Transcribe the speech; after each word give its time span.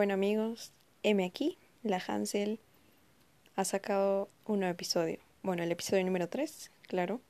Bueno 0.00 0.14
amigos, 0.14 0.72
M 1.02 1.22
aquí, 1.22 1.58
la 1.82 1.98
Hansel 1.98 2.58
ha 3.54 3.66
sacado 3.66 4.30
un 4.46 4.60
nuevo 4.60 4.72
episodio. 4.72 5.18
Bueno, 5.42 5.62
el 5.62 5.70
episodio 5.70 6.02
número 6.02 6.26
3, 6.26 6.70
claro. 6.88 7.20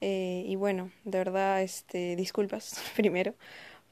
Eh, 0.00 0.42
y 0.46 0.56
bueno, 0.56 0.90
de 1.04 1.18
verdad, 1.18 1.60
este, 1.60 2.16
disculpas 2.16 2.80
primero 2.96 3.34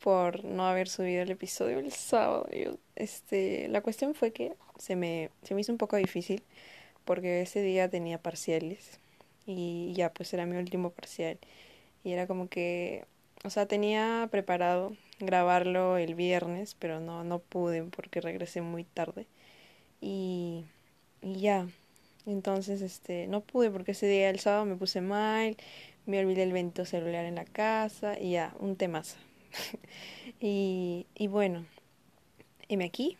por 0.00 0.46
no 0.46 0.66
haber 0.66 0.88
subido 0.88 1.24
el 1.24 1.30
episodio 1.30 1.78
el 1.78 1.92
sábado. 1.92 2.48
este, 2.94 3.68
la 3.68 3.82
cuestión 3.82 4.14
fue 4.14 4.32
que 4.32 4.54
se 4.78 4.96
me, 4.96 5.28
se 5.42 5.54
me 5.54 5.60
hizo 5.60 5.72
un 5.72 5.76
poco 5.76 5.96
difícil 5.96 6.42
porque 7.04 7.42
ese 7.42 7.60
día 7.60 7.90
tenía 7.90 8.16
parciales 8.16 8.98
y 9.44 9.92
ya 9.94 10.10
pues 10.10 10.32
era 10.32 10.46
mi 10.46 10.56
último 10.56 10.88
parcial. 10.88 11.38
Y 12.02 12.12
era 12.12 12.26
como 12.26 12.48
que, 12.48 13.04
o 13.44 13.50
sea, 13.50 13.66
tenía 13.66 14.26
preparado 14.30 14.96
grabarlo 15.20 15.96
el 15.98 16.14
viernes, 16.14 16.76
pero 16.78 17.00
no, 17.00 17.24
no 17.24 17.38
pude 17.40 17.84
porque 17.84 18.20
regresé 18.20 18.60
muy 18.62 18.84
tarde. 18.84 19.26
Y, 20.00 20.64
y 21.22 21.40
ya, 21.40 21.68
entonces 22.26 22.82
este, 22.82 23.26
no 23.28 23.42
pude 23.42 23.70
porque 23.70 23.92
ese 23.92 24.06
día 24.08 24.30
el 24.30 24.40
sábado 24.40 24.66
me 24.66 24.76
puse 24.76 25.00
mal, 25.00 25.56
me 26.06 26.20
olvidé 26.20 26.44
el 26.44 26.52
vento 26.52 26.84
celular 26.86 27.24
en 27.26 27.36
la 27.36 27.44
casa 27.46 28.18
y 28.20 28.32
ya, 28.32 28.54
un 28.60 28.76
temazo. 28.76 29.16
y, 30.40 31.06
y 31.14 31.28
bueno, 31.28 31.66
me 32.68 32.84
aquí. 32.84 33.16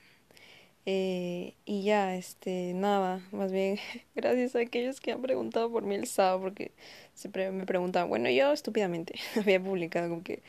Eh, 0.87 1.55
y 1.65 1.83
ya, 1.85 2.17
este, 2.17 2.73
nada, 2.75 3.21
más 3.33 3.53
bien, 3.53 3.79
gracias 4.15 4.57
a 4.57 4.61
aquellos 4.61 5.01
que 5.01 5.13
han 5.13 5.23
preguntado 5.23 5.71
por 5.71 5.85
mí 5.85 5.97
el 5.97 6.07
sábado, 6.07 6.43
porque 6.43 6.73
siempre 7.15 7.51
me 7.53 7.67
preguntaban, 7.67 8.09
bueno, 8.09 8.31
yo 8.31 8.53
estúpidamente 8.53 9.15
había 9.37 9.63
publicado 9.63 10.09
como 10.11 10.23
que 10.23 10.43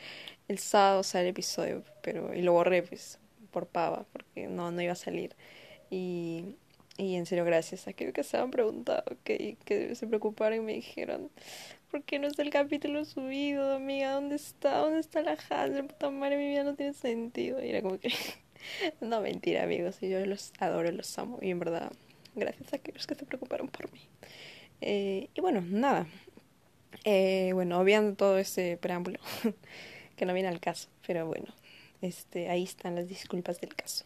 el 0.48 0.58
sábado 0.58 1.02
sale 1.02 1.24
el 1.24 1.30
episodio, 1.30 1.84
pero 2.02 2.34
y 2.34 2.42
lo 2.42 2.52
borré 2.52 2.82
pues 2.82 3.18
por 3.50 3.66
pava, 3.66 4.06
porque 4.12 4.48
no, 4.48 4.70
no 4.70 4.82
iba 4.82 4.92
a 4.92 4.96
salir. 4.96 5.36
Y, 5.90 6.56
y 6.96 7.16
en 7.16 7.26
serio, 7.26 7.44
gracias 7.44 7.86
a 7.86 7.90
aquellos 7.90 8.14
que 8.14 8.24
se 8.24 8.36
han 8.36 8.50
preguntado, 8.50 9.04
que, 9.24 9.56
que 9.64 9.94
se 9.94 10.06
preocuparon 10.06 10.58
y 10.58 10.62
me 10.62 10.72
dijeron, 10.74 11.30
¿por 11.90 12.02
qué 12.02 12.18
no 12.18 12.26
está 12.26 12.42
el 12.42 12.50
capítulo 12.50 13.04
subido, 13.04 13.74
amiga? 13.74 14.12
¿Dónde 14.12 14.36
está? 14.36 14.78
¿Dónde 14.78 15.00
está 15.00 15.22
la 15.22 15.36
Hansel? 15.48 15.86
Puta 15.86 16.10
madre, 16.10 16.36
mi 16.36 16.48
vida 16.48 16.64
no 16.64 16.74
tiene 16.74 16.92
sentido. 16.92 17.62
Y 17.62 17.70
era 17.70 17.82
como 17.82 17.98
que, 17.98 18.10
no, 19.00 19.20
mentira, 19.20 19.62
amigos, 19.64 20.00
yo 20.00 20.24
los 20.26 20.52
adoro, 20.58 20.90
los 20.92 21.18
amo, 21.18 21.38
y 21.40 21.50
en 21.50 21.58
verdad, 21.58 21.92
gracias 22.34 22.72
a 22.72 22.76
aquellos 22.76 23.06
que 23.06 23.14
se 23.14 23.24
preocuparon 23.24 23.68
por 23.68 23.92
mí. 23.92 24.00
Eh, 24.80 25.28
y 25.34 25.40
bueno, 25.40 25.60
nada. 25.62 26.06
Eh, 27.04 27.50
bueno, 27.54 27.78
obviando 27.80 28.14
todo 28.16 28.38
ese 28.38 28.78
preámbulo. 28.80 29.20
que 30.18 30.26
no 30.26 30.34
viene 30.34 30.48
al 30.48 30.60
caso, 30.60 30.88
pero 31.06 31.26
bueno, 31.26 31.46
este, 32.02 32.50
ahí 32.50 32.64
están 32.64 32.94
las 32.94 33.08
disculpas 33.08 33.60
del 33.60 33.74
caso. 33.74 34.04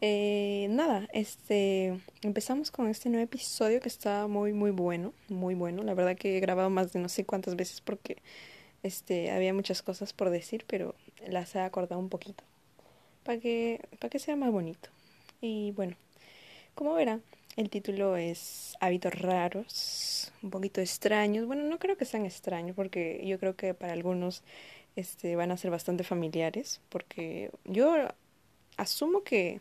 Eh, 0.00 0.66
nada, 0.70 1.08
este, 1.12 2.00
empezamos 2.22 2.72
con 2.72 2.88
este 2.88 3.08
nuevo 3.08 3.24
episodio 3.24 3.80
que 3.80 3.88
está 3.88 4.26
muy, 4.26 4.52
muy 4.52 4.72
bueno, 4.72 5.12
muy 5.28 5.54
bueno. 5.54 5.84
La 5.84 5.94
verdad 5.94 6.16
que 6.16 6.38
he 6.38 6.40
grabado 6.40 6.70
más 6.70 6.92
de 6.92 6.98
no 6.98 7.08
sé 7.08 7.24
cuántas 7.24 7.54
veces 7.54 7.80
porque 7.80 8.16
este, 8.82 9.30
había 9.30 9.54
muchas 9.54 9.82
cosas 9.82 10.12
por 10.12 10.30
decir, 10.30 10.64
pero 10.66 10.96
las 11.28 11.54
he 11.54 11.60
acordado 11.60 12.00
un 12.00 12.08
poquito 12.08 12.42
para 13.24 13.38
que, 13.38 13.80
para 14.00 14.10
que 14.10 14.18
sea 14.18 14.34
más 14.36 14.50
bonito. 14.50 14.88
Y 15.40 15.70
bueno, 15.72 15.96
como 16.74 16.94
verán, 16.94 17.22
el 17.56 17.70
título 17.70 18.16
es 18.16 18.76
Hábitos 18.80 19.14
raros, 19.14 20.32
un 20.42 20.50
poquito 20.50 20.80
extraños. 20.80 21.46
Bueno, 21.46 21.64
no 21.64 21.78
creo 21.78 21.96
que 21.96 22.06
sean 22.06 22.24
extraños 22.26 22.74
porque 22.74 23.22
yo 23.24 23.38
creo 23.38 23.56
que 23.56 23.74
para 23.74 23.92
algunos 23.92 24.42
este, 24.96 25.36
van 25.36 25.50
a 25.50 25.56
ser 25.56 25.70
bastante 25.70 26.04
familiares, 26.04 26.80
porque 26.88 27.50
yo 27.64 27.94
asumo 28.76 29.22
que 29.22 29.60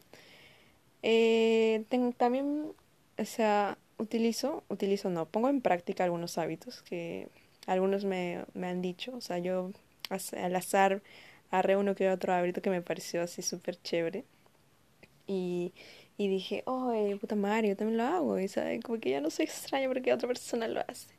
eh, 1.03 1.86
tengo, 1.90 2.12
también, 2.14 2.74
o 3.18 3.25
sea, 3.25 3.78
utilizo, 3.97 4.64
utilizo 4.70 5.09
no, 5.09 5.25
pongo 5.28 5.50
en 5.50 5.62
práctica 5.62 6.03
algunos 6.03 6.38
hábitos 6.38 6.81
que 6.84 7.28
algunos 7.68 8.06
me, 8.06 8.46
me 8.53 8.68
han 8.68 8.81
dicho, 8.81 9.14
o 9.16 9.22
sea, 9.22 9.40
yo 9.40 9.72
al 10.09 10.56
azar 10.56 11.02
agarré 11.52 11.78
uno 11.78 11.96
que 11.96 12.09
otro 12.09 12.34
hábito 12.34 12.62
que 12.62 12.70
me 12.70 12.81
pareció 12.81 13.22
así 13.22 13.41
súper 13.41 13.81
chévere 13.81 14.25
y, 15.28 15.74
y 16.18 16.28
dije, 16.28 16.64
oh, 16.66 16.94
puta 17.20 17.36
madre, 17.36 17.70
yo 17.70 17.78
también 17.78 17.97
lo 17.97 18.03
hago, 18.03 18.40
y 18.40 18.47
¿sabe? 18.47 18.80
como 18.81 19.00
que 19.00 19.12
ya 19.12 19.22
no 19.22 19.30
soy 19.30 19.46
extraño 19.46 19.88
porque 19.90 20.14
otra 20.14 20.28
persona 20.28 20.68
lo 20.68 20.81
hace. 20.88 21.16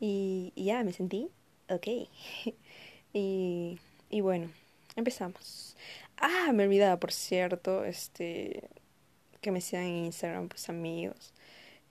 Y, 0.00 0.52
y 0.56 0.66
ya 0.66 0.82
me 0.84 0.92
sentí, 0.92 1.28
ok. 1.68 1.86
Y, 3.12 3.78
y 4.10 4.20
bueno, 4.20 4.50
empezamos. 4.96 5.76
Ah, 6.16 6.52
me 6.52 6.64
olvidaba, 6.64 6.98
por 6.98 7.12
cierto, 7.12 7.84
este, 7.84 8.68
que 9.40 9.50
me 9.50 9.60
sigan 9.60 9.84
en 9.84 10.04
Instagram, 10.06 10.48
pues 10.48 10.68
amigos. 10.68 11.32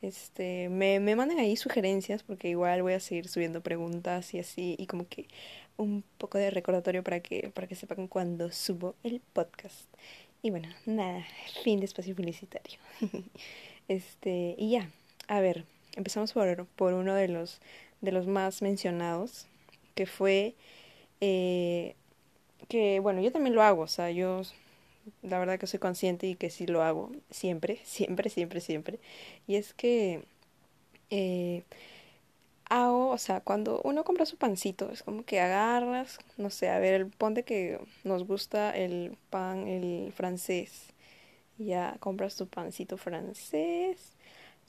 Este, 0.02 0.70
me, 0.70 1.00
me 1.00 1.16
manden 1.16 1.40
ahí 1.40 1.56
sugerencias 1.56 2.24
porque 2.24 2.50
igual 2.50 2.82
voy 2.82 2.94
a 2.94 3.00
seguir 3.00 3.28
subiendo 3.28 3.62
preguntas 3.62 4.34
y 4.34 4.40
así, 4.40 4.76
y 4.80 4.88
como 4.88 5.08
que 5.08 5.28
un 5.78 6.04
poco 6.18 6.38
de 6.38 6.50
recordatorio 6.50 7.04
para 7.04 7.20
que, 7.20 7.52
para 7.54 7.68
que 7.68 7.76
sepan 7.76 8.08
cuando 8.08 8.52
subo 8.52 8.96
el 9.04 9.22
podcast. 9.34 9.86
Y 10.42 10.50
bueno, 10.50 10.70
nada, 10.86 11.24
fin 11.64 11.80
de 11.80 11.86
espacio 11.86 12.16
publicitario. 12.16 12.80
este, 13.88 14.56
y 14.58 14.72
ya, 14.72 14.90
a 15.28 15.40
ver, 15.40 15.66
empezamos 15.96 16.34
por, 16.34 16.66
por 16.66 16.94
uno 16.94 17.14
de 17.14 17.28
los, 17.28 17.60
de 18.02 18.12
los 18.12 18.26
más 18.28 18.62
mencionados, 18.62 19.46
que 19.94 20.06
fue 20.06 20.56
eh, 21.22 21.96
que 22.70 23.00
bueno, 23.02 23.22
yo 23.22 23.32
también 23.32 23.56
lo 23.56 23.64
hago, 23.64 23.84
o 23.84 23.88
sea, 23.88 24.12
yo 24.12 24.42
la 25.24 25.40
verdad 25.40 25.60
que 25.60 25.68
soy 25.68 25.80
consciente 25.80 26.28
y 26.28 26.36
que 26.36 26.50
sí 26.52 26.68
lo 26.68 26.84
hago, 26.84 27.12
siempre, 27.32 27.80
siempre, 27.86 28.30
siempre, 28.30 28.62
siempre. 28.62 29.00
Y 29.48 29.56
es 29.56 29.74
que 29.74 30.26
eh, 31.12 31.64
hago, 32.70 33.10
o 33.10 33.18
sea, 33.18 33.42
cuando 33.42 33.82
uno 33.84 34.04
compra 34.04 34.26
su 34.26 34.38
pancito, 34.38 34.92
es 34.92 35.04
como 35.04 35.24
que 35.26 35.40
agarras, 35.40 36.20
no 36.38 36.50
sé, 36.50 36.70
a 36.70 36.80
ver, 36.80 37.08
ponte 37.18 37.44
que 37.44 37.80
nos 38.04 38.26
gusta 38.26 38.72
el 38.76 39.18
pan, 39.30 39.68
el 39.68 40.12
francés. 40.14 40.88
Ya 41.60 41.98
compras 42.00 42.36
tu 42.38 42.48
pancito 42.48 42.98
francés, 42.98 44.16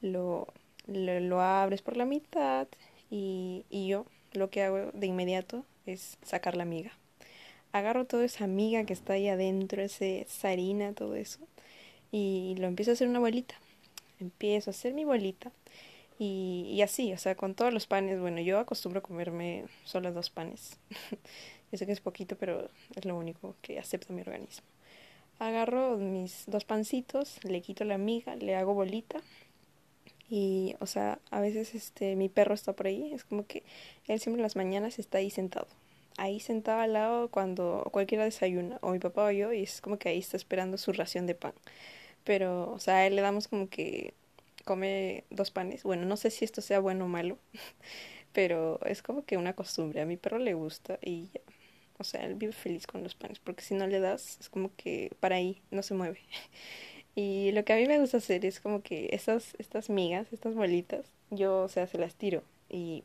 lo, 0.02 0.48
lo, 0.86 1.20
lo 1.20 1.40
abres 1.42 1.82
por 1.82 1.96
la 1.96 2.06
mitad 2.06 2.68
y, 3.10 3.64
y 3.70 3.88
yo 3.88 4.06
lo 4.34 4.50
que 4.50 4.62
hago 4.64 4.92
de 4.92 5.06
inmediato 5.06 5.64
es 5.86 6.18
sacar 6.22 6.56
la 6.56 6.64
miga. 6.64 6.92
Agarro 7.72 8.06
toda 8.06 8.24
esa 8.24 8.46
miga 8.46 8.84
que 8.84 8.92
está 8.92 9.14
ahí 9.14 9.28
adentro, 9.28 9.82
ese 9.82 10.26
harina, 10.42 10.92
todo 10.92 11.14
eso, 11.16 11.40
y 12.10 12.54
lo 12.58 12.66
empiezo 12.66 12.90
a 12.92 12.94
hacer 12.94 13.08
una 13.08 13.18
bolita. 13.18 13.54
Empiezo 14.20 14.70
a 14.70 14.72
hacer 14.72 14.94
mi 14.94 15.04
bolita 15.04 15.52
y, 16.18 16.68
y 16.70 16.82
así, 16.82 17.12
o 17.12 17.18
sea, 17.18 17.34
con 17.34 17.54
todos 17.54 17.72
los 17.72 17.86
panes. 17.86 18.20
Bueno, 18.20 18.40
yo 18.40 18.58
acostumbro 18.58 19.02
comerme 19.02 19.64
solo 19.84 20.12
dos 20.12 20.30
panes. 20.30 20.78
yo 21.72 21.78
sé 21.78 21.86
que 21.86 21.92
es 21.92 22.00
poquito, 22.00 22.36
pero 22.36 22.68
es 22.94 23.04
lo 23.04 23.16
único 23.16 23.56
que 23.62 23.78
acepta 23.78 24.12
mi 24.12 24.20
organismo. 24.20 24.66
Agarro 25.38 25.96
mis 25.96 26.44
dos 26.46 26.64
pancitos, 26.64 27.42
le 27.44 27.62
quito 27.62 27.84
la 27.84 27.98
miga, 27.98 28.36
le 28.36 28.54
hago 28.54 28.74
bolita 28.74 29.20
y, 30.34 30.76
o 30.80 30.86
sea, 30.86 31.18
a 31.30 31.42
veces 31.42 31.74
este, 31.74 32.16
mi 32.16 32.30
perro 32.30 32.54
está 32.54 32.72
por 32.72 32.86
ahí, 32.86 33.12
es 33.12 33.22
como 33.22 33.46
que 33.46 33.64
él 34.08 34.18
siempre 34.18 34.38
en 34.40 34.44
las 34.44 34.56
mañanas 34.56 34.98
está 34.98 35.18
ahí 35.18 35.28
sentado. 35.28 35.66
Ahí 36.16 36.40
sentado 36.40 36.80
al 36.80 36.94
lado 36.94 37.28
cuando 37.28 37.86
cualquiera 37.92 38.24
desayuna, 38.24 38.78
o 38.80 38.92
mi 38.92 38.98
papá 38.98 39.26
o 39.26 39.30
yo, 39.30 39.52
y 39.52 39.62
es 39.64 39.82
como 39.82 39.98
que 39.98 40.08
ahí 40.08 40.18
está 40.18 40.38
esperando 40.38 40.78
su 40.78 40.92
ración 40.92 41.26
de 41.26 41.34
pan. 41.34 41.52
Pero, 42.24 42.72
o 42.72 42.78
sea, 42.78 42.98
a 42.98 43.06
él 43.06 43.16
le 43.16 43.22
damos 43.22 43.46
como 43.46 43.68
que 43.68 44.14
come 44.64 45.24
dos 45.30 45.50
panes. 45.50 45.82
Bueno, 45.84 46.06
no 46.06 46.16
sé 46.16 46.30
si 46.30 46.46
esto 46.46 46.62
sea 46.62 46.80
bueno 46.80 47.04
o 47.06 47.08
malo, 47.08 47.38
pero 48.32 48.80
es 48.86 49.02
como 49.02 49.24
que 49.26 49.36
una 49.36 49.54
costumbre. 49.54 50.00
A 50.00 50.06
mi 50.06 50.16
perro 50.16 50.38
le 50.38 50.54
gusta 50.54 50.98
y 51.02 51.28
ya. 51.34 51.42
O 51.98 52.04
sea, 52.04 52.24
él 52.24 52.36
vive 52.36 52.52
feliz 52.52 52.86
con 52.86 53.02
los 53.04 53.14
panes, 53.14 53.38
porque 53.38 53.62
si 53.62 53.74
no 53.74 53.86
le 53.86 54.00
das, 54.00 54.38
es 54.40 54.48
como 54.48 54.74
que 54.76 55.12
para 55.20 55.36
ahí 55.36 55.60
no 55.70 55.82
se 55.82 55.94
mueve. 55.94 56.20
Y 57.14 57.52
lo 57.52 57.64
que 57.64 57.72
a 57.72 57.76
mí 57.76 57.86
me 57.86 57.98
gusta 57.98 58.18
hacer 58.18 58.44
es 58.46 58.60
como 58.60 58.82
que 58.82 59.10
estas, 59.12 59.54
estas 59.58 59.90
migas, 59.90 60.32
estas 60.32 60.54
bolitas, 60.54 61.06
yo, 61.30 61.62
o 61.62 61.68
sea, 61.68 61.86
se 61.86 61.98
las 61.98 62.14
tiro 62.14 62.42
y, 62.70 63.04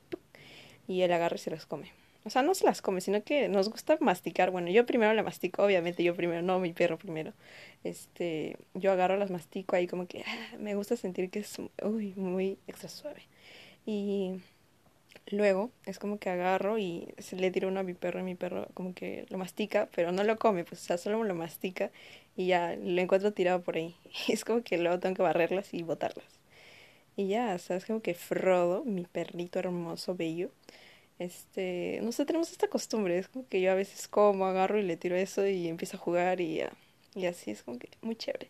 y 0.88 1.02
él 1.02 1.12
agarra 1.12 1.36
y 1.36 1.40
se 1.40 1.52
las 1.52 1.66
come. 1.66 1.92
O 2.28 2.30
sea, 2.30 2.42
no 2.42 2.54
se 2.56 2.66
las 2.66 2.82
come, 2.82 3.00
sino 3.00 3.24
que 3.24 3.48
nos 3.48 3.70
gusta 3.70 3.98
masticar. 4.02 4.52
Bueno, 4.52 4.70
yo 4.70 4.86
primero 4.86 5.14
la 5.14 5.24
mastico, 5.24 5.64
obviamente 5.64 6.04
yo 6.04 6.14
primero, 6.14 6.42
no 6.42 6.60
mi 6.60 6.74
perro 6.74 6.98
primero. 6.98 7.32
Este, 7.86 8.58
yo 8.74 8.92
agarro, 8.92 9.16
las 9.16 9.32
mastico 9.32 9.78
ahí 9.78 9.88
como 9.88 10.08
que 10.08 10.24
ah, 10.28 10.58
me 10.60 10.76
gusta 10.76 10.98
sentir 10.98 11.30
que 11.30 11.40
es 11.40 11.56
uy, 11.82 12.14
muy 12.18 12.58
extra 12.68 12.90
suave. 12.90 13.22
Y 13.86 14.42
luego 15.28 15.72
es 15.86 16.00
como 16.00 16.20
que 16.20 16.30
agarro 16.30 16.78
y 16.78 17.14
se 17.18 17.36
le 17.36 17.52
tiro 17.52 17.68
uno 17.70 17.80
a 17.82 17.84
mi 17.84 17.94
perro 17.94 18.20
y 18.20 18.24
mi 18.24 18.36
perro 18.36 18.68
como 18.74 18.94
que 18.94 19.26
lo 19.30 19.38
mastica, 19.38 19.90
pero 19.96 20.12
no 20.12 20.24
lo 20.24 20.38
come, 20.38 20.64
pues 20.64 20.82
o 20.82 20.86
sea, 20.86 20.98
solo 20.98 21.24
lo 21.24 21.36
mastica 21.36 21.92
y 22.36 22.48
ya 22.48 22.76
lo 22.76 23.02
encuentro 23.02 23.34
tirado 23.34 23.62
por 23.62 23.76
ahí. 23.78 23.96
Y 24.28 24.34
es 24.34 24.46
como 24.46 24.64
que 24.64 24.78
luego 24.78 25.00
tengo 25.00 25.16
que 25.16 25.24
barrerlas 25.24 25.74
y 25.74 25.84
botarlas. 25.84 26.40
Y 27.16 27.28
ya, 27.28 27.58
o 27.70 27.74
es 27.74 27.86
como 27.86 28.02
que 28.02 28.14
Frodo, 28.14 28.84
mi 28.86 29.06
perrito 29.06 29.60
hermoso, 29.60 30.16
bello, 30.16 30.52
este, 31.20 32.00
no 32.04 32.12
sé, 32.12 32.26
tenemos 32.26 32.52
esta 32.52 32.68
costumbre, 32.68 33.18
es 33.18 33.28
como 33.28 33.48
que 33.48 33.60
yo 33.62 33.72
a 33.72 33.76
veces 33.76 34.08
como, 34.08 34.46
agarro 34.46 34.80
y 34.80 34.84
le 34.84 34.98
tiro 34.98 35.16
eso 35.16 35.48
y 35.48 35.68
empiezo 35.68 35.98
a 35.98 36.00
jugar 36.00 36.42
y, 36.42 36.62
y 37.16 37.26
así 37.26 37.52
es 37.52 37.64
como 37.64 37.80
que 37.80 37.90
muy 38.02 38.16
chévere. 38.16 38.50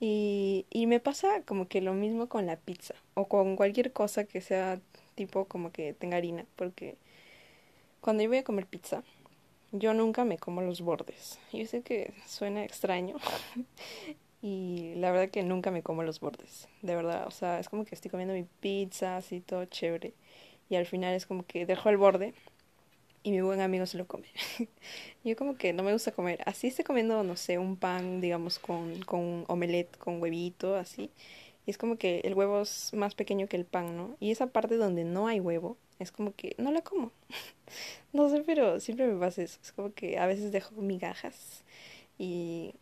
Y, 0.00 0.66
y 0.70 0.86
me 0.86 1.00
pasa 1.00 1.42
como 1.46 1.68
que 1.68 1.80
lo 1.80 1.94
mismo 1.94 2.28
con 2.28 2.46
la 2.46 2.56
pizza 2.56 2.94
o 3.14 3.28
con 3.28 3.56
cualquier 3.56 3.92
cosa 3.92 4.24
que 4.24 4.42
sea 4.42 4.80
tipo 5.16 5.46
como 5.46 5.72
que 5.72 5.94
tenga 5.94 6.18
harina, 6.18 6.46
porque 6.54 6.96
cuando 8.00 8.22
yo 8.22 8.28
voy 8.28 8.38
a 8.38 8.44
comer 8.44 8.66
pizza, 8.66 9.02
yo 9.72 9.94
nunca 9.94 10.24
me 10.24 10.38
como 10.38 10.62
los 10.62 10.80
bordes. 10.80 11.40
Yo 11.52 11.66
sé 11.66 11.82
que 11.82 12.14
suena 12.26 12.64
extraño 12.64 13.16
y 14.42 14.94
la 14.96 15.10
verdad 15.10 15.30
que 15.30 15.42
nunca 15.42 15.72
me 15.72 15.82
como 15.82 16.04
los 16.04 16.20
bordes, 16.20 16.68
de 16.82 16.94
verdad, 16.94 17.26
o 17.26 17.32
sea, 17.32 17.58
es 17.58 17.68
como 17.68 17.84
que 17.84 17.96
estoy 17.96 18.10
comiendo 18.10 18.34
mi 18.34 18.44
pizza 18.60 19.16
así 19.16 19.40
todo 19.40 19.64
chévere 19.64 20.14
y 20.68 20.76
al 20.76 20.86
final 20.86 21.14
es 21.14 21.26
como 21.26 21.44
que 21.44 21.66
dejo 21.66 21.88
el 21.88 21.96
borde 21.96 22.34
y 23.22 23.32
mi 23.32 23.40
buen 23.40 23.60
amigo 23.60 23.86
se 23.86 23.98
lo 23.98 24.06
come. 24.06 24.28
yo 25.24 25.34
como 25.34 25.56
que 25.56 25.72
no 25.72 25.82
me 25.82 25.92
gusta 25.92 26.12
comer, 26.12 26.40
así 26.46 26.68
estoy 26.68 26.84
comiendo, 26.84 27.24
no 27.24 27.36
sé, 27.36 27.58
un 27.58 27.76
pan, 27.76 28.20
digamos, 28.20 28.60
con, 28.60 29.02
con 29.02 29.20
un 29.20 29.44
omelette, 29.48 29.96
con 29.98 30.22
huevito, 30.22 30.76
así. 30.76 31.10
Y 31.66 31.70
es 31.70 31.78
como 31.78 31.96
que 31.96 32.20
el 32.20 32.34
huevo 32.34 32.62
es 32.62 32.92
más 32.94 33.14
pequeño 33.14 33.48
que 33.48 33.56
el 33.56 33.64
pan, 33.64 33.96
¿no? 33.96 34.16
Y 34.20 34.30
esa 34.30 34.46
parte 34.48 34.76
donde 34.76 35.04
no 35.04 35.26
hay 35.26 35.40
huevo, 35.40 35.76
es 35.98 36.12
como 36.12 36.32
que 36.34 36.54
no 36.58 36.72
la 36.72 36.82
como. 36.82 37.12
no 38.12 38.28
sé, 38.30 38.42
pero 38.46 38.80
siempre 38.80 39.06
me 39.06 39.18
pasa 39.18 39.42
eso. 39.42 39.58
Es 39.62 39.72
como 39.72 39.92
que 39.92 40.18
a 40.18 40.26
veces 40.26 40.52
dejo 40.52 40.74
migajas 40.80 41.64
y, 42.18 42.74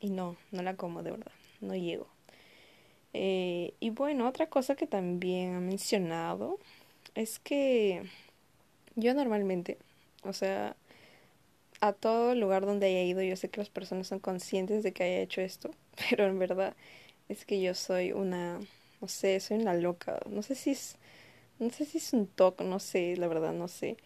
y 0.00 0.10
no, 0.10 0.36
no 0.52 0.62
la 0.62 0.76
como 0.76 1.02
de 1.02 1.12
verdad. 1.12 1.32
No 1.60 1.74
llego. 1.74 2.08
Eh, 3.14 3.72
y 3.80 3.90
bueno, 3.90 4.28
otra 4.28 4.48
cosa 4.48 4.76
que 4.76 4.86
también 4.86 5.54
ha 5.54 5.60
mencionado 5.60 6.58
es 7.14 7.38
que 7.38 8.02
yo 8.96 9.14
normalmente, 9.14 9.78
o 10.22 10.32
sea, 10.34 10.76
a 11.80 11.92
todo 11.92 12.34
lugar 12.34 12.66
donde 12.66 12.86
haya 12.86 13.02
ido, 13.02 13.22
yo 13.22 13.36
sé 13.36 13.48
que 13.48 13.60
las 13.60 13.70
personas 13.70 14.06
son 14.08 14.18
conscientes 14.20 14.82
de 14.82 14.92
que 14.92 15.04
haya 15.04 15.20
hecho 15.20 15.40
esto, 15.40 15.70
pero 16.10 16.26
en 16.26 16.38
verdad 16.38 16.74
es 17.28 17.44
que 17.44 17.60
yo 17.60 17.74
soy 17.74 18.12
una, 18.12 18.60
no 19.00 19.08
sé, 19.08 19.40
soy 19.40 19.58
una 19.58 19.74
loca. 19.74 20.20
No 20.30 20.42
sé 20.42 20.54
si 20.54 20.70
es 20.72 20.96
no 21.58 21.70
sé 21.70 21.86
si 21.86 21.98
es 21.98 22.12
un 22.12 22.26
toque, 22.26 22.64
no 22.64 22.80
sé, 22.80 23.16
la 23.16 23.28
verdad 23.28 23.52
no 23.52 23.68
sé. 23.68 23.96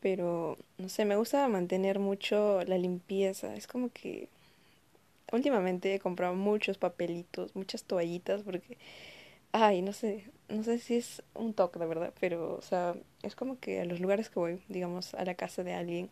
Pero, 0.00 0.58
no 0.78 0.88
sé, 0.90 1.04
me 1.06 1.16
gusta 1.16 1.48
mantener 1.48 1.98
mucho 2.00 2.62
la 2.64 2.78
limpieza. 2.78 3.54
Es 3.56 3.66
como 3.68 3.90
que 3.90 4.28
últimamente 5.32 5.94
he 5.94 5.98
comprado 6.00 6.34
muchos 6.34 6.78
papelitos, 6.78 7.54
muchas 7.56 7.84
toallitas, 7.84 8.42
porque, 8.42 8.78
ay, 9.52 9.82
no 9.82 9.92
sé, 9.92 10.24
no 10.48 10.62
sé 10.64 10.78
si 10.78 10.96
es 10.96 11.22
un 11.34 11.54
toque, 11.54 11.78
de 11.78 11.86
verdad, 11.86 12.12
pero, 12.20 12.56
o 12.56 12.62
sea, 12.62 12.94
es 13.22 13.34
como 13.36 13.58
que 13.60 13.80
a 13.80 13.84
los 13.84 14.00
lugares 14.00 14.30
que 14.30 14.40
voy, 14.40 14.60
digamos, 14.68 15.14
a 15.14 15.24
la 15.24 15.34
casa 15.34 15.64
de 15.64 15.74
alguien, 15.74 16.10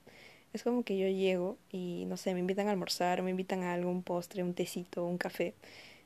es 0.53 0.63
como 0.65 0.85
que 0.85 0.99
yo 0.99 1.09
llego 1.09 1.59
y, 1.71 2.05
no 2.07 2.17
sé, 2.17 2.35
me 2.35 2.41
invitan 2.41 2.69
a 2.69 2.73
almorzar, 2.73 3.23
me 3.23 3.31
invitan 3.31 3.63
a 3.65 3.75
algún 3.75 4.03
postre, 4.03 4.43
un 4.43 4.55
tecito, 4.55 5.05
un 5.07 5.19
café, 5.19 5.55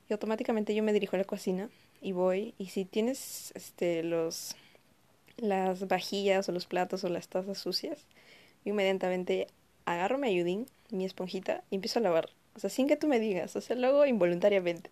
y 0.09 0.13
automáticamente 0.13 0.75
yo 0.75 0.83
me 0.83 0.93
dirijo 0.93 1.17
a 1.17 1.19
la 1.19 1.25
cocina 1.25 1.69
y 2.01 2.13
voy, 2.13 2.55
y 2.59 2.67
si 2.67 2.85
tienes, 2.85 3.53
este, 3.55 4.03
los 4.03 4.57
las 5.37 5.87
vajillas 5.87 6.49
o 6.49 6.53
los 6.53 6.67
platos 6.67 7.05
o 7.05 7.09
las 7.09 7.29
tazas 7.29 7.59
sucias, 7.59 8.07
inmediatamente 8.65 9.49
agarro 9.85 10.19
mi 10.19 10.29
ayudín, 10.29 10.67
mi 10.91 11.05
esponjita 11.05 11.63
y 11.71 11.77
empiezo 11.77 11.99
a 11.99 12.03
lavar. 12.03 12.31
O 12.55 12.59
sea, 12.59 12.71
sin 12.71 12.89
que 12.89 12.97
tú 12.97 13.07
me 13.07 13.21
digas, 13.21 13.55
o 13.57 13.61
sea, 13.61 13.77
lo 13.77 13.89
hago 13.89 14.07
involuntariamente. 14.07 14.91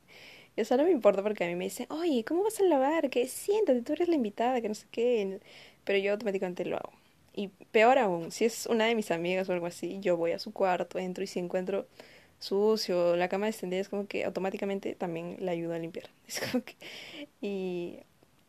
Y 0.57 0.61
eso 0.61 0.77
no 0.77 0.85
me 0.85 0.91
importa 0.91 1.23
porque 1.23 1.45
a 1.45 1.49
mí 1.49 1.55
me 1.57 1.65
dicen, 1.65 1.87
oye, 1.91 2.25
¿cómo 2.25 2.45
vas 2.45 2.61
a 2.61 2.65
lavar? 2.65 3.11
Que 3.11 3.27
siéntate, 3.27 3.83
tú 3.83 3.95
eres 3.95 4.09
la 4.09 4.15
invitada, 4.15 4.61
que 4.61 4.69
no 4.69 4.75
sé 4.75 4.87
qué. 4.91 5.41
Pero 5.85 5.99
yo 5.99 6.13
automáticamente 6.13 6.65
lo 6.65 6.77
hago. 6.77 6.93
Y 7.35 7.49
peor 7.73 7.99
aún, 7.99 8.31
si 8.31 8.45
es 8.45 8.67
una 8.67 8.85
de 8.87 8.95
mis 8.95 9.11
amigas 9.11 9.49
o 9.49 9.53
algo 9.53 9.67
así, 9.67 9.99
yo 10.01 10.17
voy 10.17 10.33
a 10.33 10.39
su 10.39 10.53
cuarto, 10.53 10.99
entro 10.99 11.25
y 11.25 11.27
si 11.27 11.41
encuentro 11.41 11.87
sucio, 12.45 13.17
la 13.17 13.29
cama 13.29 13.49
extendida, 13.49 13.81
es 13.81 13.89
como 13.89 14.07
que 14.07 14.25
automáticamente 14.25 14.95
también 14.95 15.37
la 15.41 15.53
ayudo 15.53 15.75
a 15.75 15.79
limpiar. 15.79 16.11
Es 16.29 16.41
como 16.41 16.65
que... 16.65 16.77
Y 17.41 18.01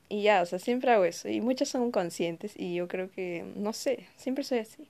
y 0.10 0.24
ya, 0.24 0.42
o 0.42 0.46
sea, 0.46 0.60
siempre 0.60 0.92
hago 0.92 1.06
eso. 1.06 1.30
Y 1.30 1.42
muchas 1.42 1.70
son 1.70 1.92
conscientes 1.92 2.54
y 2.58 2.76
yo 2.76 2.88
creo 2.88 3.10
que, 3.12 3.46
no 3.56 3.74
sé, 3.74 4.08
siempre 4.18 4.44
soy 4.44 4.60
así. 4.60 4.88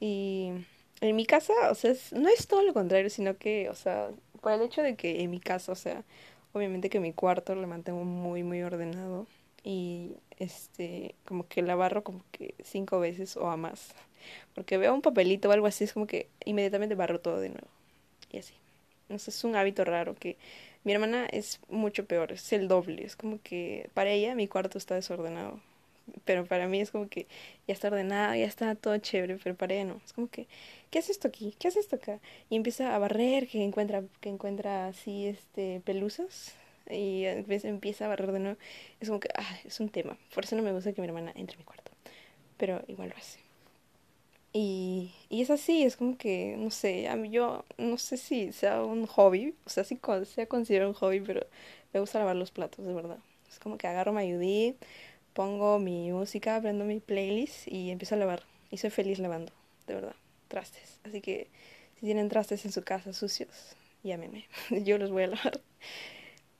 Y 0.00 0.52
en 1.00 1.16
mi 1.16 1.26
casa, 1.26 1.52
o 1.70 1.74
sea, 1.74 1.94
no 2.12 2.28
es 2.28 2.46
todo 2.48 2.62
lo 2.62 2.74
contrario, 2.74 3.10
sino 3.10 3.38
que, 3.38 3.70
o 3.70 3.74
sea, 3.74 4.10
por 4.40 4.52
el 4.52 4.62
hecho 4.62 4.82
de 4.82 4.96
que 4.96 5.22
en 5.22 5.30
mi 5.30 5.40
casa, 5.40 5.72
o 5.72 5.76
sea, 5.76 6.04
obviamente 6.52 6.90
que 6.90 7.00
mi 7.00 7.12
cuarto 7.12 7.54
lo 7.54 7.66
mantengo 7.66 8.04
muy, 8.04 8.42
muy 8.42 8.62
ordenado. 8.62 9.26
Y 9.64 10.12
este, 10.38 11.14
como 11.26 11.48
que 11.48 11.62
la 11.62 11.74
barro 11.76 12.04
como 12.04 12.22
que 12.32 12.54
cinco 12.64 13.00
veces 13.00 13.36
o 13.36 13.50
a 13.50 13.56
más. 13.56 13.94
Porque 14.54 14.78
veo 14.78 14.94
un 14.94 15.02
papelito 15.02 15.48
o 15.50 15.52
algo 15.52 15.66
así, 15.66 15.84
es 15.84 15.92
como 15.94 16.06
que 16.06 16.28
inmediatamente 16.44 16.94
barro 16.94 17.20
todo 17.20 17.40
de 17.40 17.50
nuevo. 17.50 17.68
Y 18.30 18.38
así. 18.38 18.54
Entonces 19.08 19.36
es 19.36 19.44
un 19.44 19.56
hábito 19.56 19.84
raro 19.84 20.14
que 20.14 20.36
mi 20.84 20.92
hermana 20.92 21.26
es 21.26 21.60
mucho 21.68 22.06
peor, 22.06 22.32
es 22.32 22.52
el 22.52 22.68
doble. 22.68 23.04
Es 23.04 23.16
como 23.16 23.40
que 23.42 23.90
para 23.94 24.10
ella 24.10 24.34
mi 24.34 24.48
cuarto 24.48 24.78
está 24.78 24.94
desordenado. 24.94 25.60
Pero 26.24 26.46
para 26.46 26.68
mí 26.68 26.80
es 26.80 26.92
como 26.92 27.08
que 27.08 27.26
ya 27.66 27.74
está 27.74 27.88
ordenado, 27.88 28.34
ya 28.36 28.46
está 28.46 28.74
todo 28.76 28.96
chévere, 28.98 29.38
pero 29.42 29.56
para 29.56 29.74
ella 29.74 29.84
no. 29.86 30.00
Es 30.04 30.12
como 30.12 30.28
que, 30.28 30.46
¿qué 30.90 31.00
hace 31.00 31.12
esto 31.12 31.28
aquí? 31.28 31.54
¿Qué 31.58 31.68
hace 31.68 31.80
esto 31.80 31.96
acá? 31.96 32.20
Y 32.48 32.56
empieza 32.56 32.94
a 32.94 32.98
barrer, 32.98 33.48
que 33.48 33.62
encuentra, 33.64 34.04
que 34.20 34.28
encuentra 34.28 34.86
así 34.88 35.26
este 35.26 35.80
pelusas. 35.84 36.54
Y 36.88 37.26
a 37.26 37.34
veces 37.42 37.64
empieza 37.64 38.04
a 38.04 38.08
barrer 38.08 38.30
de 38.32 38.38
nuevo. 38.38 38.58
Es 39.00 39.08
como 39.08 39.18
que, 39.20 39.28
ah, 39.34 39.58
es 39.64 39.80
un 39.80 39.88
tema. 39.88 40.16
Por 40.34 40.44
eso 40.44 40.54
no 40.54 40.62
me 40.62 40.72
gusta 40.72 40.92
que 40.92 41.00
mi 41.00 41.08
hermana 41.08 41.32
entre 41.34 41.56
a 41.56 41.58
mi 41.58 41.64
cuarto. 41.64 41.90
Pero 42.58 42.82
igual 42.86 43.08
lo 43.10 43.16
hace. 43.16 43.45
Y, 44.58 45.12
y 45.28 45.42
es 45.42 45.50
así, 45.50 45.82
es 45.82 45.98
como 45.98 46.16
que, 46.16 46.56
no 46.56 46.70
sé, 46.70 47.08
a 47.08 47.16
mí 47.16 47.28
yo 47.28 47.66
no 47.76 47.98
sé 47.98 48.16
si 48.16 48.52
sea 48.52 48.82
un 48.82 49.04
hobby, 49.06 49.54
o 49.66 49.68
sea, 49.68 49.84
si 49.84 50.00
sea 50.24 50.46
considerado 50.46 50.88
un 50.90 50.94
hobby, 50.94 51.20
pero 51.20 51.46
me 51.92 52.00
gusta 52.00 52.18
lavar 52.18 52.36
los 52.36 52.52
platos, 52.52 52.86
de 52.86 52.94
verdad. 52.94 53.18
Es 53.50 53.58
como 53.58 53.76
que 53.76 53.86
agarro 53.86 54.14
mi 54.14 54.22
ayudí, 54.22 54.74
pongo 55.34 55.78
mi 55.78 56.10
música, 56.10 56.58
prendo 56.62 56.86
mi 56.86 57.00
playlist 57.00 57.68
y 57.68 57.90
empiezo 57.90 58.14
a 58.14 58.18
lavar. 58.18 58.44
Y 58.70 58.78
soy 58.78 58.88
feliz 58.88 59.18
lavando, 59.18 59.52
de 59.86 59.94
verdad, 59.94 60.16
trastes. 60.48 61.00
Así 61.04 61.20
que 61.20 61.48
si 62.00 62.06
tienen 62.06 62.30
trastes 62.30 62.64
en 62.64 62.72
su 62.72 62.82
casa 62.82 63.12
sucios, 63.12 63.76
llámenme, 64.04 64.46
yo 64.70 64.96
los 64.96 65.10
voy 65.10 65.24
a 65.24 65.28
lavar. 65.28 65.60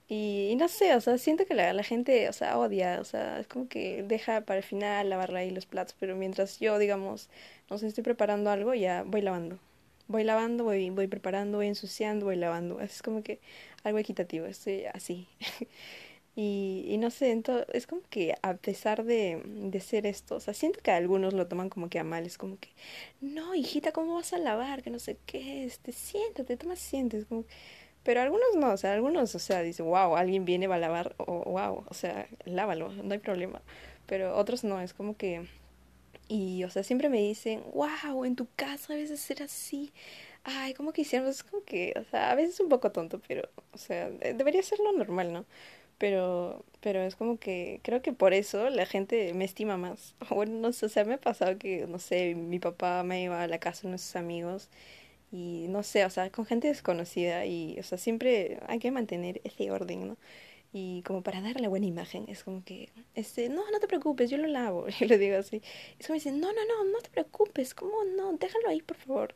Y, 0.08 0.54
no 0.56 0.68
sé, 0.68 0.94
o 0.94 1.00
sea, 1.00 1.18
siento 1.18 1.46
que 1.46 1.54
la, 1.54 1.72
la 1.72 1.82
gente, 1.82 2.28
o 2.28 2.32
sea, 2.32 2.58
odia, 2.58 3.00
o 3.00 3.04
sea, 3.04 3.40
es 3.40 3.48
como 3.48 3.68
que 3.68 4.04
deja 4.04 4.42
para 4.42 4.58
el 4.58 4.64
final 4.64 5.10
lavar 5.10 5.34
ahí 5.34 5.50
los 5.50 5.66
platos, 5.66 5.96
pero 5.98 6.14
mientras 6.14 6.60
yo, 6.60 6.78
digamos, 6.78 7.28
no 7.68 7.78
sé, 7.78 7.88
estoy 7.88 8.04
preparando 8.04 8.50
algo, 8.50 8.72
ya 8.74 9.02
voy 9.04 9.22
lavando. 9.22 9.58
Voy 10.08 10.22
lavando, 10.24 10.62
voy, 10.64 10.90
voy 10.90 11.08
preparando, 11.08 11.58
voy 11.58 11.66
ensuciando, 11.66 12.26
voy 12.26 12.36
lavando. 12.36 12.80
Es 12.80 13.02
como 13.02 13.22
que 13.24 13.40
algo 13.82 13.98
equitativo, 13.98 14.46
estoy 14.46 14.84
así. 14.86 15.26
y, 16.36 16.84
y 16.88 16.98
no 16.98 17.10
sé, 17.10 17.32
entonces, 17.32 17.66
es 17.74 17.86
como 17.88 18.02
que 18.08 18.34
a 18.42 18.54
pesar 18.54 19.04
de, 19.04 19.42
de 19.44 19.80
ser 19.80 20.06
esto, 20.06 20.36
o 20.36 20.40
sea, 20.40 20.54
siento 20.54 20.80
que 20.82 20.92
algunos 20.92 21.34
lo 21.34 21.48
toman 21.48 21.68
como 21.70 21.88
que 21.88 21.98
a 21.98 22.04
mal, 22.04 22.26
es 22.26 22.38
como 22.38 22.58
que, 22.58 22.68
no, 23.20 23.54
hijita, 23.56 23.90
¿cómo 23.92 24.14
vas 24.14 24.32
a 24.32 24.38
lavar? 24.38 24.82
Que 24.84 24.90
no 24.90 25.00
sé 25.00 25.18
qué, 25.26 25.64
este, 25.64 25.90
siéntate, 25.92 26.56
toma, 26.56 26.76
sientes, 26.76 27.26
como 27.26 27.44
pero 28.06 28.22
algunos 28.22 28.54
no, 28.54 28.72
o 28.72 28.76
sea, 28.76 28.94
algunos, 28.94 29.34
o 29.34 29.38
sea, 29.40 29.62
dicen, 29.62 29.84
wow, 29.86 30.14
alguien 30.16 30.44
viene, 30.44 30.68
va 30.68 30.76
a 30.76 30.78
lavar, 30.78 31.16
o 31.18 31.42
wow, 31.50 31.84
o 31.88 31.94
sea, 31.94 32.28
lávalo, 32.44 32.92
no 32.92 33.12
hay 33.12 33.18
problema. 33.18 33.60
Pero 34.06 34.36
otros 34.36 34.62
no, 34.62 34.80
es 34.80 34.94
como 34.94 35.16
que 35.16 35.44
y, 36.28 36.62
o 36.64 36.70
sea, 36.70 36.82
siempre 36.84 37.08
me 37.08 37.18
dicen, 37.18 37.62
wow, 37.74 38.24
en 38.24 38.36
tu 38.36 38.46
casa 38.56 38.92
a 38.92 38.96
veces 38.96 39.20
ser 39.20 39.42
así. 39.42 39.92
Ay, 40.44 40.74
¿cómo 40.74 40.92
hicieron? 40.96 41.28
Es 41.28 41.42
como 41.42 41.64
que, 41.64 41.94
o 41.96 42.04
sea, 42.10 42.30
a 42.30 42.34
veces 42.36 42.54
es 42.54 42.60
un 42.60 42.68
poco 42.68 42.92
tonto, 42.92 43.20
pero, 43.26 43.48
o 43.72 43.78
sea, 43.78 44.10
debería 44.10 44.62
ser 44.62 44.78
lo 44.80 44.92
normal, 44.92 45.32
¿no? 45.32 45.44
Pero, 45.98 46.64
pero 46.80 47.00
es 47.02 47.16
como 47.16 47.38
que 47.38 47.80
creo 47.82 48.02
que 48.02 48.12
por 48.12 48.34
eso 48.34 48.70
la 48.70 48.86
gente 48.86 49.34
me 49.34 49.44
estima 49.44 49.76
más. 49.78 50.14
Bueno, 50.30 50.54
no 50.60 50.72
sé, 50.72 50.86
o 50.86 50.88
sea, 50.88 51.04
me 51.04 51.14
ha 51.14 51.20
pasado 51.20 51.58
que, 51.58 51.86
no 51.88 51.98
sé, 51.98 52.34
mi 52.36 52.58
papá 52.60 53.02
me 53.02 53.22
iba 53.24 53.42
a 53.42 53.48
la 53.48 53.58
casa 53.58 53.82
de 53.84 53.90
nuestros 53.90 54.16
amigos 54.16 54.68
y 55.32 55.66
no 55.68 55.82
sé, 55.82 56.04
o 56.04 56.10
sea, 56.10 56.30
con 56.30 56.46
gente 56.46 56.68
desconocida 56.68 57.46
y, 57.46 57.78
o 57.78 57.82
sea, 57.82 57.98
siempre 57.98 58.60
hay 58.68 58.78
que 58.78 58.90
mantener 58.90 59.40
ese 59.44 59.70
orden, 59.70 60.08
¿no? 60.08 60.16
y 60.72 61.02
como 61.02 61.22
para 61.22 61.40
darle 61.40 61.68
buena 61.68 61.86
imagen, 61.86 62.26
es 62.28 62.44
como 62.44 62.62
que, 62.64 62.90
este, 63.14 63.48
no, 63.48 63.62
no 63.70 63.80
te 63.80 63.88
preocupes, 63.88 64.30
yo 64.30 64.36
lo 64.36 64.46
lavo, 64.46 64.86
y 65.00 65.06
le 65.06 65.16
digo 65.18 65.38
así, 65.38 65.62
es 65.98 66.06
como 66.06 66.14
dicen, 66.14 66.38
no, 66.40 66.52
no, 66.52 66.64
no, 66.66 66.84
no 66.92 66.98
te 67.00 67.08
preocupes, 67.10 67.74
¿cómo 67.74 68.04
no? 68.04 68.34
Déjalo 68.34 68.68
ahí, 68.68 68.82
por 68.82 68.96
favor. 68.98 69.34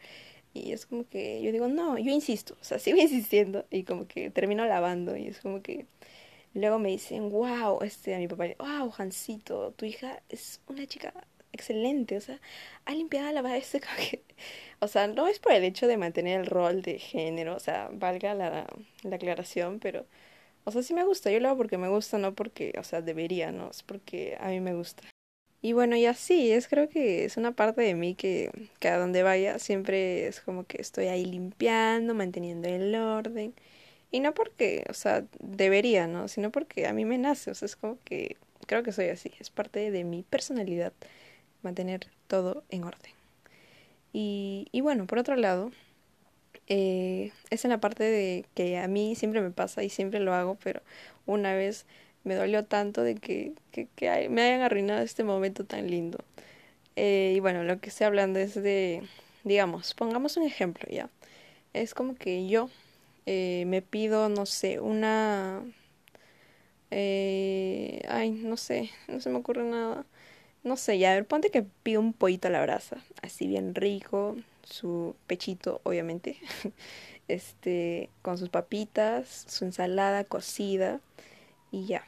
Y 0.53 0.73
es 0.73 0.87
como 0.87 1.09
que 1.09 1.41
yo 1.43 1.53
digo, 1.53 1.69
no, 1.69 1.97
yo 1.99 2.11
insisto, 2.13 2.57
o 2.61 2.65
sea, 2.65 2.79
sigo 2.79 2.99
insistiendo 3.01 3.67
y 3.71 3.85
como 3.85 4.07
que 4.07 4.31
termino 4.31 4.67
lavando 4.67 5.17
y 5.17 5.29
es 5.29 5.41
como 5.41 5.63
que 5.63 5.87
luego 6.55 6.79
me 6.79 6.91
dicen, 6.91 7.31
wow, 7.31 7.83
este, 7.83 8.15
a 8.15 8.19
mi 8.19 8.29
papá, 8.29 8.47
wow, 8.59 8.91
Jancito, 8.91 9.73
tu 9.73 9.87
hija 9.87 10.23
es 10.29 10.61
una 10.69 10.87
chica 10.87 11.15
excelente, 11.61 12.17
o 12.17 12.21
sea, 12.21 12.41
ha 12.87 12.95
limpiado 12.95 13.33
la 13.33 13.43
que, 13.43 14.23
o 14.81 14.89
sea, 14.89 15.07
no 15.09 15.29
es 15.29 15.39
por 15.39 15.53
el 15.53 15.65
hecho 15.65 15.87
de 15.87 15.97
mantener 15.99 16.41
el 16.41 16.47
rol 16.47 16.83
de 16.83 16.99
género, 16.99 17.55
o 17.57 17.61
sea, 17.61 17.91
valga 17.93 18.35
la, 18.35 18.67
la 19.03 19.17
aclaración, 19.17 19.79
pero 19.81 20.07
o 20.65 20.73
sea, 20.73 20.83
sí 20.83 20.95
me 20.95 21.05
gusta, 21.05 21.31
yo 21.31 21.41
lo 21.41 21.49
hago 21.49 21.59
porque 21.59 21.79
me 21.79 21.89
gusta, 21.89 22.19
no 22.19 22.35
porque, 22.35 22.75
o 22.79 22.85
sea, 22.85 23.03
debería, 23.03 23.53
no, 23.53 23.71
es 23.71 23.83
porque 23.83 24.37
a 24.41 24.49
mí 24.49 24.61
me 24.61 24.75
gusta. 24.75 25.03
Y 25.63 25.75
bueno, 25.75 25.97
y 25.97 26.07
así, 26.07 26.53
es 26.53 26.69
creo 26.69 26.89
que 26.89 27.25
es 27.25 27.37
una 27.37 27.53
parte 27.53 27.83
de 27.83 27.95
mí 27.95 28.15
que, 28.15 28.51
que 28.81 28.89
a 28.89 28.99
donde 28.99 29.23
vaya 29.23 29.59
siempre 29.59 30.27
es 30.27 30.41
como 30.41 30.65
que 30.65 30.81
estoy 30.81 31.09
ahí 31.09 31.25
limpiando, 31.27 32.15
manteniendo 32.15 32.69
el 32.69 32.95
orden. 32.95 33.55
Y 34.13 34.21
no 34.21 34.35
porque, 34.35 34.85
o 34.91 34.95
sea, 34.95 35.25
debería, 35.41 36.07
¿no? 36.09 36.29
Sino 36.29 36.51
porque 36.53 36.87
a 36.87 36.93
mí 36.95 37.05
me 37.05 37.19
nace, 37.19 37.51
o 37.53 37.55
sea, 37.55 37.67
es 37.67 37.77
como 37.77 37.99
que 38.05 38.37
creo 38.67 38.83
que 38.83 38.93
soy 38.93 39.09
así, 39.09 39.33
es 39.41 39.51
parte 39.51 39.91
de 39.91 40.05
mi 40.05 40.23
personalidad 40.23 40.93
mantener 41.63 42.09
todo 42.27 42.65
en 42.71 42.85
orden. 42.85 43.13
Y, 44.13 44.69
y 44.73 44.81
bueno, 44.81 45.07
por 45.07 45.19
otro 45.19 45.37
lado, 45.37 45.71
eh, 46.67 47.33
es 47.51 47.65
en 47.65 47.71
la 47.71 47.81
parte 47.81 48.05
de 48.05 48.45
que 48.55 48.79
a 48.79 48.89
mí 48.89 49.15
siempre 49.15 49.41
me 49.41 49.51
pasa 49.51 49.83
y 49.83 49.91
siempre 49.91 50.21
lo 50.21 50.35
hago, 50.35 50.57
pero 50.63 50.83
una 51.27 51.55
vez 51.55 51.87
me 52.25 52.35
dolió 52.35 52.65
tanto 52.65 53.03
de 53.03 53.15
que, 53.17 53.53
que, 53.73 53.89
que 53.97 54.29
me 54.29 54.43
hayan 54.43 54.61
arruinado 54.63 55.03
este 55.03 55.25
momento 55.25 55.65
tan 55.65 55.91
lindo. 55.91 56.19
Eh, 56.97 57.35
y 57.37 57.41
bueno, 57.41 57.65
lo 57.65 57.81
que 57.81 57.89
estoy 57.89 58.07
hablando 58.07 58.39
es 58.41 58.55
de, 58.55 59.03
digamos, 59.45 59.95
pongamos 59.95 60.37
un 60.37 60.45
ejemplo 60.45 60.89
ya. 60.91 61.09
Es 61.73 61.95
como 61.95 62.15
que 62.15 62.49
yo 62.49 62.69
eh, 63.27 63.65
me 63.67 63.83
pido, 63.83 64.29
no 64.29 64.47
sé, 64.47 64.81
una... 64.81 65.63
Eh, 66.91 68.03
ay, 68.09 68.31
no 68.33 68.57
sé, 68.57 68.91
no 69.09 69.21
se 69.21 69.31
me 69.31 69.39
ocurre 69.39 69.65
nada. 69.65 70.05
No 70.63 70.77
sé, 70.77 70.99
ya, 70.99 71.13
a 71.13 71.15
ver, 71.15 71.27
ponte 71.27 71.51
que 71.51 71.63
pido 71.63 72.01
un 72.01 72.13
pollito 72.13 72.49
a 72.49 72.51
la 72.51 72.61
brasa, 72.63 72.99
así 73.23 73.47
bien 73.47 73.75
rico, 73.75 74.37
su 74.63 75.17
pechito, 75.27 75.81
obviamente, 75.85 76.39
este, 77.29 78.11
con 78.23 78.37
sus 78.39 78.51
papitas, 78.51 79.47
su 79.49 79.65
ensalada 79.65 80.25
cocida 80.25 81.01
y 81.71 81.87
ya. 81.87 82.05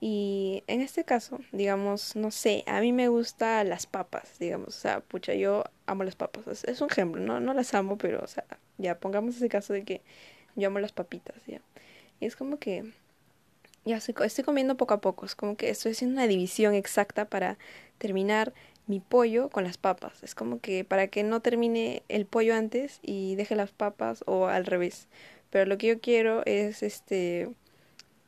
Y 0.00 0.62
en 0.68 0.80
este 0.80 1.04
caso, 1.04 1.40
digamos, 1.52 2.14
no 2.16 2.30
sé, 2.30 2.64
a 2.66 2.80
mí 2.80 2.92
me 2.92 3.08
gustan 3.08 3.68
las 3.68 3.86
papas, 3.86 4.38
digamos, 4.38 4.68
o 4.68 4.80
sea, 4.80 5.00
pucha, 5.00 5.34
yo 5.34 5.64
amo 5.86 6.04
las 6.04 6.16
papas, 6.16 6.64
es, 6.64 6.80
un 6.80 6.90
ejemplo, 6.90 7.20
no, 7.20 7.40
no 7.40 7.54
las 7.54 7.74
amo, 7.74 7.98
pero, 7.98 8.22
o 8.22 8.26
sea, 8.28 8.44
ya 8.78 8.98
pongamos 8.98 9.36
ese 9.36 9.48
caso 9.48 9.72
de 9.72 9.84
que 9.84 10.02
yo 10.56 10.68
amo 10.68 10.78
las 10.78 10.92
papitas, 10.92 11.36
ya. 11.46 11.60
Y 12.20 12.26
es 12.26 12.36
como 12.36 12.58
que 12.58 12.92
ya 13.88 13.96
estoy 13.96 14.44
comiendo 14.44 14.76
poco 14.76 14.94
a 14.94 15.00
poco, 15.00 15.26
es 15.26 15.34
como 15.34 15.56
que 15.56 15.70
estoy 15.70 15.92
haciendo 15.92 16.14
una 16.14 16.26
división 16.26 16.74
exacta 16.74 17.24
para 17.24 17.58
terminar 17.98 18.52
mi 18.86 19.00
pollo 19.00 19.50
con 19.50 19.64
las 19.64 19.78
papas. 19.78 20.22
Es 20.22 20.34
como 20.34 20.60
que 20.60 20.84
para 20.84 21.08
que 21.08 21.22
no 21.22 21.40
termine 21.40 22.02
el 22.08 22.26
pollo 22.26 22.54
antes 22.54 23.00
y 23.02 23.34
deje 23.36 23.56
las 23.56 23.70
papas 23.72 24.24
o 24.26 24.46
al 24.46 24.66
revés. 24.66 25.08
Pero 25.50 25.66
lo 25.66 25.78
que 25.78 25.88
yo 25.88 26.00
quiero 26.00 26.42
es 26.46 26.82
este 26.82 27.50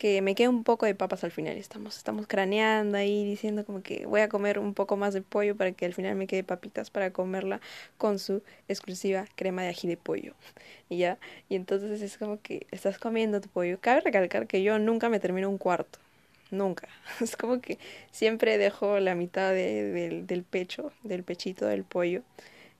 que 0.00 0.22
me 0.22 0.34
quede 0.34 0.48
un 0.48 0.64
poco 0.64 0.86
de 0.86 0.94
papas 0.94 1.24
al 1.24 1.30
final. 1.30 1.58
Estamos, 1.58 1.98
estamos 1.98 2.26
craneando 2.26 2.96
ahí 2.96 3.22
diciendo 3.22 3.66
como 3.66 3.82
que 3.82 4.06
voy 4.06 4.22
a 4.22 4.30
comer 4.30 4.58
un 4.58 4.72
poco 4.72 4.96
más 4.96 5.12
de 5.12 5.20
pollo 5.20 5.56
para 5.56 5.72
que 5.72 5.84
al 5.84 5.92
final 5.92 6.14
me 6.16 6.26
quede 6.26 6.42
papitas 6.42 6.88
para 6.88 7.12
comerla 7.12 7.60
con 7.98 8.18
su 8.18 8.42
exclusiva 8.66 9.26
crema 9.34 9.60
de 9.62 9.68
ají 9.68 9.88
de 9.88 9.98
pollo. 9.98 10.32
Y 10.88 10.96
ya, 10.96 11.18
y 11.50 11.54
entonces 11.54 12.00
es 12.00 12.16
como 12.16 12.40
que 12.40 12.66
estás 12.70 12.98
comiendo 12.98 13.42
tu 13.42 13.50
pollo. 13.50 13.78
Cabe 13.78 14.00
recalcar 14.00 14.46
que 14.46 14.62
yo 14.62 14.78
nunca 14.78 15.10
me 15.10 15.20
termino 15.20 15.50
un 15.50 15.58
cuarto. 15.58 15.98
Nunca. 16.50 16.88
Es 17.20 17.36
como 17.36 17.60
que 17.60 17.78
siempre 18.10 18.56
dejo 18.56 19.00
la 19.00 19.14
mitad 19.14 19.50
de, 19.52 20.22
del 20.26 20.44
pecho, 20.44 20.92
del 21.02 21.24
pechito 21.24 21.66
del 21.66 21.84
pollo. 21.84 22.22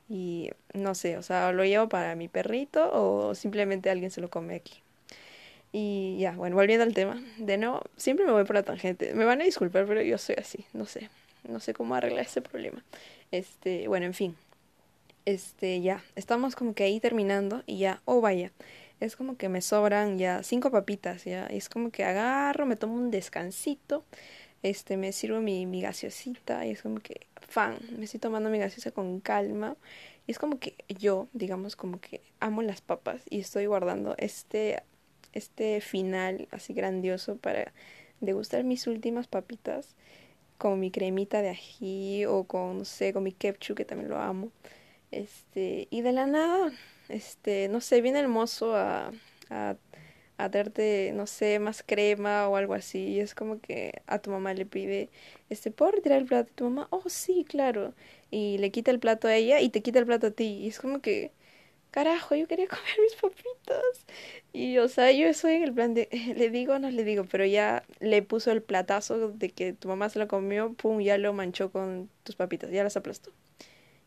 Y 0.08 0.50
no 0.72 0.94
sé, 0.94 1.18
o 1.18 1.22
sea, 1.22 1.52
lo 1.52 1.64
llevo 1.66 1.90
para 1.90 2.14
mi 2.14 2.28
perrito 2.28 2.90
o 2.94 3.34
simplemente 3.34 3.90
alguien 3.90 4.10
se 4.10 4.22
lo 4.22 4.30
come 4.30 4.54
aquí. 4.54 4.82
Y 5.72 6.18
ya, 6.18 6.32
bueno, 6.32 6.56
volviendo 6.56 6.84
al 6.84 6.94
tema, 6.94 7.22
de 7.38 7.56
nuevo, 7.56 7.82
siempre 7.96 8.26
me 8.26 8.32
voy 8.32 8.44
por 8.44 8.56
la 8.56 8.62
tangente. 8.62 9.14
Me 9.14 9.24
van 9.24 9.40
a 9.40 9.44
disculpar, 9.44 9.86
pero 9.86 10.02
yo 10.02 10.18
soy 10.18 10.36
así, 10.36 10.66
no 10.72 10.86
sé, 10.86 11.08
no 11.48 11.60
sé 11.60 11.74
cómo 11.74 11.94
arreglar 11.94 12.26
ese 12.26 12.42
problema. 12.42 12.84
Este, 13.30 13.86
bueno, 13.86 14.06
en 14.06 14.14
fin. 14.14 14.36
Este, 15.26 15.80
ya, 15.80 16.02
estamos 16.16 16.56
como 16.56 16.74
que 16.74 16.84
ahí 16.84 16.98
terminando 16.98 17.62
y 17.66 17.78
ya, 17.78 18.00
oh 18.04 18.20
vaya, 18.20 18.50
es 19.00 19.16
como 19.16 19.36
que 19.36 19.48
me 19.48 19.60
sobran 19.60 20.18
ya 20.18 20.42
cinco 20.42 20.70
papitas, 20.70 21.24
ya, 21.24 21.46
y 21.50 21.58
es 21.58 21.68
como 21.68 21.90
que 21.90 22.04
agarro, 22.04 22.66
me 22.66 22.74
tomo 22.76 22.94
un 22.94 23.10
descansito, 23.10 24.04
este, 24.62 24.96
me 24.96 25.12
sirvo 25.12 25.40
mi, 25.40 25.66
mi 25.66 25.82
gaseosita 25.82 26.66
y 26.66 26.70
es 26.70 26.82
como 26.82 27.00
que, 27.00 27.26
fan, 27.36 27.78
me 27.96 28.04
estoy 28.04 28.20
tomando 28.20 28.50
mi 28.50 28.58
gaseosa 28.58 28.90
con 28.90 29.20
calma. 29.20 29.76
Y 30.26 30.32
es 30.32 30.38
como 30.38 30.58
que 30.58 30.74
yo, 30.88 31.28
digamos, 31.32 31.76
como 31.76 32.00
que 32.00 32.20
amo 32.40 32.62
las 32.62 32.80
papas 32.80 33.22
y 33.30 33.40
estoy 33.40 33.66
guardando 33.66 34.14
este 34.18 34.82
este 35.32 35.80
final 35.80 36.48
así 36.50 36.72
grandioso 36.72 37.36
para 37.36 37.72
degustar 38.20 38.64
mis 38.64 38.86
últimas 38.86 39.26
papitas 39.26 39.96
con 40.58 40.78
mi 40.78 40.90
cremita 40.90 41.42
de 41.42 41.50
ají 41.50 42.26
o 42.26 42.44
con, 42.44 42.78
no 42.78 42.84
sé, 42.84 43.12
con 43.12 43.22
mi 43.22 43.32
ketchup 43.32 43.76
que 43.78 43.84
también 43.84 44.10
lo 44.10 44.18
amo. 44.18 44.52
Este, 45.10 45.88
y 45.90 46.02
de 46.02 46.12
la 46.12 46.26
nada, 46.26 46.72
este, 47.08 47.68
no 47.68 47.80
sé, 47.80 48.00
viene 48.02 48.20
el 48.20 48.28
mozo 48.28 48.76
a, 48.76 49.10
a, 49.50 49.76
darte, 50.50 51.12
no 51.14 51.26
sé, 51.26 51.58
más 51.58 51.82
crema 51.82 52.48
o 52.48 52.56
algo 52.56 52.74
así. 52.74 52.98
Y 53.08 53.20
es 53.20 53.34
como 53.34 53.60
que 53.60 54.02
a 54.06 54.18
tu 54.20 54.30
mamá 54.30 54.54
le 54.54 54.66
pide, 54.66 55.10
este, 55.48 55.70
¿puedo 55.70 55.92
retirar 55.92 56.18
el 56.18 56.26
plato? 56.26 56.50
Y 56.52 56.54
tu 56.54 56.64
mamá, 56.64 56.88
oh, 56.90 57.08
sí, 57.08 57.44
claro. 57.48 57.94
Y 58.30 58.58
le 58.58 58.70
quita 58.70 58.90
el 58.90 59.00
plato 59.00 59.28
a 59.28 59.34
ella 59.36 59.60
y 59.60 59.70
te 59.70 59.82
quita 59.82 59.98
el 59.98 60.06
plato 60.06 60.28
a 60.28 60.30
ti. 60.30 60.44
Y 60.62 60.68
es 60.68 60.78
como 60.80 61.00
que, 61.00 61.32
carajo, 61.90 62.34
yo 62.34 62.46
quería 62.46 62.66
comer 62.68 63.00
mis 63.02 63.14
papitas. 63.14 64.06
Y, 64.52 64.78
o 64.78 64.88
sea, 64.88 65.12
yo 65.12 65.32
soy 65.34 65.54
en 65.54 65.62
el 65.64 65.72
plan 65.74 65.94
de, 65.94 66.08
le 66.36 66.50
digo 66.50 66.78
no 66.78 66.90
le 66.90 67.04
digo, 67.04 67.24
pero 67.24 67.44
ya 67.46 67.84
le 68.00 68.22
puso 68.22 68.50
el 68.52 68.62
platazo 68.62 69.30
de 69.30 69.50
que 69.50 69.72
tu 69.72 69.88
mamá 69.88 70.08
se 70.08 70.18
lo 70.18 70.28
comió, 70.28 70.72
pum, 70.74 71.00
ya 71.00 71.18
lo 71.18 71.32
manchó 71.32 71.70
con 71.70 72.10
tus 72.24 72.36
papitas, 72.36 72.70
ya 72.70 72.84
las 72.84 72.96
aplastó. 72.96 73.32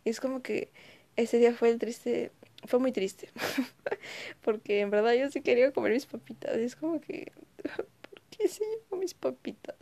Y 0.06 0.10
es 0.10 0.20
como 0.20 0.42
que 0.42 0.72
ese 1.16 1.38
día 1.40 1.54
fue 1.54 1.75
triste, 1.78 2.32
fue 2.66 2.80
muy 2.80 2.92
triste, 2.92 3.30
porque 4.42 4.82
en 4.82 4.90
verdad 4.90 5.13
yo 5.13 5.30
sí 5.32 5.42
quería 5.42 5.72
comer 5.72 5.94
mis 5.94 6.06
papitas, 6.06 6.58
y 6.58 6.63
es 6.63 6.75
como 6.75 7.02
que, 7.02 7.32
¿por 7.75 8.22
qué 8.32 8.48
se 8.48 8.66
llevó 8.66 8.98
mis 8.98 9.13
papitas? 9.13 9.75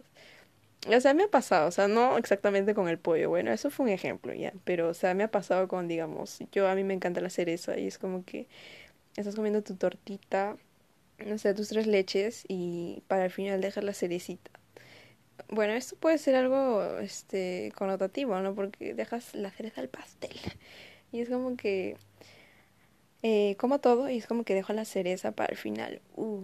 O 0.88 1.00
sea, 1.00 1.13
me 1.13 1.23
ha 1.23 1.27
pasado, 1.27 1.67
o 1.67 1.71
sea, 1.71 1.88
no 1.88 2.17
exactamente 2.17 2.73
con 2.73 2.89
el 2.89 2.97
pollo, 2.97 3.29
bueno, 3.29 3.51
eso 3.51 3.69
fue 3.69 3.85
un 3.85 3.91
ejemplo 3.91 4.33
ya, 4.33 4.51
pero, 4.63 4.89
o 4.89 4.93
sea, 4.95 5.13
me 5.13 5.23
ha 5.23 5.29
pasado 5.29 5.67
con, 5.67 5.88
digamos, 5.88 6.39
yo 6.51 6.67
a 6.67 6.73
mí 6.73 6.83
me 6.83 6.95
encanta 6.95 7.21
la 7.21 7.29
cereza 7.29 7.77
y 7.77 7.85
es 7.85 8.00
como 8.00 8.25
que 8.25 8.47
estás 9.15 9.35
comiendo 9.35 9.61
tu 9.61 9.75
tortita, 9.75 10.57
no 11.25 11.38
sé, 11.38 11.53
tus 11.53 11.69
tres 11.69 11.85
leches 11.88 12.45
y 12.47 13.03
para 13.07 13.25
el 13.25 13.31
final 13.31 13.61
dejar 13.61 13.83
la 13.83 13.93
cerecita. 13.93 14.51
Bueno, 15.50 15.73
esto 15.73 15.95
puede 15.97 16.17
ser 16.17 16.35
algo, 16.35 16.97
este, 17.00 17.71
connotativo, 17.75 18.39
¿no? 18.39 18.55
Porque 18.55 18.93
dejas 18.95 19.35
la 19.35 19.51
cereza 19.51 19.81
al 19.81 19.89
pastel 19.89 20.35
y 21.11 21.21
es 21.21 21.29
como 21.29 21.57
que, 21.57 21.97
eh, 23.23 23.55
como 23.59 23.79
todo 23.79 24.09
y 24.09 24.17
es 24.17 24.27
como 24.27 24.43
que 24.43 24.55
dejo 24.55 24.73
la 24.73 24.85
cereza 24.85 25.31
para 25.31 25.51
el 25.51 25.57
final. 25.57 26.01
Uh, 26.15 26.41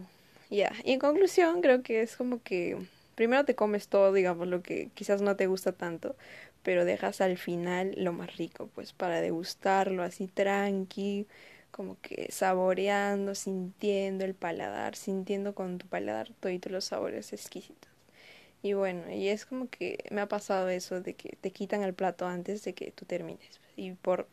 ya, 0.50 0.72
y 0.84 0.94
en 0.94 1.00
conclusión 1.00 1.62
creo 1.62 1.82
que 1.84 2.02
es 2.02 2.16
como 2.18 2.42
que 2.44 2.78
primero 3.18 3.46
te 3.46 3.56
comes 3.56 3.90
todo, 3.90 4.14
digamos, 4.14 4.48
lo 4.48 4.62
que 4.64 4.92
quizás 4.94 5.22
no 5.24 5.36
te 5.36 5.48
gusta 5.48 5.74
tanto, 5.74 6.16
pero 6.64 6.86
dejas 6.86 7.20
al 7.22 7.38
final 7.38 7.94
lo 7.98 8.14
más 8.14 8.38
rico, 8.38 8.70
pues 8.76 8.94
para 8.94 9.22
degustarlo 9.22 10.04
así 10.04 10.28
tranqui, 10.28 11.28
como 11.72 11.98
que 12.02 12.32
saboreando, 12.32 13.36
sintiendo 13.36 14.24
el 14.26 14.36
paladar, 14.36 14.96
sintiendo 14.96 15.56
con 15.56 15.80
tu 15.80 15.88
paladar 15.88 16.30
todos 16.40 16.72
los 16.72 16.86
sabores 16.86 17.34
exquisitos. 17.34 17.92
Y 18.62 18.74
bueno, 18.74 19.12
y 19.12 19.30
es 19.30 19.46
como 19.46 19.70
que 19.70 20.04
me 20.12 20.22
ha 20.22 20.28
pasado 20.28 20.70
eso 20.70 21.02
de 21.02 21.14
que 21.16 21.38
te 21.42 21.52
quitan 21.52 21.84
el 21.84 21.94
plato 21.94 22.28
antes 22.28 22.64
de 22.64 22.74
que 22.74 22.92
tú 22.92 23.06
termines. 23.06 23.60
Y 23.76 23.94
por 23.94 24.28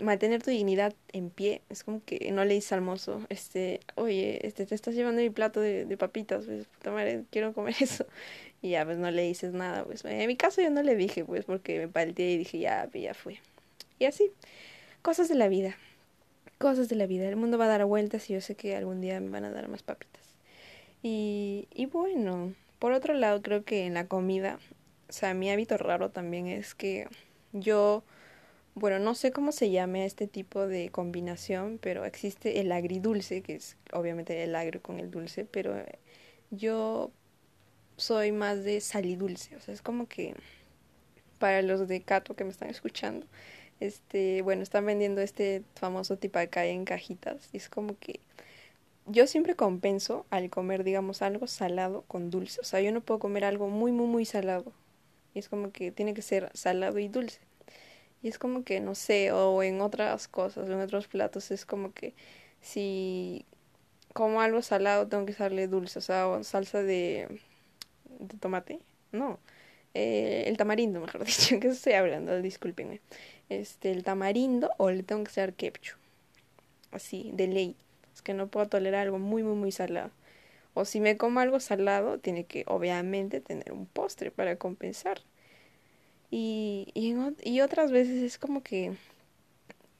mantener 0.00 0.42
tu 0.42 0.50
dignidad 0.50 0.94
en 1.12 1.30
pie, 1.30 1.62
es 1.68 1.84
como 1.84 2.02
que 2.04 2.30
no 2.32 2.44
le 2.44 2.54
dices 2.54 2.72
al 2.72 2.80
mozo, 2.80 3.22
este, 3.28 3.80
oye, 3.94 4.46
este, 4.46 4.66
te 4.66 4.74
estás 4.74 4.94
llevando 4.94 5.22
mi 5.22 5.30
plato 5.30 5.60
de, 5.60 5.84
de 5.84 5.96
papitas, 5.96 6.46
pues, 6.46 6.66
puta 6.66 6.92
quiero 7.30 7.52
comer 7.52 7.74
eso. 7.80 8.06
Y 8.60 8.70
ya, 8.70 8.84
pues 8.84 8.98
no 8.98 9.10
le 9.10 9.22
dices 9.22 9.52
nada, 9.52 9.84
pues. 9.84 10.04
En 10.04 10.26
mi 10.26 10.36
caso 10.36 10.60
yo 10.60 10.70
no 10.70 10.82
le 10.82 10.96
dije, 10.96 11.24
pues, 11.24 11.44
porque 11.44 11.78
me 11.78 11.88
palteé 11.88 12.32
y 12.32 12.38
dije, 12.38 12.58
ya, 12.58 12.88
pues, 12.90 13.04
ya 13.04 13.14
fue. 13.14 13.40
Y 13.98 14.04
así, 14.04 14.32
cosas 15.02 15.28
de 15.28 15.34
la 15.34 15.48
vida. 15.48 15.76
Cosas 16.58 16.88
de 16.88 16.96
la 16.96 17.06
vida. 17.06 17.28
El 17.28 17.36
mundo 17.36 17.58
va 17.58 17.66
a 17.66 17.68
dar 17.68 17.84
vueltas 17.84 18.28
y 18.30 18.34
yo 18.34 18.40
sé 18.40 18.56
que 18.56 18.76
algún 18.76 19.00
día 19.00 19.20
me 19.20 19.30
van 19.30 19.44
a 19.44 19.50
dar 19.50 19.68
más 19.68 19.82
papitas. 19.82 20.22
Y, 21.02 21.68
y 21.72 21.86
bueno, 21.86 22.54
por 22.78 22.92
otro 22.92 23.14
lado, 23.14 23.42
creo 23.42 23.64
que 23.64 23.86
en 23.86 23.94
la 23.94 24.06
comida, 24.08 24.58
o 25.08 25.12
sea, 25.12 25.34
mi 25.34 25.50
hábito 25.50 25.76
raro 25.76 26.10
también 26.10 26.48
es 26.48 26.74
que 26.74 27.06
yo 27.52 28.02
bueno, 28.78 28.98
no 28.98 29.14
sé 29.14 29.32
cómo 29.32 29.52
se 29.52 29.70
llame 29.70 30.04
este 30.06 30.26
tipo 30.26 30.66
de 30.66 30.90
combinación, 30.90 31.78
pero 31.80 32.04
existe 32.04 32.60
el 32.60 32.72
agridulce, 32.72 33.42
que 33.42 33.56
es 33.56 33.76
obviamente 33.92 34.42
el 34.44 34.54
agrio 34.54 34.82
con 34.82 34.98
el 35.00 35.10
dulce, 35.10 35.44
pero 35.44 35.74
yo 36.50 37.10
soy 37.96 38.32
más 38.32 38.64
de 38.64 38.80
salidulce, 38.80 39.56
o 39.56 39.60
sea, 39.60 39.74
es 39.74 39.82
como 39.82 40.06
que 40.08 40.34
para 41.38 41.62
los 41.62 41.88
de 41.88 42.02
Cato 42.02 42.34
que 42.34 42.44
me 42.44 42.50
están 42.50 42.70
escuchando, 42.70 43.26
este, 43.80 44.42
bueno, 44.42 44.62
están 44.62 44.86
vendiendo 44.86 45.20
este 45.20 45.62
famoso 45.76 46.16
tipacay 46.18 46.70
en 46.70 46.84
cajitas 46.84 47.48
y 47.52 47.58
es 47.58 47.68
como 47.68 47.96
que 47.98 48.20
yo 49.06 49.26
siempre 49.26 49.56
compenso 49.56 50.26
al 50.30 50.50
comer, 50.50 50.84
digamos, 50.84 51.22
algo 51.22 51.46
salado 51.46 52.02
con 52.08 52.30
dulce, 52.30 52.60
o 52.60 52.64
sea, 52.64 52.80
yo 52.80 52.92
no 52.92 53.00
puedo 53.00 53.20
comer 53.20 53.44
algo 53.44 53.68
muy, 53.68 53.92
muy, 53.92 54.06
muy 54.06 54.24
salado, 54.24 54.72
y 55.34 55.38
es 55.40 55.48
como 55.48 55.72
que 55.72 55.92
tiene 55.92 56.14
que 56.14 56.22
ser 56.22 56.50
salado 56.54 56.98
y 56.98 57.08
dulce. 57.08 57.40
Y 58.22 58.28
es 58.28 58.38
como 58.38 58.64
que, 58.64 58.80
no 58.80 58.94
sé, 58.94 59.32
o 59.32 59.62
en 59.62 59.80
otras 59.80 60.28
cosas, 60.28 60.68
en 60.68 60.80
otros 60.80 61.08
platos, 61.08 61.50
es 61.50 61.64
como 61.66 61.92
que 61.92 62.14
si 62.60 63.44
como 64.14 64.40
algo 64.40 64.62
salado 64.62 65.08
tengo 65.08 65.26
que 65.26 65.32
usarle 65.32 65.68
dulce, 65.68 65.98
o 66.00 66.02
sea, 66.02 66.42
salsa 66.44 66.82
de, 66.82 67.40
de 68.18 68.38
tomate, 68.38 68.80
no, 69.12 69.38
eh, 69.94 70.44
el 70.46 70.56
tamarindo, 70.56 71.00
mejor 71.00 71.24
dicho, 71.26 71.60
que 71.60 71.68
estoy 71.68 71.94
hablando, 71.94 72.40
discúlpenme, 72.42 73.00
este, 73.48 73.92
el 73.92 74.04
tamarindo 74.04 74.70
o 74.78 74.90
le 74.90 75.02
tengo 75.02 75.24
que 75.24 75.30
usar 75.30 75.54
ketchup, 75.54 75.98
así, 76.92 77.30
de 77.34 77.46
ley, 77.48 77.76
es 78.14 78.22
que 78.22 78.34
no 78.34 78.48
puedo 78.48 78.68
tolerar 78.68 79.02
algo 79.02 79.18
muy, 79.18 79.42
muy, 79.42 79.54
muy 79.54 79.72
salado. 79.72 80.10
O 80.74 80.84
si 80.84 81.00
me 81.00 81.16
como 81.16 81.40
algo 81.40 81.60
salado, 81.60 82.18
tiene 82.18 82.44
que 82.44 82.64
obviamente 82.66 83.40
tener 83.40 83.72
un 83.72 83.86
postre 83.86 84.30
para 84.30 84.56
compensar. 84.56 85.20
Y, 86.30 86.88
y, 86.94 87.14
y 87.42 87.60
otras 87.60 87.90
veces 87.90 88.22
es 88.22 88.38
como 88.38 88.62
que 88.62 88.94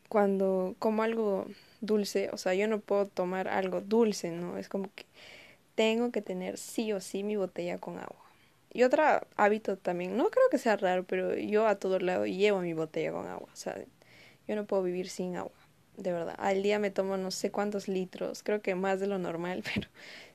cuando 0.09 0.75
como 0.79 1.03
algo 1.03 1.47
dulce, 1.81 2.31
o 2.33 2.37
sea, 2.39 2.55
yo 2.55 2.67
no 2.69 2.81
puedo 2.81 3.07
tomar 3.07 3.49
algo 3.49 3.81
dulce, 3.81 4.31
¿no? 4.31 4.57
Es 4.59 4.69
como 4.69 4.91
que 4.95 5.05
tengo 5.75 6.11
que 6.13 6.23
tener 6.23 6.59
sí 6.59 6.93
o 6.93 7.01
sí 7.01 7.23
mi 7.25 7.37
botella 7.37 7.79
con 7.79 7.99
agua. 7.99 8.17
Y 8.73 8.83
otro 8.85 9.03
hábito 9.37 9.79
también, 9.79 10.17
no 10.17 10.31
creo 10.31 10.45
que 10.51 10.59
sea 10.59 10.77
raro, 10.77 11.05
pero 11.05 11.35
yo 11.37 11.67
a 11.67 11.77
todo 11.77 11.99
lado 12.01 12.27
llevo 12.27 12.61
mi 12.61 12.75
botella 12.75 13.13
con 13.13 13.27
agua, 13.27 13.49
o 13.53 13.57
sea, 13.57 13.77
yo 14.49 14.57
no 14.57 14.67
puedo 14.67 14.83
vivir 14.83 15.09
sin 15.09 15.37
agua, 15.37 15.53
de 15.97 16.13
verdad. 16.13 16.37
Al 16.39 16.63
día 16.63 16.79
me 16.79 16.91
tomo 16.91 17.17
no 17.17 17.31
sé 17.31 17.51
cuántos 17.51 17.89
litros, 17.89 18.43
creo 18.43 18.63
que 18.63 18.75
más 18.75 19.01
de 19.01 19.07
lo 19.09 19.19
normal, 19.19 19.63
pero 19.75 19.89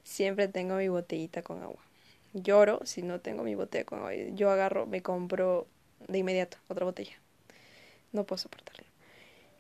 siempre 0.03 0.47
tengo 0.47 0.75
mi 0.77 0.87
botellita 0.89 1.43
con 1.43 1.63
agua. 1.63 1.81
Lloro 2.33 2.81
si 2.85 3.03
no 3.03 3.21
tengo 3.21 3.43
mi 3.43 3.55
botella 3.55 3.85
con 3.85 3.99
agua. 3.99 4.13
Yo 4.33 4.51
agarro, 4.51 4.85
me 4.87 5.01
compro 5.03 5.67
de 6.07 6.17
inmediato 6.17 6.57
otra 6.67 6.85
botella. 6.85 7.19
No 8.11 8.25
puedo 8.25 8.37
soportarlo. 8.37 8.85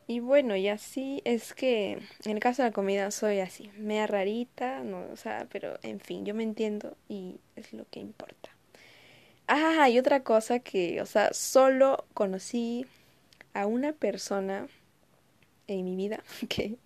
Y 0.05 0.19
bueno, 0.19 0.55
y 0.55 0.67
así 0.67 1.21
es 1.23 1.53
que 1.53 1.93
en 2.25 2.31
el 2.31 2.39
caso 2.39 2.61
de 2.61 2.69
la 2.69 2.73
comida 2.73 3.09
soy 3.11 3.39
así, 3.39 3.71
media 3.77 4.05
rarita, 4.05 4.83
no, 4.83 5.05
o 5.11 5.15
sea, 5.15 5.47
pero 5.51 5.79
en 5.81 5.99
fin, 6.01 6.25
yo 6.25 6.35
me 6.35 6.43
entiendo 6.43 6.97
y 7.07 7.39
es 7.55 7.71
lo 7.73 7.85
que 7.89 7.99
importa. 8.01 8.49
Ah, 9.47 9.89
y 9.89 9.99
otra 9.99 10.23
cosa 10.23 10.59
que, 10.59 11.01
o 11.01 11.05
sea, 11.05 11.33
solo 11.33 12.05
conocí 12.13 12.85
a 13.53 13.65
una 13.65 13.93
persona 13.93 14.67
en 15.67 15.85
mi 15.85 15.95
vida 15.95 16.23
que, 16.49 16.77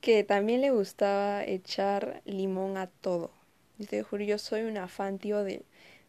que 0.00 0.24
también 0.24 0.60
le 0.60 0.70
gustaba 0.70 1.44
echar 1.44 2.22
limón 2.24 2.76
a 2.76 2.88
todo. 2.88 3.30
Y 3.78 3.86
te 3.86 4.02
juro, 4.02 4.24
yo 4.24 4.38
soy 4.38 4.62
un 4.62 4.76
afán, 4.76 5.18
tío, 5.18 5.44
de 5.44 5.62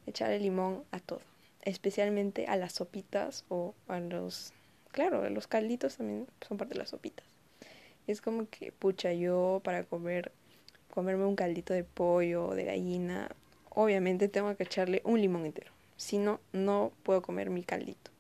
echar 0.08 0.32
el 0.32 0.44
limón 0.44 0.84
a 0.92 1.00
todo, 1.00 1.22
especialmente 1.64 2.48
a 2.48 2.56
las 2.56 2.74
sopitas 2.74 3.46
o 3.50 3.74
a 3.88 4.00
los 4.00 4.54
claro, 4.92 5.30
los 5.30 5.48
calditos 5.48 5.98
también 5.98 6.28
son 6.48 6.58
parte 6.58 6.74
de 6.74 6.80
las 6.80 6.90
sopitas. 6.90 7.26
Es 8.08 8.22
como 8.22 8.50
que, 8.50 8.72
pucha, 8.72 9.14
yo 9.14 9.62
para 9.64 9.84
comer, 9.84 10.32
comerme 10.90 11.26
un 11.26 11.36
caldito 11.36 11.74
de 11.74 11.84
pollo 11.84 12.48
o 12.48 12.56
de 12.56 12.66
gallina, 12.66 13.30
obviamente 13.70 14.28
tengo 14.28 14.56
que 14.56 14.64
echarle 14.64 15.02
un 15.06 15.22
limón 15.22 15.46
entero. 15.46 15.72
Si 15.98 16.18
no, 16.18 16.40
no 16.54 16.92
puedo 17.04 17.22
comer 17.22 17.50
mi 17.50 17.64
caldito. 17.64 18.12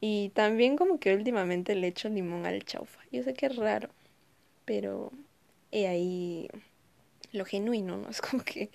Y 0.00 0.30
también 0.30 0.76
como 0.76 0.98
que 0.98 1.14
últimamente 1.14 1.74
le 1.74 1.88
echo 1.88 2.08
limón 2.08 2.46
al 2.46 2.64
chaufa. 2.64 3.00
Yo 3.12 3.22
sé 3.22 3.34
que 3.34 3.46
es 3.46 3.56
raro, 3.56 3.90
pero 4.64 5.12
he 5.70 5.86
ahí 5.86 6.48
lo 7.32 7.44
genuino, 7.44 7.98
¿no? 7.98 8.08
Es 8.10 8.20
como 8.20 8.42
que 8.42 8.70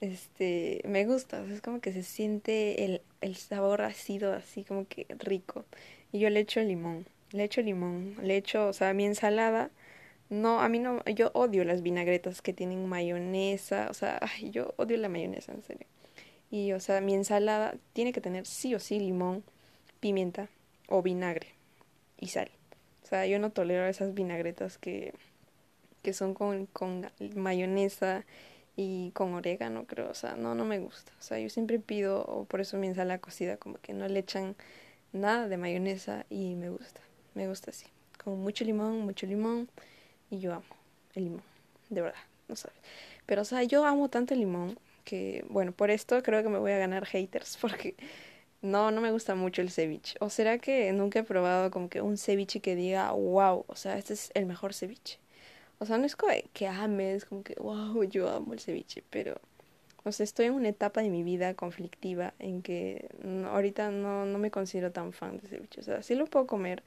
este 0.00 0.82
me 0.84 1.06
gusta, 1.06 1.44
es 1.50 1.60
como 1.60 1.80
que 1.80 1.92
se 1.92 2.02
siente 2.02 2.84
el, 2.84 3.02
el 3.20 3.36
sabor 3.36 3.82
ácido 3.82 4.32
así 4.32 4.64
como 4.64 4.86
que 4.86 5.06
rico 5.18 5.64
y 6.12 6.18
yo 6.18 6.30
le 6.30 6.40
echo 6.40 6.60
limón, 6.60 7.06
le 7.32 7.44
echo 7.44 7.62
limón, 7.62 8.16
le 8.22 8.36
echo, 8.36 8.68
o 8.68 8.72
sea, 8.72 8.94
mi 8.94 9.04
ensalada, 9.04 9.70
no, 10.30 10.60
a 10.60 10.68
mí 10.68 10.78
no, 10.78 11.04
yo 11.04 11.30
odio 11.34 11.64
las 11.64 11.82
vinagretas 11.82 12.42
que 12.42 12.52
tienen 12.52 12.86
mayonesa, 12.86 13.88
o 13.90 13.94
sea, 13.94 14.20
yo 14.50 14.74
odio 14.76 14.96
la 14.96 15.08
mayonesa, 15.08 15.52
en 15.52 15.62
serio. 15.62 15.86
Y, 16.50 16.72
o 16.72 16.80
sea, 16.80 17.00
mi 17.00 17.14
ensalada 17.14 17.74
tiene 17.92 18.12
que 18.12 18.20
tener 18.20 18.46
sí 18.46 18.74
o 18.74 18.80
sí 18.80 18.98
limón, 19.00 19.44
pimienta 20.00 20.48
o 20.88 21.02
vinagre 21.02 21.48
y 22.18 22.28
sal. 22.28 22.50
O 23.04 23.06
sea, 23.06 23.26
yo 23.26 23.38
no 23.38 23.50
tolero 23.50 23.86
esas 23.86 24.14
vinagretas 24.14 24.78
que, 24.78 25.12
que 26.02 26.12
son 26.12 26.34
con, 26.34 26.66
con 26.66 27.10
mayonesa 27.34 28.24
y 28.76 29.10
con 29.12 29.34
orégano, 29.34 29.86
creo. 29.86 30.10
O 30.10 30.14
sea, 30.14 30.36
no, 30.36 30.54
no 30.54 30.64
me 30.64 30.78
gusta. 30.78 31.12
O 31.18 31.22
sea, 31.22 31.38
yo 31.38 31.48
siempre 31.50 31.78
pido, 31.78 32.24
o 32.24 32.44
por 32.44 32.60
eso 32.60 32.76
mi 32.76 32.86
ensalada 32.86 33.18
cocida, 33.18 33.56
como 33.56 33.78
que 33.78 33.92
no 33.94 34.06
le 34.08 34.20
echan 34.20 34.54
nada 35.12 35.48
de 35.48 35.56
mayonesa 35.56 36.26
y 36.30 36.54
me 36.54 36.70
gusta, 36.70 37.00
me 37.34 37.48
gusta 37.48 37.70
así, 37.70 37.86
con 38.22 38.38
mucho 38.40 38.64
limón, 38.64 39.00
mucho 39.00 39.26
limón 39.26 39.68
y 40.30 40.40
yo 40.40 40.54
amo 40.54 40.64
el 41.14 41.24
limón, 41.24 41.42
de 41.90 42.02
verdad, 42.02 42.20
no 42.48 42.56
sabes. 42.56 42.76
Pero 43.26 43.42
o 43.42 43.44
sea, 43.44 43.62
yo 43.64 43.84
amo 43.84 44.08
tanto 44.08 44.34
el 44.34 44.40
limón 44.40 44.78
que, 45.04 45.44
bueno, 45.48 45.72
por 45.72 45.90
esto 45.90 46.22
creo 46.22 46.42
que 46.42 46.48
me 46.48 46.58
voy 46.58 46.72
a 46.72 46.78
ganar 46.78 47.06
haters 47.06 47.56
porque 47.60 47.94
no, 48.62 48.90
no 48.90 49.00
me 49.00 49.12
gusta 49.12 49.34
mucho 49.34 49.62
el 49.62 49.70
ceviche. 49.70 50.16
O 50.20 50.30
será 50.30 50.58
que 50.58 50.92
nunca 50.92 51.20
he 51.20 51.24
probado 51.24 51.70
como 51.70 51.88
que 51.88 52.00
un 52.00 52.18
ceviche 52.18 52.60
que 52.60 52.74
diga, 52.76 53.12
wow, 53.12 53.64
o 53.66 53.76
sea, 53.76 53.98
este 53.98 54.14
es 54.14 54.30
el 54.34 54.46
mejor 54.46 54.74
ceviche. 54.74 55.18
O 55.78 55.86
sea, 55.86 55.98
no 55.98 56.06
es 56.06 56.16
como 56.16 56.32
que 56.52 56.66
ames, 56.68 57.24
como 57.26 57.42
que, 57.42 57.54
wow, 57.56 58.02
yo 58.04 58.28
amo 58.30 58.52
el 58.54 58.60
ceviche, 58.60 59.02
pero 59.10 59.40
o 60.06 60.12
sea, 60.12 60.22
estoy 60.24 60.46
en 60.46 60.54
una 60.54 60.68
etapa 60.68 61.02
de 61.02 61.10
mi 61.10 61.24
vida 61.24 61.54
conflictiva 61.54 62.32
en 62.38 62.62
que 62.62 63.08
ahorita 63.50 63.90
no, 63.90 64.24
no 64.24 64.38
me 64.38 64.52
considero 64.52 64.92
tan 64.92 65.12
fan 65.12 65.38
de 65.38 65.48
ceviche. 65.48 65.80
O 65.80 65.84
sea, 65.84 66.00
sí 66.04 66.14
lo 66.14 66.26
puedo 66.26 66.46
comer, 66.46 66.84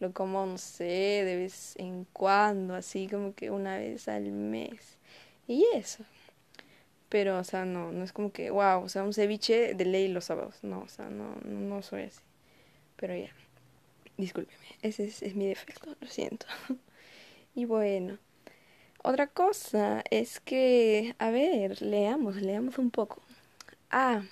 lo 0.00 0.12
como, 0.12 0.44
no 0.46 0.58
sé, 0.58 0.84
de 1.24 1.36
vez 1.36 1.76
en 1.76 2.06
cuando, 2.12 2.74
así 2.74 3.08
como 3.08 3.34
que 3.34 3.52
una 3.52 3.78
vez 3.78 4.08
al 4.08 4.32
mes. 4.32 4.98
Y 5.48 5.64
eso. 5.74 6.04
Pero, 7.08 7.38
o 7.38 7.44
sea, 7.44 7.64
no, 7.64 7.92
no 7.92 8.04
es 8.04 8.12
como 8.12 8.32
que, 8.32 8.50
wow, 8.50 8.82
o 8.82 8.88
sea, 8.88 9.04
un 9.04 9.12
ceviche 9.14 9.74
de 9.74 9.84
ley 9.84 10.08
los 10.08 10.24
sábados. 10.26 10.56
No, 10.62 10.80
o 10.80 10.88
sea, 10.88 11.08
no, 11.08 11.36
no 11.44 11.82
soy 11.82 12.02
así. 12.04 12.20
Pero 12.96 13.16
ya, 13.16 13.30
discúlpeme, 14.18 14.66
ese 14.82 15.04
es, 15.06 15.22
es 15.22 15.36
mi 15.36 15.48
defecto, 15.48 15.94
lo 16.00 16.08
siento. 16.08 16.46
y 17.56 17.64
bueno. 17.64 18.18
Otra 19.02 19.28
cosa 19.28 20.04
es 20.10 20.40
que, 20.40 21.16
a 21.18 21.30
ver, 21.30 21.82
leamos, 21.82 22.36
leamos 22.36 22.78
un 22.78 22.90
poco. 22.90 23.22
Ah, 23.90 24.22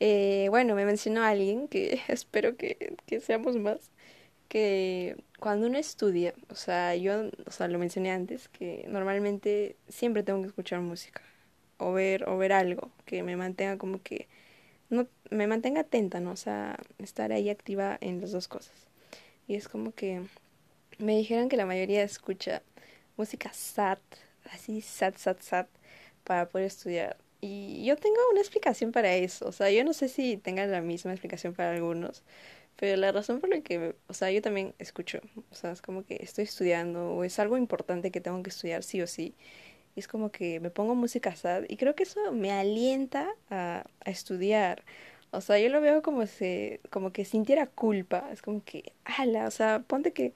eh, 0.00 0.48
bueno, 0.50 0.74
me 0.74 0.84
mencionó 0.84 1.22
alguien 1.22 1.68
que 1.68 2.00
espero 2.08 2.56
que, 2.56 2.96
que 3.06 3.20
seamos 3.20 3.56
más, 3.56 3.90
que 4.48 5.16
cuando 5.40 5.66
uno 5.68 5.78
estudia, 5.78 6.34
o 6.50 6.54
sea, 6.54 6.96
yo, 6.96 7.30
o 7.46 7.50
sea, 7.50 7.68
lo 7.68 7.78
mencioné 7.78 8.10
antes, 8.12 8.48
que 8.48 8.84
normalmente 8.88 9.76
siempre 9.88 10.22
tengo 10.22 10.42
que 10.42 10.48
escuchar 10.48 10.80
música 10.80 11.22
o 11.78 11.92
ver, 11.92 12.28
o 12.28 12.36
ver 12.38 12.52
algo 12.52 12.90
que 13.06 13.22
me 13.22 13.36
mantenga 13.36 13.78
como 13.78 14.02
que, 14.02 14.28
no, 14.90 15.08
me 15.30 15.46
mantenga 15.46 15.82
atenta, 15.82 16.20
¿no? 16.20 16.32
O 16.32 16.36
sea, 16.36 16.78
estar 16.98 17.32
ahí 17.32 17.50
activa 17.50 17.98
en 18.00 18.20
las 18.20 18.32
dos 18.32 18.48
cosas. 18.48 18.74
Y 19.48 19.56
es 19.56 19.68
como 19.68 19.92
que 19.92 20.22
me 21.02 21.16
dijeron 21.16 21.48
que 21.48 21.56
la 21.56 21.66
mayoría 21.66 22.02
escucha 22.02 22.62
música 23.16 23.52
sad, 23.52 23.98
así 24.52 24.80
sad, 24.80 25.14
sad, 25.16 25.36
sad, 25.40 25.66
para 26.24 26.48
poder 26.48 26.66
estudiar. 26.66 27.16
Y 27.40 27.84
yo 27.84 27.96
tengo 27.96 28.16
una 28.30 28.40
explicación 28.40 28.92
para 28.92 29.14
eso. 29.16 29.46
O 29.48 29.52
sea, 29.52 29.70
yo 29.70 29.84
no 29.84 29.92
sé 29.92 30.08
si 30.08 30.36
tengan 30.36 30.70
la 30.70 30.80
misma 30.80 31.12
explicación 31.12 31.54
para 31.54 31.72
algunos, 31.72 32.22
pero 32.76 32.96
la 32.96 33.12
razón 33.12 33.40
por 33.40 33.50
la 33.50 33.60
que, 33.62 33.94
o 34.08 34.14
sea, 34.14 34.30
yo 34.30 34.42
también 34.42 34.74
escucho, 34.78 35.20
o 35.50 35.54
sea, 35.54 35.72
es 35.72 35.82
como 35.82 36.04
que 36.04 36.18
estoy 36.22 36.44
estudiando 36.44 37.10
o 37.14 37.24
es 37.24 37.38
algo 37.38 37.56
importante 37.58 38.10
que 38.12 38.20
tengo 38.20 38.42
que 38.42 38.50
estudiar 38.50 38.82
sí 38.84 39.02
o 39.02 39.06
sí. 39.06 39.34
Y 39.96 40.00
es 40.00 40.08
como 40.08 40.30
que 40.32 40.60
me 40.60 40.70
pongo 40.70 40.94
música 40.94 41.36
sad 41.36 41.64
y 41.68 41.76
creo 41.76 41.94
que 41.94 42.04
eso 42.04 42.32
me 42.32 42.52
alienta 42.52 43.28
a, 43.50 43.84
a 44.04 44.10
estudiar. 44.10 44.84
O 45.32 45.40
sea, 45.40 45.58
yo 45.58 45.68
lo 45.70 45.80
veo 45.80 46.02
como 46.02 46.26
si, 46.26 46.80
como 46.90 47.12
que 47.12 47.24
sintiera 47.24 47.66
culpa. 47.66 48.28
Es 48.32 48.42
como 48.42 48.64
que, 48.64 48.92
ala, 49.04 49.46
o 49.46 49.50
sea, 49.50 49.80
ponte 49.86 50.12
que 50.12 50.34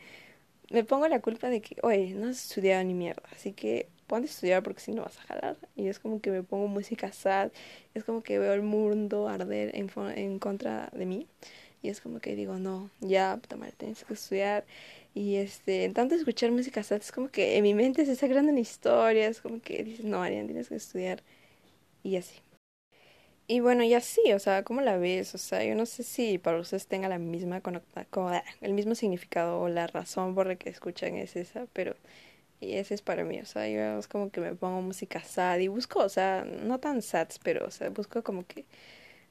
me 0.71 0.85
pongo 0.85 1.09
la 1.09 1.21
culpa 1.21 1.49
de 1.49 1.61
que, 1.61 1.77
oye, 1.83 2.15
no 2.15 2.29
has 2.29 2.45
estudiado 2.45 2.83
ni 2.85 2.95
mierda, 2.95 3.23
así 3.33 3.53
que 3.53 3.89
ponte 4.07 4.29
a 4.29 4.31
estudiar 4.31 4.63
porque 4.63 4.81
si 4.81 4.93
no 4.93 5.03
vas 5.03 5.19
a 5.19 5.23
jalar. 5.23 5.57
Y 5.77 5.89
es 5.89 5.99
como 5.99 6.21
que 6.21 6.31
me 6.31 6.43
pongo 6.43 6.69
música 6.69 7.13
sad, 7.13 7.51
es 7.95 8.05
como 8.05 8.23
que 8.23 8.39
veo 8.39 8.53
el 8.53 8.63
mundo 8.63 9.29
arder 9.29 9.75
en, 9.77 9.91
en 10.17 10.39
contra 10.39 10.91
de 10.93 11.07
mí. 11.07 11.27
Y 11.83 11.89
es 11.89 12.01
como 12.01 12.21
que 12.21 12.35
digo, 12.35 12.59
no, 12.59 12.91
ya, 13.01 13.39
puta 13.41 13.57
madre, 13.57 13.75
tienes 13.77 14.05
que 14.05 14.15
estudiar. 14.15 14.65
Y 15.15 15.37
este, 15.37 15.85
en 15.85 15.95
tanto 15.95 16.15
escuchar 16.15 16.51
música 16.51 16.83
sad, 16.83 16.99
es 16.99 17.13
como 17.13 17.29
que 17.29 17.57
en 17.57 17.63
mi 17.63 17.75
mente 17.75 18.05
se 18.05 18.13
está 18.13 18.29
creando 18.29 18.53
una 18.53 18.61
historia, 18.61 19.29
es 19.29 19.41
como 19.41 19.61
que 19.61 19.83
dices, 19.83 20.05
no, 20.05 20.23
Ariane, 20.23 20.47
tienes 20.47 20.69
que 20.69 20.77
estudiar. 20.77 21.23
Y 22.03 22.17
así. 22.17 22.35
Y 23.49 23.61
bueno, 23.61 23.85
ya 23.85 24.01
sí, 24.01 24.33
o 24.33 24.39
sea, 24.41 24.65
¿cómo 24.65 24.81
la 24.81 24.97
ves? 24.99 25.35
O 25.35 25.39
sea, 25.39 25.63
yo 25.65 25.75
no 25.77 25.87
sé 25.87 26.03
si 26.03 26.37
para 26.39 26.59
ustedes 26.59 26.89
tenga 26.89 27.09
la 27.09 27.19
misma 27.19 27.63
ah, 27.65 28.45
el 28.61 28.73
mismo 28.75 28.95
significado 28.97 29.61
o 29.61 29.69
la 29.69 29.87
razón 29.87 30.35
por 30.35 30.49
la 30.49 30.57
que 30.57 30.69
escuchan 30.69 31.15
es 31.17 31.37
esa, 31.37 31.67
pero 31.73 31.95
y 32.61 32.75
ese 32.77 32.95
es 32.95 33.03
para 33.03 33.25
mí, 33.25 33.41
o 33.41 33.47
sea, 33.47 33.69
yo 33.69 33.99
es 34.01 34.09
como 34.09 34.31
que 34.31 34.41
me 34.41 34.55
pongo 34.57 34.83
música 34.83 35.23
sad 35.25 35.59
y 35.61 35.69
busco, 35.69 36.01
o 36.01 36.09
sea, 36.11 36.45
no 36.47 36.81
tan 36.81 37.03
sad, 37.03 37.29
pero, 37.45 37.67
o 37.67 37.71
sea, 37.73 37.91
busco 37.91 38.23
como 38.25 38.47
que, 38.47 38.65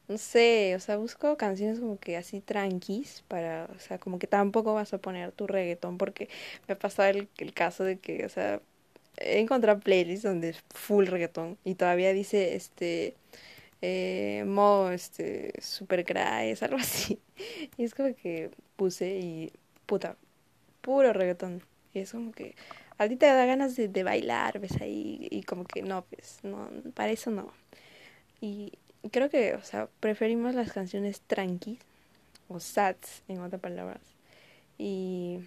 no 0.08 0.18
sé, 0.18 0.76
o 0.76 0.80
sea, 0.80 0.98
busco 0.98 1.38
canciones 1.38 1.80
como 1.80 2.00
que 2.00 2.18
así 2.18 2.42
tranquis 2.42 3.24
para, 3.28 3.70
o 3.76 3.80
sea, 3.80 4.00
como 4.00 4.20
que 4.20 4.28
tampoco 4.28 4.74
vas 4.76 4.94
a 4.94 5.00
poner 5.00 5.32
tu 5.34 5.48
reggaetón 5.48 5.98
porque 5.98 6.30
me 6.68 6.74
ha 6.76 6.80
pasado 6.80 7.10
el, 7.10 7.30
el 7.40 7.54
caso 7.54 7.84
de 7.84 7.98
que, 8.00 8.26
o 8.26 8.30
sea, 8.30 8.62
he 9.18 9.40
encontrado 9.40 9.80
playlists 9.82 10.24
donde 10.24 10.50
es 10.50 10.64
full 10.74 11.08
reggaetón 11.08 11.58
y 11.66 11.76
todavía 11.76 12.14
dice 12.14 12.56
este 12.56 13.16
eh, 13.88 14.92
este 14.94 15.54
super 15.62 16.04
cry, 16.06 16.56
algo 16.62 16.78
así. 16.78 17.20
Y 17.78 17.84
es 17.84 17.94
como 17.94 18.16
que 18.16 18.52
puse 18.76 19.18
y 19.20 19.52
puta, 19.86 20.18
puro 20.82 21.14
reggaetón. 21.14 21.62
Y 21.94 22.00
es 22.00 22.12
como 22.12 22.32
que 22.32 22.56
a 22.98 23.08
ti 23.08 23.16
te 23.16 23.26
da 23.26 23.46
ganas 23.46 23.76
de, 23.76 23.88
de 23.88 24.04
bailar, 24.04 24.60
ves 24.60 24.82
ahí, 24.82 25.28
y 25.30 25.44
como 25.44 25.66
que 25.66 25.82
no, 25.82 26.04
pues, 26.06 26.40
no, 26.44 26.70
para 26.94 27.12
eso 27.12 27.32
no. 27.32 27.52
Y 28.42 28.74
creo 29.12 29.30
que, 29.30 29.56
o 29.56 29.64
sea, 29.64 29.90
preferimos 30.00 30.56
las 30.56 30.72
canciones 30.72 31.22
tranqui 31.22 31.80
o 32.48 32.60
sats, 32.60 33.24
en 33.28 33.40
otras 33.42 33.62
palabras. 33.62 34.02
Y 34.78 35.40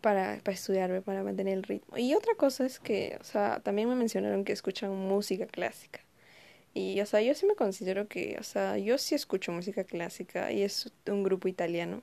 para, 0.00 0.40
para 0.42 0.54
estudiar, 0.54 1.02
para 1.02 1.22
mantener 1.22 1.54
el 1.54 1.62
ritmo. 1.62 1.96
Y 1.98 2.14
otra 2.14 2.34
cosa 2.36 2.66
es 2.66 2.78
que, 2.80 3.18
o 3.20 3.24
sea, 3.24 3.60
también 3.60 3.88
me 3.88 3.94
mencionaron 3.96 4.44
que 4.44 4.52
escuchan 4.52 4.94
música 4.94 5.46
clásica. 5.46 6.00
Y, 6.74 7.00
o 7.00 7.06
sea, 7.06 7.22
yo 7.22 7.34
sí 7.34 7.46
me 7.46 7.54
considero 7.56 8.08
que, 8.08 8.36
o 8.40 8.42
sea, 8.42 8.78
yo 8.78 8.98
sí 8.98 9.14
escucho 9.14 9.52
música 9.52 9.84
clásica 9.84 10.52
y 10.52 10.62
es 10.62 10.92
un 11.06 11.22
grupo 11.22 11.48
italiano. 11.48 12.02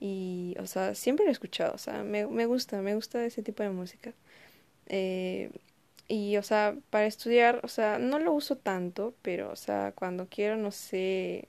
Y, 0.00 0.56
o 0.60 0.66
sea, 0.66 0.94
siempre 0.94 1.24
lo 1.26 1.30
he 1.30 1.32
escuchado, 1.32 1.74
o 1.74 1.78
sea, 1.78 2.04
me, 2.04 2.26
me 2.26 2.46
gusta, 2.46 2.82
me 2.82 2.94
gusta 2.94 3.24
ese 3.26 3.42
tipo 3.42 3.62
de 3.62 3.70
música. 3.70 4.14
Eh, 4.88 5.50
y, 6.08 6.36
o 6.38 6.42
sea, 6.42 6.76
para 6.90 7.06
estudiar, 7.06 7.60
o 7.64 7.68
sea, 7.68 7.98
no 7.98 8.18
lo 8.18 8.32
uso 8.32 8.56
tanto, 8.56 9.14
pero, 9.22 9.50
o 9.52 9.56
sea, 9.56 9.92
cuando 9.94 10.28
quiero, 10.28 10.56
no 10.56 10.70
sé, 10.72 11.48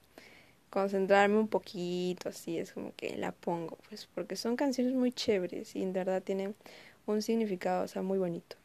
concentrarme 0.69 1.37
un 1.39 1.47
poquito, 1.49 2.29
así 2.29 2.57
es 2.59 2.73
como 2.73 2.93
que 2.95 3.17
la 3.17 3.31
pongo, 3.33 3.77
pues, 3.89 4.07
porque 4.15 4.35
son 4.35 4.55
canciones 4.57 4.93
muy 4.95 5.11
chéveres 5.11 5.75
y 5.75 5.83
en 5.83 5.93
verdad 5.93 6.21
tienen 6.23 6.55
un 7.07 7.21
significado, 7.21 7.85
o 7.85 7.87
sea, 7.87 8.01
muy 8.03 8.19
bonito. 8.19 8.57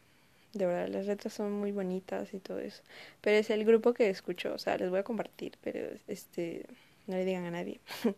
De 0.53 0.65
verdad, 0.65 0.87
las 0.89 1.05
letras 1.05 1.33
son 1.33 1.53
muy 1.53 1.71
bonitas 1.71 2.33
y 2.33 2.39
todo 2.39 2.59
eso. 2.59 2.83
Pero 3.21 3.37
es 3.37 3.49
el 3.49 3.65
grupo 3.65 3.93
que 3.93 4.09
escucho, 4.09 4.53
o 4.53 4.57
sea, 4.57 4.77
les 4.77 4.89
voy 4.89 4.99
a 4.99 5.03
compartir, 5.03 5.57
pero 5.61 5.95
este, 6.07 6.65
no 7.07 7.15
le 7.15 7.25
digan 7.25 7.45
a 7.45 7.51
nadie. 7.51 7.79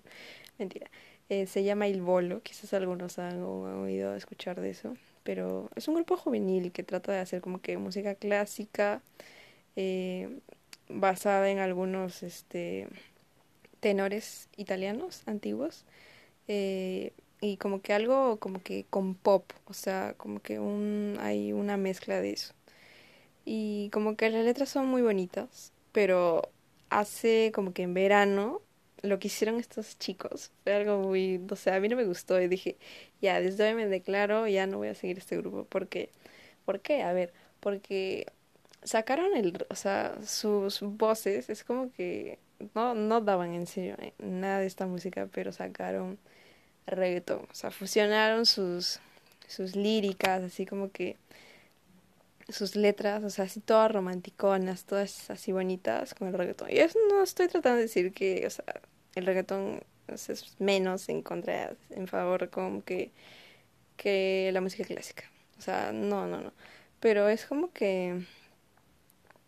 Mentira. 0.57 0.89
Eh, 1.29 1.47
se 1.47 1.63
llama 1.63 1.87
Il 1.87 2.01
Bolo, 2.01 2.41
quizás 2.41 2.73
algunos 2.73 3.17
han, 3.19 3.41
oído 3.41 4.15
escuchar 4.15 4.59
de 4.61 4.69
eso, 4.71 4.97
pero 5.23 5.69
es 5.75 5.87
un 5.87 5.95
grupo 5.95 6.17
juvenil 6.17 6.71
que 6.71 6.83
trata 6.83 7.11
de 7.11 7.19
hacer 7.19 7.41
como 7.41 7.61
que 7.61 7.77
música 7.77 8.15
clásica 8.15 9.01
eh, 9.75 10.39
basada 10.89 11.49
en 11.49 11.59
algunos 11.59 12.23
este, 12.23 12.87
tenores 13.79 14.49
italianos 14.57 15.23
antiguos 15.27 15.85
eh, 16.47 17.13
y 17.43 17.57
como 17.57 17.81
que 17.81 17.93
algo 17.93 18.39
como 18.39 18.63
que 18.63 18.85
con 18.89 19.15
pop, 19.15 19.51
o 19.65 19.73
sea, 19.73 20.13
como 20.17 20.41
que 20.41 20.59
un, 20.59 21.17
hay 21.19 21.51
una 21.53 21.75
mezcla 21.77 22.21
de 22.21 22.31
eso. 22.31 22.53
Y 23.45 23.89
como 23.93 24.15
que 24.17 24.29
las 24.29 24.45
letras 24.45 24.69
son 24.69 24.87
muy 24.87 25.01
bonitas, 25.01 25.73
pero 25.91 26.51
hace 26.89 27.51
como 27.53 27.73
que 27.73 27.83
en 27.83 27.93
verano 27.93 28.61
lo 29.01 29.19
que 29.19 29.27
hicieron 29.27 29.59
estos 29.59 29.99
chicos 29.99 30.51
fue 30.63 30.73
algo 30.75 30.99
muy, 30.99 31.41
o 31.51 31.55
sea, 31.57 31.75
a 31.75 31.79
mí 31.81 31.89
no 31.89 31.97
me 31.97 32.05
gustó 32.05 32.39
y 32.41 32.47
dije, 32.47 32.77
ya, 33.21 33.41
desde 33.41 33.67
hoy 33.67 33.75
me 33.75 33.87
declaro, 33.87 34.47
ya 34.47 34.67
no 34.67 34.77
voy 34.77 34.87
a 34.89 34.95
seguir 34.95 35.17
este 35.19 35.37
grupo, 35.37 35.65
porque, 35.69 36.11
¿por 36.65 36.81
qué? 36.81 37.03
A 37.03 37.13
ver, 37.13 37.33
porque 37.59 38.27
sacaron 38.83 39.35
el, 39.35 39.65
o 39.69 39.75
sea, 39.75 40.17
sus 40.25 40.81
voces, 40.81 41.49
es 41.49 41.63
como 41.65 41.91
que 41.93 42.39
no, 42.75 42.95
no 42.95 43.21
daban 43.21 43.53
en 43.53 43.67
serio 43.67 43.95
eh, 43.99 44.13
nada 44.19 44.59
de 44.59 44.67
esta 44.67 44.87
música, 44.87 45.27
pero 45.33 45.51
sacaron 45.51 46.19
reggaetón, 46.87 47.47
o 47.51 47.55
sea, 47.55 47.71
fusionaron 47.71 48.45
sus, 48.45 48.99
sus 49.47 49.75
líricas, 49.75 50.43
así 50.43 50.65
como 50.65 50.91
que 50.91 51.17
sus 52.49 52.75
letras, 52.75 53.23
o 53.23 53.29
sea, 53.29 53.45
así 53.45 53.59
todas 53.59 53.91
romanticonas, 53.91 54.85
todas 54.85 55.29
así 55.29 55.51
bonitas 55.51 56.13
con 56.13 56.27
el 56.27 56.33
reggaetón. 56.33 56.69
Y 56.71 56.79
eso 56.79 56.99
no 57.09 57.23
estoy 57.23 57.47
tratando 57.47 57.77
de 57.77 57.83
decir 57.83 58.13
que, 58.13 58.45
o 58.45 58.49
sea, 58.49 58.65
el 59.15 59.25
reggaetón 59.25 59.81
es 60.07 60.55
menos 60.59 61.09
en 61.09 61.21
contra, 61.21 61.75
en 61.89 62.07
favor 62.07 62.49
como 62.49 62.83
que, 62.83 63.11
que 63.97 64.49
la 64.53 64.61
música 64.61 64.83
clásica. 64.83 65.23
O 65.57 65.61
sea, 65.61 65.91
no, 65.93 66.27
no, 66.27 66.41
no. 66.41 66.53
Pero 66.99 67.29
es 67.29 67.45
como 67.45 67.71
que, 67.71 68.25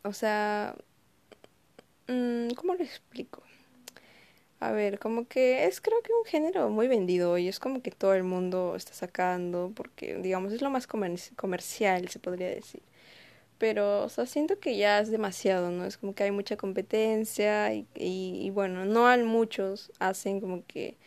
o 0.03 0.13
sea, 0.13 0.75
mm, 2.07 2.49
¿cómo 2.55 2.75
lo 2.75 2.83
explico? 2.83 3.43
A 4.59 4.71
ver, 4.71 4.99
como 4.99 5.27
que 5.27 5.65
es 5.65 5.81
creo 5.81 6.01
que 6.01 6.13
un 6.13 6.25
género 6.25 6.69
muy 6.69 6.87
vendido 6.87 7.37
y 7.37 7.47
es 7.47 7.59
como 7.59 7.81
que 7.81 7.91
todo 7.91 8.13
el 8.13 8.23
mundo 8.23 8.75
está 8.75 8.93
sacando 8.93 9.71
porque 9.75 10.15
digamos 10.17 10.53
es 10.53 10.61
lo 10.61 10.69
más 10.69 10.87
comercial 10.87 12.07
se 12.09 12.19
podría 12.19 12.47
decir 12.49 12.81
pero, 13.57 14.03
o 14.03 14.09
sea, 14.09 14.25
siento 14.25 14.59
que 14.59 14.77
ya 14.77 14.99
es 14.99 15.09
demasiado, 15.11 15.71
¿no? 15.71 15.85
Es 15.85 15.97
como 15.97 16.13
que 16.13 16.23
hay 16.23 16.31
mucha 16.31 16.57
competencia 16.57 17.73
y, 17.73 17.87
y, 17.95 18.49
bueno, 18.51 18.85
no 18.85 19.07
hay 19.07 19.23
muchos 19.23 19.91
hacen 19.99 20.41
como 20.41 20.65
que 20.65 20.97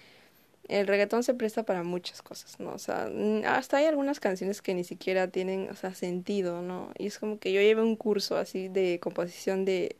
el 0.68 0.86
reggaetón 0.86 1.22
se 1.24 1.34
presta 1.34 1.64
para 1.64 1.82
muchas 1.82 2.22
cosas, 2.22 2.60
¿no? 2.60 2.72
O 2.74 2.78
sea, 2.78 3.10
hasta 3.46 3.78
hay 3.78 3.86
algunas 3.86 4.20
canciones 4.20 4.62
que 4.62 4.74
ni 4.74 4.84
siquiera 4.84 5.28
tienen, 5.28 5.70
o 5.70 5.74
sea, 5.76 5.94
sentido, 5.94 6.62
¿no? 6.62 6.92
Y 6.98 7.06
es 7.08 7.18
como 7.18 7.38
que 7.38 7.52
yo 7.52 7.60
llevé 7.60 7.82
un 7.82 7.96
curso 7.96 8.36
así 8.36 8.68
de 8.68 9.00
composición 9.00 9.64
de 9.64 9.96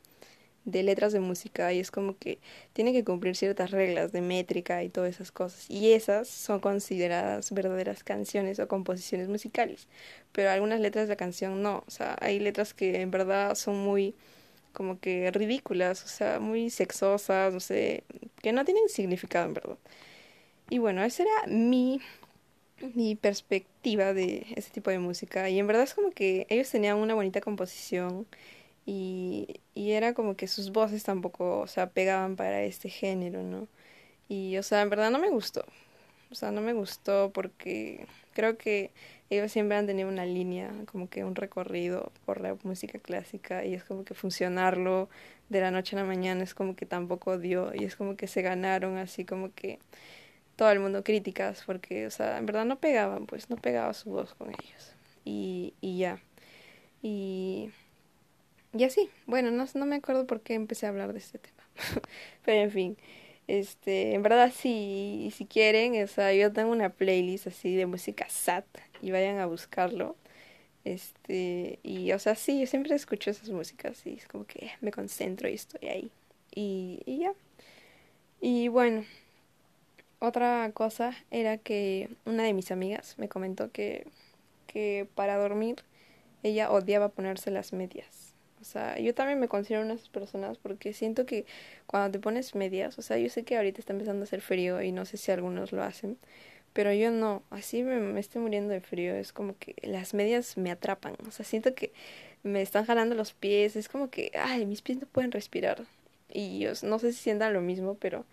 de 0.65 0.83
letras 0.83 1.13
de 1.13 1.21
música 1.21 1.73
y 1.73 1.81
es 1.81 1.91
como 1.91 2.17
que 2.19 2.39
tiene 2.73 2.93
que 2.93 3.05
cumplir 3.05 3.37
ciertas 3.37 3.71
reglas 3.71 4.13
de 4.13 4.21
métrica 4.21 4.83
y 4.85 4.89
todas 4.89 5.11
esas 5.11 5.33
cosas. 5.33 5.69
Y 5.71 5.93
esas 5.93 6.29
son 6.29 6.61
consideradas 6.61 7.53
verdaderas 7.53 8.05
canciones 8.05 8.59
o 8.59 8.69
composiciones 8.69 9.29
musicales. 9.29 9.89
Pero 10.33 10.51
algunas 10.51 10.81
letras 10.81 11.07
de 11.09 11.15
la 11.15 11.17
canción 11.17 11.63
no. 11.63 11.85
O 11.87 11.91
sea, 11.91 12.17
hay 12.21 12.39
letras 12.41 12.75
que 12.75 13.01
en 13.01 13.11
verdad 13.11 13.55
son 13.55 13.79
muy 13.79 14.15
como 14.73 15.01
que 15.01 15.31
ridículas, 15.33 16.05
o 16.05 16.09
sea, 16.09 16.39
muy 16.41 16.71
sexosas, 16.71 17.53
no 17.55 17.61
sé, 17.61 18.05
que 18.43 18.53
no 18.53 18.65
tienen 18.65 18.89
significado 18.89 19.47
en 19.47 19.55
verdad. 19.55 19.79
Y 20.71 20.79
bueno, 20.79 21.03
esa 21.03 21.23
era 21.25 21.47
mi 21.49 22.01
mi 22.95 23.17
perspectiva 23.17 24.13
de 24.15 24.47
ese 24.57 24.71
tipo 24.71 24.91
de 24.91 24.99
música 24.99 25.49
y 25.49 25.59
en 25.59 25.67
verdad 25.67 25.85
es 25.85 25.95
como 25.95 26.11
que 26.11 26.47
ellos 26.49 26.71
tenían 26.71 26.97
una 26.97 27.15
bonita 27.15 27.41
composición 27.41 28.27
y, 28.89 29.61
y 29.75 29.93
era 29.93 30.15
como 30.15 30.35
que 30.35 30.49
sus 30.49 30.73
voces 30.73 31.05
tampoco, 31.05 31.61
o 31.61 31.67
sea, 31.67 31.91
pegaban 31.91 32.37
para 32.37 32.63
este 32.63 32.89
género, 32.89 33.43
¿no? 33.43 33.69
Y, 34.29 34.57
o 34.59 34.63
sea, 34.63 34.83
en 34.83 34.91
verdad 34.91 35.11
no 35.11 35.19
me 35.19 35.31
gustó. 35.31 35.65
O 36.31 36.35
sea, 36.35 36.53
no 36.53 36.63
me 36.63 36.73
gustó 36.73 37.31
porque 37.35 38.07
creo 38.35 38.57
que 38.59 38.93
ellos 39.31 39.53
siempre 39.53 39.77
han 39.77 39.87
tenido 39.87 40.09
una 40.09 40.25
línea, 40.27 40.73
como 40.91 41.11
que 41.11 41.25
un 41.25 41.35
recorrido 41.35 42.13
por 42.27 42.41
la 42.41 42.57
música 42.65 42.99
clásica 42.99 43.65
y 43.67 43.75
es 43.75 43.85
como 43.85 44.05
que 44.05 44.15
funcionarlo 44.15 45.11
de 45.51 45.61
la 45.61 45.71
noche 45.71 45.97
a 45.97 46.01
la 46.01 46.07
mañana 46.07 46.43
es 46.43 46.55
como 46.55 46.75
que 46.77 46.87
tampoco 46.87 47.39
dio 47.39 47.75
y 47.75 47.85
es 47.85 47.95
como 47.97 48.17
que 48.17 48.27
se 48.27 48.43
ganaron 48.43 48.97
así 48.97 49.25
como 49.27 49.53
que 49.55 49.81
todo 50.57 50.71
el 50.73 50.81
mundo 50.81 51.05
críticas 51.05 51.63
porque, 51.67 52.07
o 52.07 52.11
sea, 52.11 52.39
en 52.39 52.47
verdad 52.47 52.65
no 52.67 52.79
pegaban, 52.81 53.27
pues 53.27 53.51
no 53.51 53.57
pegaba 53.57 53.93
su 53.95 54.11
voz 54.11 54.35
con 54.35 54.51
ellos. 54.51 54.95
Y, 55.27 55.75
y 55.83 55.99
ya. 55.99 56.21
Y 57.03 57.71
y 58.79 58.85
así, 58.85 59.11
bueno, 59.27 59.51
no, 59.51 59.67
no 59.75 59.87
me 59.87 59.97
acuerdo 59.97 60.27
por 60.27 60.41
qué 60.41 60.55
empecé 60.55 60.87
a 60.87 60.91
hablar 60.91 61.13
de 61.13 61.19
este 61.19 61.39
tema. 61.39 61.63
Pero 62.45 62.63
en 62.63 62.71
fin, 62.71 62.97
este, 63.49 64.15
en 64.15 64.23
verdad 64.23 64.53
sí, 64.55 65.33
si 65.37 65.47
quieren, 65.47 66.03
o 66.03 66.07
sea, 66.07 66.33
yo 66.35 66.53
tengo 66.53 66.71
una 66.73 66.91
playlist 66.91 67.49
así 67.49 67.75
de 67.77 67.87
música 67.87 68.27
SAT 68.29 68.67
y 69.03 69.11
vayan 69.11 69.39
a 69.39 69.47
buscarlo. 69.47 70.17
Este, 70.85 71.79
y 71.83 72.13
o 72.13 72.19
sea, 72.19 72.35
sí, 72.35 72.61
yo 72.61 72.67
siempre 72.67 72.95
escucho 72.95 73.31
esas 73.31 73.51
músicas 73.51 74.07
y 74.07 74.15
es 74.15 74.27
como 74.27 74.47
que 74.47 74.71
me 74.81 74.91
concentro 74.93 75.49
y 75.49 75.55
estoy 75.55 75.89
ahí. 75.89 76.11
Y, 76.55 77.03
y 77.07 77.19
ya. 77.19 77.35
Y 78.41 78.69
bueno, 78.69 79.05
otra 80.21 80.71
cosa 80.75 81.17
era 81.31 81.59
que 81.59 82.11
una 82.25 82.43
de 82.45 82.53
mis 82.53 82.71
amigas 82.71 83.17
me 83.19 83.29
comentó 83.29 83.71
que, 83.73 84.07
que 84.67 85.09
para 85.15 85.37
dormir 85.37 85.77
ella 86.43 86.71
odiaba 86.71 87.09
ponerse 87.11 87.51
las 87.51 87.73
medias. 87.73 88.28
O 88.61 88.65
sea, 88.65 88.99
yo 88.99 89.15
también 89.15 89.41
me 89.41 89.49
considero 89.49 89.83
una 89.83 89.91
de 89.95 89.97
esas 89.97 90.09
personas 90.09 90.59
porque 90.59 90.93
siento 90.93 91.27
que 91.27 91.47
cuando 91.87 92.11
te 92.13 92.19
pones 92.19 92.55
medias, 92.55 92.99
o 92.99 93.03
sea, 93.03 93.19
yo 93.19 93.29
sé 93.31 93.45
que 93.45 93.57
ahorita 93.57 93.81
está 93.81 93.93
empezando 93.93 94.23
a 94.23 94.25
hacer 94.25 94.41
frío 94.41 94.83
y 94.83 94.93
no 94.93 95.05
sé 95.05 95.17
si 95.17 95.31
algunos 95.33 95.73
lo 95.73 95.83
hacen, 95.83 96.19
pero 96.73 96.93
yo 96.93 97.11
no, 97.11 97.43
así 97.51 97.83
me, 97.83 97.99
me 98.01 98.21
estoy 98.21 98.43
muriendo 98.43 98.73
de 98.73 98.81
frío, 98.81 99.15
es 99.15 99.33
como 99.33 99.57
que 99.59 99.75
las 99.83 100.15
medias 100.15 100.57
me 100.57 100.71
atrapan, 100.71 101.15
o 101.27 101.31
sea, 101.31 101.45
siento 101.45 101.75
que 101.75 101.93
me 102.43 102.63
están 102.63 102.85
jalando 102.87 103.15
los 103.15 103.33
pies, 103.33 103.77
es 103.77 103.89
como 103.89 104.11
que, 104.11 104.31
ay, 104.39 104.67
mis 104.67 104.83
pies 104.83 104.99
no 105.01 105.07
pueden 105.07 105.33
respirar. 105.33 105.85
Y 106.31 106.59
yo 106.61 106.73
no 106.83 106.99
sé 106.99 107.13
si 107.13 107.19
sientan 107.21 107.53
lo 107.55 107.61
mismo, 107.63 107.95
pero 107.97 108.25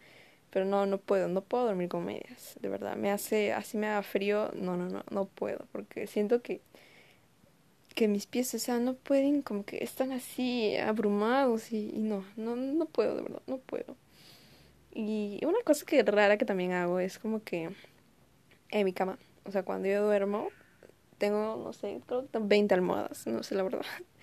pero 0.51 0.65
no 0.65 0.85
no 0.85 0.97
puedo, 0.99 1.27
no 1.27 1.41
puedo 1.41 1.65
dormir 1.65 1.89
con 1.89 2.05
medias, 2.05 2.55
de 2.61 2.69
verdad, 2.69 2.95
me 2.95 3.11
hace 3.11 3.53
así 3.53 3.77
me 3.77 3.87
da 3.87 4.03
frío, 4.03 4.51
no, 4.55 4.77
no, 4.77 4.89
no, 4.89 5.03
no 5.11 5.25
puedo, 5.25 5.65
porque 5.71 6.07
siento 6.07 6.41
que 6.41 6.61
que 7.95 8.07
mis 8.07 8.27
pies, 8.27 8.53
o 8.53 8.59
sea, 8.59 8.79
no 8.79 8.95
pueden, 8.95 9.41
como 9.41 9.65
que 9.65 9.83
están 9.83 10.11
así 10.11 10.77
abrumados 10.77 11.71
y, 11.71 11.93
no, 11.95 12.25
no, 12.37 12.55
no 12.55 12.85
puedo, 12.85 13.15
de 13.15 13.23
verdad, 13.23 13.41
no 13.47 13.57
puedo. 13.59 13.95
Y 14.93 15.39
una 15.45 15.59
cosa 15.65 15.85
que 15.85 16.03
rara 16.03 16.37
que 16.37 16.45
también 16.45 16.71
hago 16.73 16.99
es 16.99 17.19
como 17.19 17.43
que 17.43 17.71
en 18.69 18.85
mi 18.85 18.93
cama, 18.93 19.17
o 19.45 19.51
sea, 19.51 19.63
cuando 19.63 19.87
yo 19.87 20.03
duermo, 20.05 20.49
tengo, 21.17 21.61
no 21.63 21.73
sé, 21.73 22.01
creo 22.05 22.27
que 22.29 22.39
20 22.39 22.73
almohadas, 22.75 23.27
no 23.27 23.43
sé 23.43 23.55
la 23.55 23.63
verdad. 23.63 23.81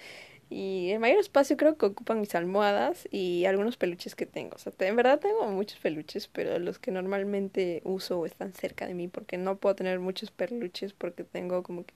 Y 0.50 0.90
el 0.90 1.00
mayor 1.00 1.18
espacio 1.18 1.56
creo 1.56 1.78
que 1.78 1.86
ocupan 1.86 2.20
mis 2.20 2.34
almohadas 2.34 3.08
y 3.10 3.46
algunos 3.46 3.78
peluches 3.78 4.14
que 4.14 4.26
tengo. 4.26 4.56
O 4.56 4.58
sea, 4.58 4.70
en 4.80 4.96
verdad 4.96 5.18
tengo 5.18 5.46
muchos 5.48 5.78
peluches, 5.78 6.28
pero 6.28 6.58
los 6.58 6.78
que 6.78 6.90
normalmente 6.90 7.80
uso 7.84 8.26
están 8.26 8.52
cerca 8.52 8.86
de 8.86 8.92
mí 8.92 9.08
porque 9.08 9.38
no 9.38 9.56
puedo 9.56 9.74
tener 9.76 9.98
muchos 9.98 10.30
peluches 10.30 10.92
porque 10.92 11.24
tengo 11.24 11.62
como 11.62 11.86
que 11.86 11.94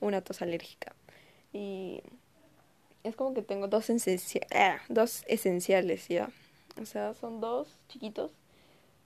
una 0.00 0.20
tos 0.20 0.42
alérgica. 0.42 0.95
Y 1.56 2.02
es 3.02 3.16
como 3.16 3.32
que 3.32 3.40
tengo 3.40 3.66
dos, 3.66 3.90
ah, 4.54 4.78
dos 4.88 5.24
esenciales 5.26 6.08
ya. 6.08 6.28
O 6.80 6.84
sea, 6.84 7.14
son 7.14 7.40
dos 7.40 7.68
chiquitos, 7.88 8.30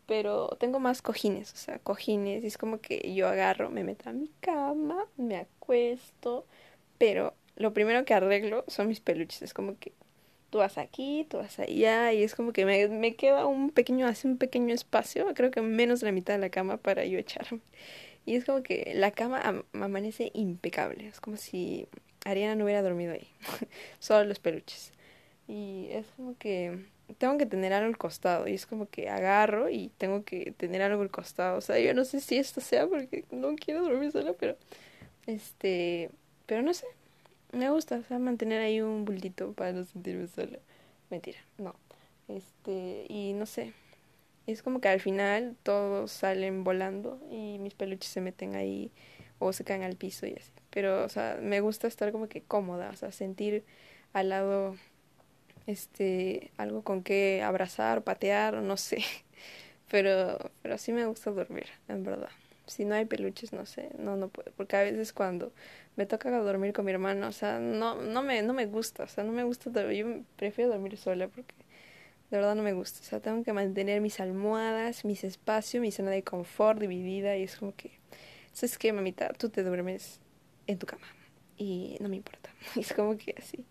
pero 0.07 0.49
tengo 0.59 0.81
más 0.81 1.01
cojines, 1.01 1.53
o 1.53 1.57
sea, 1.57 1.79
cojines. 1.79 2.43
Y 2.43 2.49
es 2.49 2.59
como 2.59 2.81
que 2.81 3.15
yo 3.15 3.29
agarro, 3.29 3.71
me 3.71 3.85
meto 3.85 4.11
a 4.11 4.13
mi 4.13 4.29
cama, 4.41 5.05
me 5.17 5.37
acuesto, 5.37 6.45
pero 6.99 7.35
lo 7.55 7.73
primero 7.73 8.05
que 8.05 8.15
arreglo 8.15 8.65
son 8.67 8.89
mis 8.89 9.01
peluches. 9.01 9.43
Es 9.43 9.55
como 9.55 9.79
que 9.79 9.93
tú 10.51 10.59
vas 10.59 10.77
aquí, 10.79 11.27
tú 11.31 11.37
vas 11.37 11.61
allá, 11.61 12.13
y 12.13 12.25
es 12.25 12.35
como 12.35 12.53
que 12.53 12.65
me, 12.65 13.15
queda 13.15 13.47
un 13.47 13.71
pequeño, 13.71 14.09
hace 14.09 14.27
un 14.27 14.39
pequeño 14.39 14.75
espacio, 14.75 15.33
creo 15.35 15.53
que 15.53 15.63
menos 15.63 16.01
de 16.01 16.07
la 16.07 16.13
mitad 16.13 16.35
de 16.35 16.41
la 16.41 16.51
cama 16.51 16.79
para 16.79 17.05
yo 17.05 17.19
echarme. 17.19 17.61
Y 18.27 18.35
es 18.37 18.45
como 18.45 18.63
que 18.63 18.93
la 18.97 19.13
cama 19.13 19.65
amanece 19.73 20.31
impecable. 20.35 21.07
Es 21.07 21.21
como 21.21 21.37
si 21.37 21.89
Ariana 22.25 22.55
no 22.55 22.65
hubiera 22.65 22.83
dormido 22.83 23.13
ahí. 23.13 23.29
Solo 23.99 24.25
los 24.25 24.39
peluches. 24.39 24.93
Y 25.49 25.89
es 25.91 26.07
como 26.17 26.37
que 26.39 26.87
tengo 27.19 27.39
que 27.39 27.47
tener 27.47 27.73
algo 27.73 27.89
al 27.89 27.99
costado. 27.99 28.47
Y 28.49 28.55
es 28.55 28.67
como 28.67 28.89
que 28.89 29.09
agarro 29.09 29.69
y 29.69 29.91
tengo 29.99 30.25
que 30.25 30.53
tener 30.57 30.83
algo 30.83 31.03
al 31.03 31.11
costado. 31.11 31.59
O 31.59 31.61
sea, 31.61 31.79
yo 31.79 31.95
no 31.95 32.05
sé 32.05 32.21
si 32.21 32.37
esto 32.37 32.61
sea 32.61 32.87
porque 32.87 33.25
no 33.31 33.55
quiero 33.57 33.83
dormir 33.83 34.13
sola, 34.13 34.33
pero. 34.35 34.57
Este. 35.27 36.11
Pero 36.47 36.63
no 36.63 36.75
sé. 36.75 36.87
Me 37.53 37.71
gusta, 37.71 37.97
o 37.97 38.03
sea, 38.05 38.19
mantener 38.19 38.61
ahí 38.61 38.81
un 38.81 39.05
bultito 39.05 39.53
para 39.53 39.73
no 39.73 39.85
sentirme 39.85 40.29
sola. 40.29 40.59
Mentira, 41.11 41.39
no. 41.59 41.75
Este. 42.29 43.07
Y 43.09 43.33
no 43.33 43.47
sé 43.47 43.73
es 44.53 44.63
como 44.63 44.81
que 44.81 44.89
al 44.89 45.01
final 45.01 45.57
todos 45.63 46.11
salen 46.11 46.65
volando 46.65 47.21
y 47.31 47.59
mis 47.59 47.75
peluches 47.75 48.11
se 48.11 48.21
meten 48.21 48.55
ahí 48.55 48.91
o 49.41 49.53
se 49.55 49.65
caen 49.65 49.83
al 49.85 49.97
piso 49.97 50.27
y 50.29 50.35
así. 50.35 50.53
Pero, 50.71 51.05
o 51.05 51.11
sea, 51.11 51.39
me 51.43 51.61
gusta 51.63 51.89
estar 51.89 52.13
como 52.13 52.29
que 52.29 52.43
cómoda, 52.43 52.91
o 52.91 52.97
sea, 52.97 53.13
sentir 53.13 53.65
al 54.15 54.31
lado 54.31 54.77
este 55.67 56.51
algo 56.59 56.83
con 56.83 57.03
que 57.03 57.43
abrazar, 57.43 58.03
patear, 58.05 58.57
no 58.63 58.77
sé. 58.77 58.99
Pero 59.91 60.39
pero 60.63 60.79
sí 60.79 60.93
me 60.93 61.07
gusta 61.07 61.33
dormir, 61.33 61.67
en 61.89 62.05
verdad. 62.05 62.31
Si 62.67 62.85
no 62.85 62.95
hay 62.95 63.07
peluches, 63.07 63.53
no 63.53 63.67
sé, 63.67 63.91
no 63.99 64.17
no 64.17 64.29
puedo, 64.29 64.53
porque 64.57 64.77
a 64.77 64.83
veces 64.83 65.13
cuando 65.13 65.53
me 65.97 66.07
toca 66.07 66.31
dormir 66.31 66.73
con 66.73 66.85
mi 66.87 66.93
hermano, 66.93 67.29
o 67.29 67.33
sea, 67.33 67.59
no 67.61 67.97
no 67.97 68.23
me 68.23 68.43
no 68.43 68.55
me 68.55 68.67
gusta, 68.67 69.05
o 69.05 69.09
sea, 69.09 69.25
no 69.25 69.33
me 69.33 69.45
gusta, 69.45 69.71
yo 69.93 70.07
prefiero 70.37 70.71
dormir 70.73 70.97
sola 70.97 71.29
porque 71.29 71.55
de 72.31 72.37
verdad 72.39 72.55
no 72.55 72.63
me 72.63 72.73
gusta. 72.73 73.01
O 73.01 73.05
sea, 73.05 73.21
tengo 73.21 73.43
que 73.45 73.53
mantener 73.53 74.01
mis 74.01 74.21
almohadas, 74.21 75.05
mis 75.05 75.25
espacios, 75.25 75.81
mi 75.83 75.93
zona 75.93 76.11
de 76.13 76.23
confort 76.25 76.81
dividida 76.81 77.37
y 77.37 77.45
es 77.45 77.57
como 77.57 77.75
que, 77.77 78.00
¿sabes 78.53 78.79
qué, 78.79 78.93
mamita? 78.93 79.33
Tú 79.33 79.49
te 79.49 79.63
duermes 79.63 80.21
en 80.67 80.79
tu 80.79 80.87
cama 80.87 81.07
y 81.57 81.97
no 82.01 82.09
me 82.09 82.17
importa. 82.17 82.51
es 82.77 82.93
como 82.93 83.17
que 83.17 83.35
así. 83.39 83.65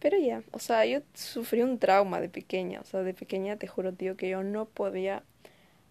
Pero 0.00 0.18
ya, 0.18 0.42
o 0.52 0.58
sea, 0.58 0.84
yo 0.84 1.00
sufrí 1.14 1.62
un 1.62 1.78
trauma 1.78 2.20
de 2.20 2.28
pequeña. 2.28 2.80
O 2.80 2.84
sea, 2.84 3.02
de 3.02 3.14
pequeña 3.14 3.56
te 3.56 3.66
juro, 3.66 3.92
tío, 3.92 4.16
que 4.16 4.28
yo 4.28 4.42
no 4.42 4.66
podía, 4.66 5.22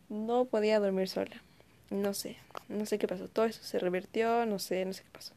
no 0.10 0.46
podía 0.46 0.80
dormir 0.80 1.10
sola. 1.10 1.42
No 1.90 2.14
sé, 2.14 2.38
no 2.70 2.86
sé 2.86 3.00
qué 3.00 3.08
pasó. 3.08 3.28
Todo 3.28 3.46
eso 3.46 3.64
se 3.64 3.80
revirtió, 3.80 4.46
no 4.46 4.60
sé, 4.60 4.86
no 4.86 4.94
sé 4.94 5.04
qué 5.04 5.10
pasó. 5.12 5.34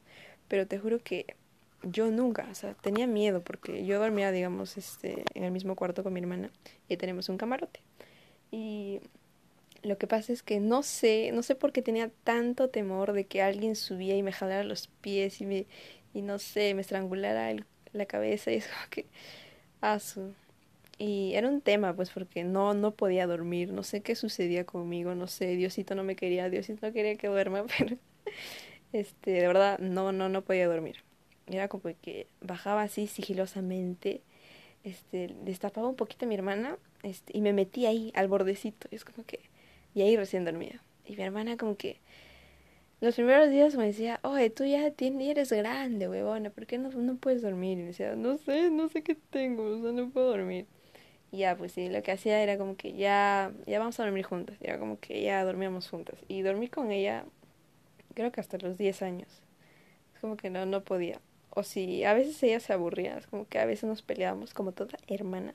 Pero 0.48 0.66
te 0.66 0.78
juro 0.78 0.98
que 0.98 1.36
yo 1.82 2.10
nunca, 2.10 2.48
o 2.50 2.54
sea, 2.54 2.74
tenía 2.74 3.06
miedo 3.06 3.42
porque 3.42 3.84
yo 3.84 3.98
dormía, 3.98 4.32
digamos, 4.32 4.76
este, 4.76 5.24
en 5.34 5.44
el 5.44 5.52
mismo 5.52 5.76
cuarto 5.76 6.02
con 6.02 6.12
mi 6.12 6.20
hermana 6.20 6.50
y 6.88 6.96
tenemos 6.96 7.28
un 7.28 7.38
camarote. 7.38 7.80
Y 8.50 9.00
lo 9.86 9.98
que 9.98 10.06
pasa 10.06 10.32
es 10.32 10.42
que 10.42 10.60
no 10.60 10.82
sé, 10.82 11.30
no 11.32 11.42
sé 11.42 11.54
por 11.54 11.72
qué 11.72 11.82
tenía 11.82 12.10
tanto 12.24 12.68
temor 12.68 13.12
de 13.12 13.26
que 13.26 13.42
alguien 13.42 13.76
subía 13.76 14.16
y 14.16 14.22
me 14.22 14.32
jalara 14.32 14.64
los 14.64 14.88
pies 14.88 15.40
y 15.40 15.46
me, 15.46 15.66
y 16.14 16.22
no 16.22 16.38
sé, 16.38 16.74
me 16.74 16.82
estrangulara 16.82 17.54
la 17.92 18.06
cabeza 18.06 18.52
y 18.52 18.56
es 18.56 18.66
como 18.68 18.80
que, 18.90 19.06
asu. 19.80 20.34
Y 20.98 21.34
era 21.34 21.48
un 21.48 21.60
tema, 21.60 21.94
pues, 21.94 22.10
porque 22.10 22.44
no, 22.44 22.74
no 22.74 22.92
podía 22.92 23.26
dormir, 23.26 23.72
no 23.72 23.82
sé 23.82 24.00
qué 24.02 24.14
sucedía 24.16 24.64
conmigo, 24.64 25.14
no 25.14 25.26
sé, 25.28 25.56
Diosito 25.56 25.94
no 25.94 26.04
me 26.04 26.16
quería, 26.16 26.48
Diosito 26.50 26.86
no 26.86 26.92
quería 26.92 27.16
que 27.16 27.28
duerma, 27.28 27.64
pero, 27.78 27.96
este, 28.92 29.32
de 29.32 29.46
verdad, 29.46 29.78
no, 29.78 30.12
no, 30.12 30.28
no 30.28 30.42
podía 30.42 30.68
dormir 30.68 30.96
era 31.46 31.68
como 31.68 31.84
que 32.02 32.26
bajaba 32.40 32.82
así 32.82 33.06
sigilosamente, 33.06 34.22
este, 34.84 35.34
destapaba 35.44 35.88
un 35.88 35.96
poquito 35.96 36.24
a 36.24 36.28
mi 36.28 36.34
hermana 36.34 36.76
este, 37.02 37.36
y 37.36 37.40
me 37.40 37.52
metí 37.52 37.86
ahí 37.86 38.12
al 38.14 38.28
bordecito. 38.28 38.88
Y 38.90 38.96
es 38.96 39.04
como 39.04 39.24
que, 39.26 39.40
y 39.96 40.02
ahí 40.02 40.16
recién 40.16 40.44
dormía. 40.44 40.80
Y 41.04 41.16
mi 41.16 41.22
hermana 41.24 41.56
como 41.56 41.76
que, 41.76 41.98
los 43.00 43.16
primeros 43.16 43.50
días 43.50 43.74
me 43.74 43.86
decía, 43.86 44.20
oye, 44.22 44.50
tú 44.50 44.64
ya 44.64 44.92
tienes, 44.92 45.28
eres 45.28 45.52
grande, 45.52 46.08
huevona, 46.08 46.50
¿por 46.50 46.66
qué 46.66 46.78
no, 46.78 46.90
no 46.90 47.16
puedes 47.16 47.42
dormir? 47.42 47.78
Y 47.78 47.82
me 47.82 47.88
decía, 47.88 48.14
no 48.14 48.38
sé, 48.38 48.70
no 48.70 48.88
sé 48.88 49.02
qué 49.02 49.16
tengo, 49.16 49.64
o 49.64 49.82
sea, 49.82 49.92
no 49.92 50.10
puedo 50.10 50.28
dormir. 50.30 50.66
Y 51.32 51.38
ya, 51.38 51.56
pues 51.56 51.72
sí, 51.72 51.88
lo 51.88 52.02
que 52.02 52.12
hacía 52.12 52.40
era 52.42 52.56
como 52.58 52.76
que 52.76 52.92
ya, 52.92 53.52
ya 53.66 53.78
vamos 53.80 53.98
a 53.98 54.04
dormir 54.04 54.24
juntas. 54.24 54.56
Era 54.60 54.78
como 54.78 55.00
que 55.00 55.22
ya 55.22 55.44
dormíamos 55.44 55.88
juntas. 55.88 56.18
Y 56.28 56.42
dormí 56.42 56.68
con 56.68 56.92
ella, 56.92 57.24
creo 58.14 58.30
que 58.30 58.40
hasta 58.40 58.58
los 58.58 58.78
10 58.78 59.02
años. 59.02 59.28
Es 60.14 60.20
como 60.20 60.36
que 60.36 60.50
no, 60.50 60.64
no 60.66 60.84
podía 60.84 61.20
o 61.56 61.62
si 61.62 62.04
a 62.04 62.12
veces 62.12 62.42
ella 62.42 62.60
se 62.60 62.74
aburría, 62.74 63.16
es 63.16 63.26
como 63.26 63.48
que 63.48 63.58
a 63.58 63.64
veces 63.64 63.84
nos 63.84 64.02
peleábamos 64.02 64.52
como 64.52 64.72
toda 64.72 64.98
hermana. 65.06 65.54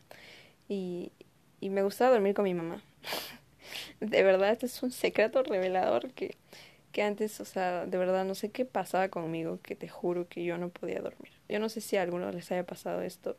Y, 0.67 1.12
y 1.60 1.69
me 1.69 1.84
gustaba 1.84 2.12
dormir 2.12 2.34
con 2.34 2.43
mi 2.43 2.56
mamá. 2.56 2.82
de 4.00 4.24
verdad, 4.24 4.52
este 4.52 4.66
es 4.68 4.84
un 4.84 4.92
secreto 4.92 5.44
revelador 5.44 6.12
que, 6.14 6.36
que 6.92 7.04
antes, 7.04 7.40
o 7.42 7.46
sea, 7.46 7.86
de 7.86 7.98
verdad 7.98 8.26
no 8.26 8.36
sé 8.36 8.52
qué 8.52 8.66
pasaba 8.66 9.10
conmigo, 9.10 9.60
que 9.64 9.76
te 9.76 9.88
juro 9.90 10.28
que 10.28 10.44
yo 10.44 10.58
no 10.58 10.70
podía 10.70 11.02
dormir. 11.02 11.32
Yo 11.50 11.60
no 11.60 11.70
sé 11.70 11.82
si 11.82 11.98
a 11.98 12.02
algunos 12.04 12.34
les 12.36 12.52
haya 12.52 12.66
pasado 12.66 13.02
esto, 13.02 13.38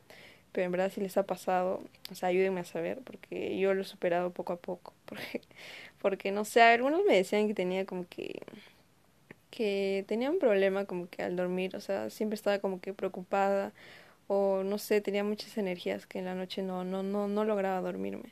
pero 0.51 0.65
en 0.65 0.71
verdad 0.71 0.91
si 0.91 1.01
les 1.01 1.17
ha 1.17 1.23
pasado, 1.25 1.81
o 2.11 2.15
sea, 2.15 2.29
ayúdenme 2.29 2.61
a 2.61 2.65
saber, 2.65 2.99
porque 3.03 3.57
yo 3.59 3.73
lo 3.73 3.81
he 3.81 3.85
superado 3.85 4.31
poco 4.31 4.53
a 4.53 4.57
poco. 4.57 4.93
Porque, 5.05 5.41
porque 6.01 6.31
no 6.31 6.45
sé, 6.45 6.61
algunos 6.61 7.05
me 7.05 7.15
decían 7.15 7.47
que 7.47 7.53
tenía 7.53 7.85
como 7.85 8.05
que 8.09 8.41
que 9.51 10.03
tenía 10.07 10.31
un 10.31 10.39
problema 10.39 10.85
como 10.85 11.07
que 11.09 11.21
al 11.23 11.35
dormir, 11.35 11.75
o 11.75 11.81
sea, 11.81 12.09
siempre 12.09 12.35
estaba 12.35 12.59
como 12.59 12.81
que 12.81 12.93
preocupada 12.93 13.73
o 14.27 14.63
no 14.63 14.77
sé, 14.79 15.01
tenía 15.01 15.23
muchas 15.23 15.57
energías 15.57 16.07
que 16.07 16.19
en 16.19 16.25
la 16.25 16.35
noche 16.35 16.63
no 16.63 16.83
no 16.85 17.03
no 17.03 17.27
no 17.27 17.45
lograba 17.45 17.81
dormirme. 17.81 18.31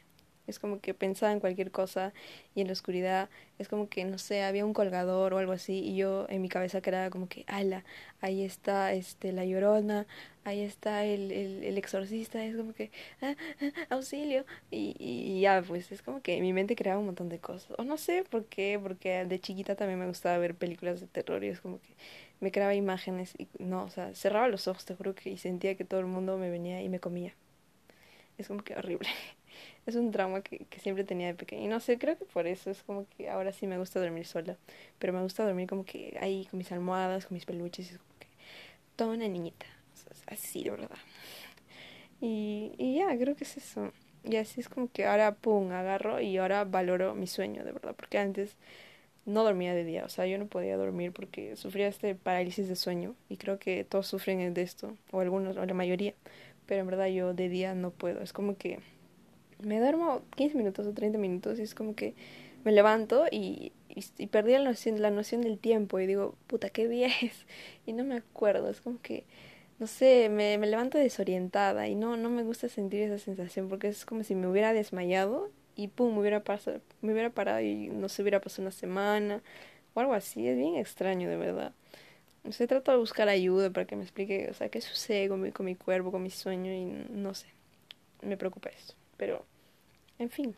Es 0.52 0.60
como 0.60 0.80
que 0.80 0.94
pensaba 0.94 1.32
en 1.32 1.40
cualquier 1.40 1.72
cosa 1.72 2.14
y 2.56 2.62
en 2.62 2.68
la 2.68 2.74
oscuridad 2.74 3.30
es 3.58 3.68
como 3.68 3.90
que, 3.90 4.06
no 4.06 4.18
sé, 4.18 4.44
había 4.44 4.66
un 4.66 4.74
colgador 4.74 5.34
o 5.34 5.38
algo 5.40 5.52
así 5.54 5.80
y 5.80 5.96
yo 5.96 6.26
en 6.30 6.42
mi 6.42 6.50
cabeza 6.50 6.82
quedaba 6.82 7.10
como 7.10 7.28
que, 7.28 7.44
ala, 7.48 7.84
ahí 8.22 8.44
está 8.44 8.94
este 8.94 9.32
la 9.32 9.46
llorona, 9.46 10.08
ahí 10.44 10.62
está 10.62 11.06
el, 11.06 11.32
el, 11.32 11.64
el 11.64 11.78
exorcista, 11.78 12.44
es 12.44 12.56
como 12.56 12.74
que, 12.74 12.92
ah, 13.22 13.36
ah, 13.62 13.72
auxilio. 13.96 14.46
Y, 14.72 14.96
y 15.00 15.42
ya, 15.42 15.62
pues 15.68 15.92
es 15.92 16.02
como 16.02 16.22
que 16.22 16.42
mi 16.42 16.54
mente 16.54 16.76
creaba 16.76 17.00
un 17.00 17.06
montón 17.08 17.30
de 17.30 17.40
cosas. 17.40 17.74
O 17.78 17.84
no 17.84 17.98
sé 17.98 18.24
por 18.30 18.46
qué, 18.46 18.80
porque 18.82 19.26
de 19.26 19.40
chiquita 19.40 19.76
también 19.76 20.00
me 20.00 20.08
gustaba 20.08 20.38
ver 20.38 20.56
películas 20.56 21.00
de 21.02 21.08
terror 21.08 21.44
y 21.44 21.48
es 21.50 21.62
como 21.62 21.80
que 21.82 21.96
me 22.40 22.52
creaba 22.52 22.74
imágenes 22.76 23.34
y 23.38 23.48
no, 23.60 23.84
o 23.84 23.90
sea, 23.90 24.14
cerraba 24.16 24.48
los 24.48 24.68
ojos, 24.68 24.86
te 24.86 24.96
juro 24.96 25.14
que 25.16 25.30
y 25.30 25.38
sentía 25.38 25.76
que 25.76 25.86
todo 25.86 26.00
el 26.00 26.08
mundo 26.08 26.38
me 26.38 26.50
venía 26.50 26.82
y 26.82 26.90
me 26.90 27.00
comía. 27.00 27.34
Es 28.38 28.48
como 28.48 28.64
que 28.64 28.76
horrible. 28.76 29.10
es 29.86 29.96
un 29.96 30.12
trauma 30.12 30.42
que, 30.42 30.60
que 30.70 30.80
siempre 30.80 31.04
tenía 31.04 31.28
de 31.28 31.34
pequeña. 31.34 31.64
Y 31.64 31.68
no 31.68 31.80
sé, 31.80 31.98
creo 31.98 32.18
que 32.18 32.26
por 32.26 32.48
eso 32.48 32.70
es 32.70 32.84
como 32.84 33.06
que 33.18 33.30
ahora 33.30 33.52
sí 33.52 33.68
me 33.68 33.78
gusta 33.78 34.00
dormir 34.00 34.26
sola. 34.26 34.58
Pero 35.00 35.14
me 35.14 35.22
gusta 35.22 35.44
dormir 35.46 35.68
como 35.68 35.86
que 35.86 36.18
ahí 36.22 36.48
con 36.50 36.58
mis 36.60 36.72
almohadas, 36.72 37.26
con 37.26 37.36
mis 37.36 37.46
peluches. 37.46 37.92
Es 37.92 37.98
como 37.98 38.20
que 38.20 38.28
toda 38.96 39.16
una 39.16 39.28
niñita. 39.28 39.66
así, 40.28 40.64
de 40.64 40.72
verdad. 40.72 40.90
Y, 42.22 42.74
y 42.78 42.96
ya, 42.96 43.18
creo 43.18 43.36
que 43.36 43.44
es 43.44 43.58
eso. 43.58 43.92
Y 44.24 44.36
así 44.36 44.62
es 44.62 44.70
como 44.70 44.92
que 44.92 45.06
ahora, 45.06 45.34
pum, 45.34 45.72
agarro 45.72 46.22
y 46.22 46.38
ahora 46.38 46.64
valoro 46.66 47.16
mi 47.16 47.28
sueño, 47.28 47.64
de 47.64 47.72
verdad. 47.72 47.96
Porque 47.96 48.20
antes 48.20 48.56
no 49.26 49.44
dormía 49.44 49.74
de 49.74 49.84
día. 49.86 50.06
O 50.06 50.10
sea, 50.10 50.28
yo 50.28 50.38
no 50.38 50.48
podía 50.48 50.78
dormir 50.78 51.12
porque 51.14 51.56
sufría 51.56 51.88
este 51.88 52.16
parálisis 52.16 52.68
de 52.68 52.76
sueño. 52.76 53.16
Y 53.30 53.38
creo 53.38 53.60
que 53.60 53.84
todos 53.84 54.08
sufren 54.08 54.54
de 54.54 54.62
esto. 54.62 54.96
O 55.12 55.22
algunos, 55.22 55.58
o 55.58 55.66
la 55.66 55.74
mayoría. 55.74 56.14
Pero 56.68 56.82
en 56.82 56.88
verdad 56.88 57.08
yo 57.08 57.34
de 57.34 57.50
día 57.50 57.74
no 57.76 57.92
puedo. 57.92 58.22
Es 58.22 58.34
como 58.34 58.58
que 58.58 58.80
me 59.64 59.80
duermo 59.80 60.22
15 60.36 60.58
minutos 60.58 60.88
o 60.88 60.94
30 60.94 61.18
minutos 61.18 61.60
y 61.60 61.64
es 61.64 61.76
como 61.76 61.96
que 61.96 62.16
me 62.64 62.72
levanto 62.72 63.26
y, 63.32 63.72
y, 63.90 64.28
perdí 64.28 64.54
la 64.54 64.64
noción, 64.64 65.02
la 65.02 65.12
noción 65.12 65.42
del 65.42 65.58
tiempo 65.58 66.00
y 66.00 66.08
digo, 66.08 66.36
puta, 66.48 66.70
¿qué 66.70 66.88
día 66.88 67.08
es? 67.22 67.46
Y 67.86 67.94
no 67.94 68.04
me 68.04 68.16
acuerdo, 68.16 68.70
es 68.70 68.82
como 68.82 69.02
que, 69.02 69.26
no 69.80 69.88
sé, 69.88 70.30
me, 70.30 70.58
me 70.58 70.68
levanto 70.68 70.98
desorientada 70.98 71.88
y 71.88 71.96
no, 71.96 72.18
no 72.18 72.30
me 72.30 72.44
gusta 72.44 72.70
sentir 72.70 73.02
esa 73.02 73.18
sensación 73.18 73.70
porque 73.70 73.88
es 73.88 74.06
como 74.06 74.24
si 74.24 74.36
me 74.36 74.48
hubiera 74.48 74.74
desmayado 74.74 75.50
y 75.76 75.88
pum, 75.88 76.14
me 76.14 76.22
hubiera, 76.22 76.44
pasado, 76.44 76.82
me 77.02 77.14
hubiera 77.14 77.30
parado 77.32 77.62
y 77.62 77.90
no 77.90 78.10
se 78.10 78.22
hubiera 78.22 78.42
pasado 78.42 78.64
una 78.64 78.72
semana 78.72 79.42
o 79.94 80.00
algo 80.00 80.14
así, 80.14 80.48
es 80.48 80.58
bien 80.58 80.76
extraño 80.76 81.30
de 81.30 81.38
verdad. 81.38 81.74
O 82.44 82.52
sea, 82.52 82.66
trato 82.68 82.92
de 82.92 82.98
buscar 82.98 83.30
ayuda 83.30 83.70
para 83.70 83.86
que 83.86 83.96
me 83.96 84.04
explique, 84.04 84.48
o 84.50 84.54
sea, 84.54 84.70
qué 84.70 84.82
sucede 84.82 85.30
con 85.30 85.42
mi, 85.42 85.52
con 85.52 85.66
mi 85.66 85.76
cuerpo, 85.76 86.12
con 86.12 86.24
mi 86.24 86.32
sueño 86.32 86.74
y 86.74 86.86
no 86.86 87.34
sé, 87.34 87.48
me 88.22 88.38
preocupa 88.38 88.70
eso. 88.70 88.96
Pero, 89.18 89.46
en 90.22 90.30
fin, 90.30 90.56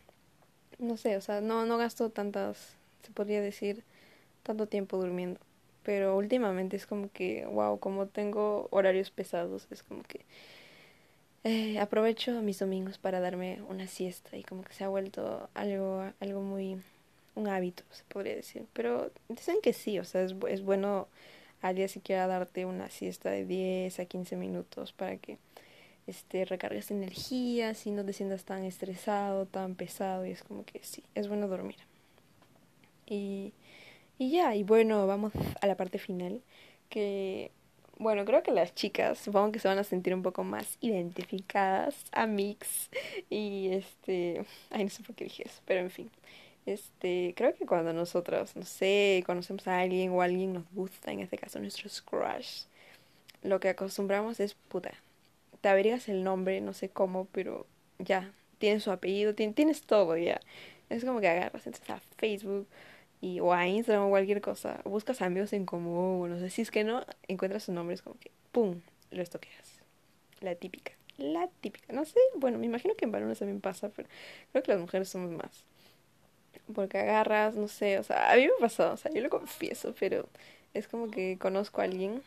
no 0.77 0.97
sé, 0.97 1.15
o 1.15 1.21
sea, 1.21 1.41
no, 1.41 1.65
no 1.65 1.77
gasto 1.77 2.09
tantas, 2.09 2.75
se 3.03 3.11
podría 3.11 3.41
decir, 3.41 3.83
tanto 4.43 4.67
tiempo 4.67 4.97
durmiendo. 4.97 5.39
Pero 5.83 6.17
últimamente 6.17 6.75
es 6.75 6.85
como 6.85 7.09
que, 7.11 7.45
wow, 7.45 7.79
como 7.79 8.07
tengo 8.07 8.67
horarios 8.71 9.09
pesados, 9.11 9.67
es 9.71 9.83
como 9.83 10.03
que 10.03 10.25
eh, 11.45 11.79
aprovecho 11.79 12.41
mis 12.41 12.59
domingos 12.59 12.97
para 12.97 13.19
darme 13.21 13.61
una 13.69 13.87
siesta 13.87 14.37
y 14.37 14.43
como 14.43 14.63
que 14.63 14.73
se 14.73 14.83
ha 14.83 14.89
vuelto 14.89 15.49
algo, 15.53 16.11
algo 16.19 16.41
muy, 16.41 16.77
un 17.35 17.47
hábito, 17.47 17.83
se 17.91 18.03
podría 18.05 18.35
decir. 18.35 18.65
Pero 18.73 19.11
dicen 19.29 19.57
que 19.63 19.73
sí, 19.73 19.99
o 19.99 20.05
sea, 20.05 20.23
es, 20.23 20.35
es 20.49 20.61
bueno 20.63 21.07
al 21.61 21.75
día 21.75 21.87
siquiera 21.87 22.27
darte 22.27 22.65
una 22.65 22.89
siesta 22.89 23.31
de 23.31 23.45
10 23.45 23.99
a 23.99 24.05
15 24.05 24.35
minutos 24.35 24.91
para 24.91 25.17
que 25.17 25.37
este, 26.07 26.45
recargues 26.45 26.91
energías 26.91 27.85
y 27.87 27.91
no 27.91 28.05
te 28.05 28.13
sientas 28.13 28.43
tan 28.43 28.63
estresado, 28.63 29.45
tan 29.45 29.75
pesado 29.75 30.25
y 30.25 30.31
es 30.31 30.43
como 30.43 30.65
que 30.65 30.79
sí, 30.83 31.03
es 31.15 31.27
bueno 31.27 31.47
dormir. 31.47 31.77
Y, 33.05 33.53
y 34.17 34.31
ya, 34.31 34.55
y 34.55 34.63
bueno, 34.63 35.07
vamos 35.07 35.33
a 35.61 35.67
la 35.67 35.75
parte 35.75 35.99
final 35.99 36.41
que 36.89 37.51
bueno, 37.97 38.25
creo 38.25 38.43
que 38.43 38.51
las 38.51 38.73
chicas 38.75 39.19
supongo 39.19 39.51
que 39.51 39.59
se 39.59 39.67
van 39.67 39.77
a 39.77 39.83
sentir 39.83 40.13
un 40.15 40.23
poco 40.23 40.43
más 40.43 40.77
identificadas 40.81 42.05
a 42.11 42.27
Mix 42.27 42.89
y 43.29 43.69
este, 43.71 44.45
ay 44.71 44.83
no 44.85 44.89
sé 44.89 45.03
por 45.03 45.15
qué 45.15 45.25
dije 45.25 45.43
eso, 45.45 45.61
pero 45.65 45.81
en 45.81 45.91
fin. 45.91 46.09
Este, 46.65 47.33
creo 47.35 47.53
que 47.55 47.65
cuando 47.65 47.93
nosotros, 47.93 48.55
no 48.55 48.63
sé, 48.63 49.23
conocemos 49.25 49.67
a 49.67 49.79
alguien 49.79 50.11
o 50.11 50.21
alguien 50.21 50.53
nos 50.53 50.63
gusta, 50.71 51.11
en 51.11 51.19
este 51.19 51.37
caso 51.37 51.59
nuestros 51.59 52.01
crush, 52.01 52.63
lo 53.43 53.59
que 53.59 53.69
acostumbramos 53.69 54.39
es 54.39 54.53
puta. 54.55 54.93
Te 55.63 55.69
averiguas 55.69 56.09
el 56.09 56.25
nombre, 56.25 56.59
no 56.59 56.73
sé 56.73 56.89
cómo, 56.89 57.23
pero 57.31 57.65
ya, 57.97 58.33
tienes 58.57 58.83
su 58.83 58.91
apellido, 58.91 59.33
tienes 59.33 59.83
todo 59.83 60.17
ya. 60.17 60.41
Es 60.89 61.05
como 61.05 61.21
que 61.21 61.29
agarras 61.29 61.65
entonces 61.65 61.89
a 61.89 62.01
Facebook 62.17 62.67
y, 63.21 63.39
o 63.39 63.53
a 63.53 63.65
Instagram 63.65 64.07
o 64.07 64.09
cualquier 64.09 64.41
cosa, 64.41 64.81
buscas 64.83 65.21
amigos 65.21 65.53
en 65.53 65.65
común, 65.65 66.31
no 66.31 66.37
sé, 66.37 66.49
si 66.49 66.63
es 66.63 66.69
que 66.69 66.83
no, 66.83 67.05
encuentras 67.29 67.63
su 67.63 67.71
nombre, 67.71 67.95
es 67.95 68.01
como 68.01 68.19
que, 68.19 68.29
¡pum!, 68.51 68.81
lo 69.09 69.21
estoqueas. 69.23 69.79
La 70.41 70.55
típica, 70.55 70.91
la 71.17 71.47
típica, 71.61 71.93
no 71.93 72.03
sé, 72.03 72.19
bueno, 72.35 72.57
me 72.57 72.65
imagino 72.65 72.93
que 72.97 73.05
en 73.05 73.13
varones 73.13 73.39
también 73.39 73.61
pasa, 73.61 73.87
pero 73.87 74.09
creo 74.51 74.63
que 74.63 74.71
las 74.73 74.81
mujeres 74.81 75.07
somos 75.07 75.31
más. 75.31 75.63
Porque 76.75 76.97
agarras, 76.97 77.55
no 77.55 77.69
sé, 77.69 77.99
o 77.99 78.03
sea, 78.03 78.33
a 78.33 78.35
mí 78.35 78.43
me 78.43 78.51
pasó, 78.59 78.91
o 78.91 78.97
sea, 78.97 79.13
yo 79.13 79.21
lo 79.21 79.29
confieso, 79.29 79.95
pero 79.97 80.27
es 80.73 80.89
como 80.89 81.09
que 81.09 81.37
conozco 81.39 81.79
a 81.79 81.85
alguien, 81.85 82.21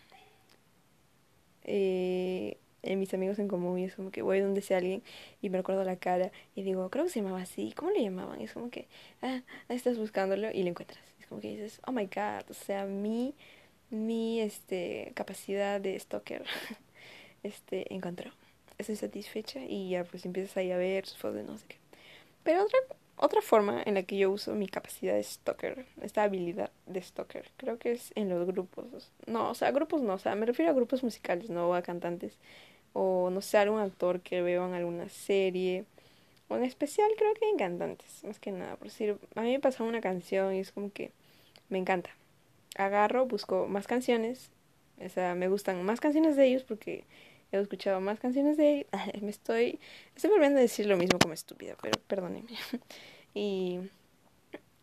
eh, 1.64 2.57
en 2.87 2.99
mis 2.99 3.12
amigos 3.14 3.38
en 3.38 3.49
común 3.49 3.79
y 3.79 3.85
es 3.85 3.94
como 3.94 4.11
que 4.11 4.22
voy 4.22 4.40
donde 4.40 4.62
sea 4.62 4.79
alguien 4.79 5.03
y 5.42 5.51
me 5.51 5.59
recuerdo 5.59 5.85
la 5.85 5.96
cara 5.96 6.33
y 6.55 6.62
digo, 6.62 6.88
creo 6.90 7.05
que 7.05 7.11
se 7.11 7.20
llamaba 7.20 7.42
así, 7.42 7.72
¿cómo 7.77 7.90
le 7.90 8.03
llamaban? 8.03 8.40
Es 8.40 8.53
como 8.53 8.70
que, 8.70 8.88
ah, 9.22 9.42
estás 9.68 9.99
buscándolo 9.99 10.51
y 10.51 10.62
lo 10.62 10.70
encuentras. 10.70 11.05
Es 11.20 11.27
como 11.27 11.40
que 11.40 11.49
dices, 11.49 11.81
oh 11.87 11.92
my 11.92 12.07
god, 12.07 12.51
o 12.51 12.55
sea, 12.55 12.87
mi, 12.87 13.35
mi, 13.90 14.40
este, 14.40 15.12
capacidad 15.14 15.81
de 15.81 15.99
stalker, 15.99 16.44
este, 17.42 17.92
encontró. 17.94 18.31
Estoy 18.79 18.96
satisfecha 18.96 19.61
y 19.61 19.90
ya 19.90 20.05
pues 20.05 20.25
empiezas 20.27 20.57
ahí 20.59 20.70
a 20.70 20.77
ver 20.77 21.07
sus 21.07 21.18
fotos 21.18 21.44
no 21.44 21.57
sé 21.57 21.66
qué. 21.66 21.77
Pero 22.42 22.62
otra, 22.64 22.79
otra 23.16 23.40
forma 23.40 23.83
en 23.85 23.94
la 23.94 24.03
que 24.03 24.18
yo 24.18 24.31
uso 24.31 24.55
mi 24.55 24.68
capacidad 24.68 25.14
de 25.14 25.22
stalker, 25.22 25.87
esta 26.03 26.22
habilidad 26.22 26.70
de 26.87 27.01
stalker, 27.01 27.51
creo 27.57 27.79
que 27.79 27.92
es 27.92 28.12
en 28.14 28.29
los 28.29 28.46
grupos. 28.46 29.11
No, 29.27 29.51
o 29.51 29.55
sea, 29.55 29.70
grupos 29.70 30.03
no, 30.03 30.14
o 30.14 30.18
sea, 30.18 30.35
me 30.35 30.44
refiero 30.44 30.70
a 30.70 30.75
grupos 30.75 31.03
musicales, 31.03 31.49
no 31.49 31.75
a 31.75 31.83
cantantes 31.83 32.37
o 32.99 33.29
no 33.29 33.43
sé, 33.43 33.59
algún 33.59 33.81
actor 33.81 34.21
que 34.23 34.41
veo 34.41 34.67
en 34.67 34.73
alguna 34.73 35.11
serie, 35.11 35.85
o 36.49 36.57
en 36.57 36.65
especial 36.65 37.11
creo 37.19 37.35
que 37.35 37.51
en 37.51 37.59
cantantes, 37.59 38.25
más 38.25 38.39
que 38.39 38.53
nada, 38.53 38.77
por 38.77 38.89
decir, 38.89 39.19
a 39.35 39.43
mí 39.43 39.53
me 39.53 39.61
pasa 39.61 39.85
una 39.85 40.01
canción 40.01 40.55
y 40.55 40.61
es 40.61 40.73
como 40.73 40.91
que 40.91 41.11
me 41.69 41.77
encanta. 41.77 42.09
Agarro, 42.77 43.27
busco 43.27 43.67
más 43.67 43.87
canciones, 43.87 44.51
o 44.99 45.09
sea, 45.11 45.35
me 45.35 45.49
gustan 45.49 45.85
más 45.85 46.01
canciones 46.01 46.37
de 46.37 46.47
ellos 46.47 46.65
porque 46.65 47.05
he 47.53 47.59
escuchado 47.59 48.01
más 48.01 48.19
canciones 48.19 48.57
de 48.57 48.79
ellos. 48.79 48.89
me 49.23 49.31
estoy, 49.31 49.79
estoy 50.15 50.31
volviendo 50.31 50.59
a 50.59 50.63
decir 50.63 50.87
lo 50.87 50.97
mismo 50.97 51.19
como 51.19 51.35
estúpida, 51.35 51.77
pero 51.83 52.01
perdónenme. 52.07 52.53
y, 53.35 53.81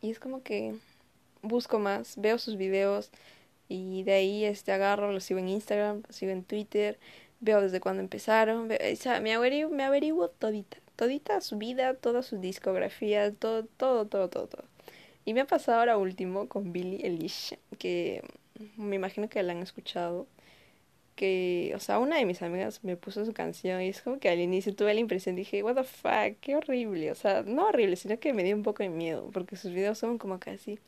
y 0.02 0.12
es 0.12 0.20
como 0.20 0.44
que 0.44 0.76
busco 1.42 1.80
más, 1.80 2.16
veo 2.18 2.38
sus 2.38 2.58
videos 2.58 3.10
y 3.68 4.04
de 4.04 4.14
ahí 4.14 4.46
este 4.46 4.72
agarro, 4.72 5.12
lo 5.12 5.20
sigo 5.20 5.40
en 5.40 5.50
Instagram, 5.50 6.04
lo 6.08 6.14
sigo 6.14 6.32
en 6.32 6.44
Twitter, 6.44 7.00
veo 7.44 7.62
desde 7.62 7.80
cuando 7.80 8.02
empezaron, 8.02 8.72
o 8.72 8.96
sea, 8.96 9.20
me 9.20 9.34
averiguo, 9.34 9.70
me 9.70 9.84
averiguo 9.84 10.30
todita, 10.30 10.78
todita 10.96 11.42
su 11.42 11.58
vida, 11.58 11.94
toda 11.96 12.24
su 12.24 12.40
discografía, 12.40 13.34
todo, 13.34 13.66
todo, 13.66 14.08
todo, 14.08 14.30
todo, 14.30 14.48
todo. 14.48 14.64
Y 15.26 15.34
me 15.34 15.42
ha 15.42 15.46
pasado 15.46 15.80
ahora 15.80 15.98
último 15.98 16.48
con 16.48 16.72
Billie 16.74 17.06
Eilish, 17.06 17.58
que 17.78 18.24
me 18.78 18.96
imagino 18.96 19.30
que 19.30 19.44
la 19.44 19.54
han 19.54 19.62
escuchado, 19.62 20.28
que, 21.16 21.74
o 21.76 21.80
sea, 21.80 22.00
una 22.00 22.18
de 22.18 22.26
mis 22.26 22.42
amigas 22.42 22.84
me 22.84 22.98
puso 22.98 23.26
su 23.26 23.34
canción 23.34 23.82
y 23.82 23.90
es 23.90 24.02
como 24.02 24.20
que 24.20 24.30
al 24.30 24.40
inicio 24.40 24.74
tuve 24.76 24.94
la 24.94 25.00
impresión, 25.02 25.36
dije, 25.36 25.64
what 25.64 25.76
the 25.76 25.84
fuck, 25.84 26.40
qué 26.42 26.56
horrible, 26.56 27.12
o 27.12 27.16
sea, 27.16 27.44
no 27.44 27.68
horrible, 27.68 27.96
sino 27.98 28.20
que 28.20 28.34
me 28.34 28.44
dio 28.44 28.56
un 28.56 28.64
poco 28.64 28.84
de 28.84 28.90
miedo, 28.90 29.30
porque 29.34 29.56
sus 29.58 29.72
videos 29.72 29.98
son 30.00 30.18
como 30.18 30.40
casi, 30.40 30.80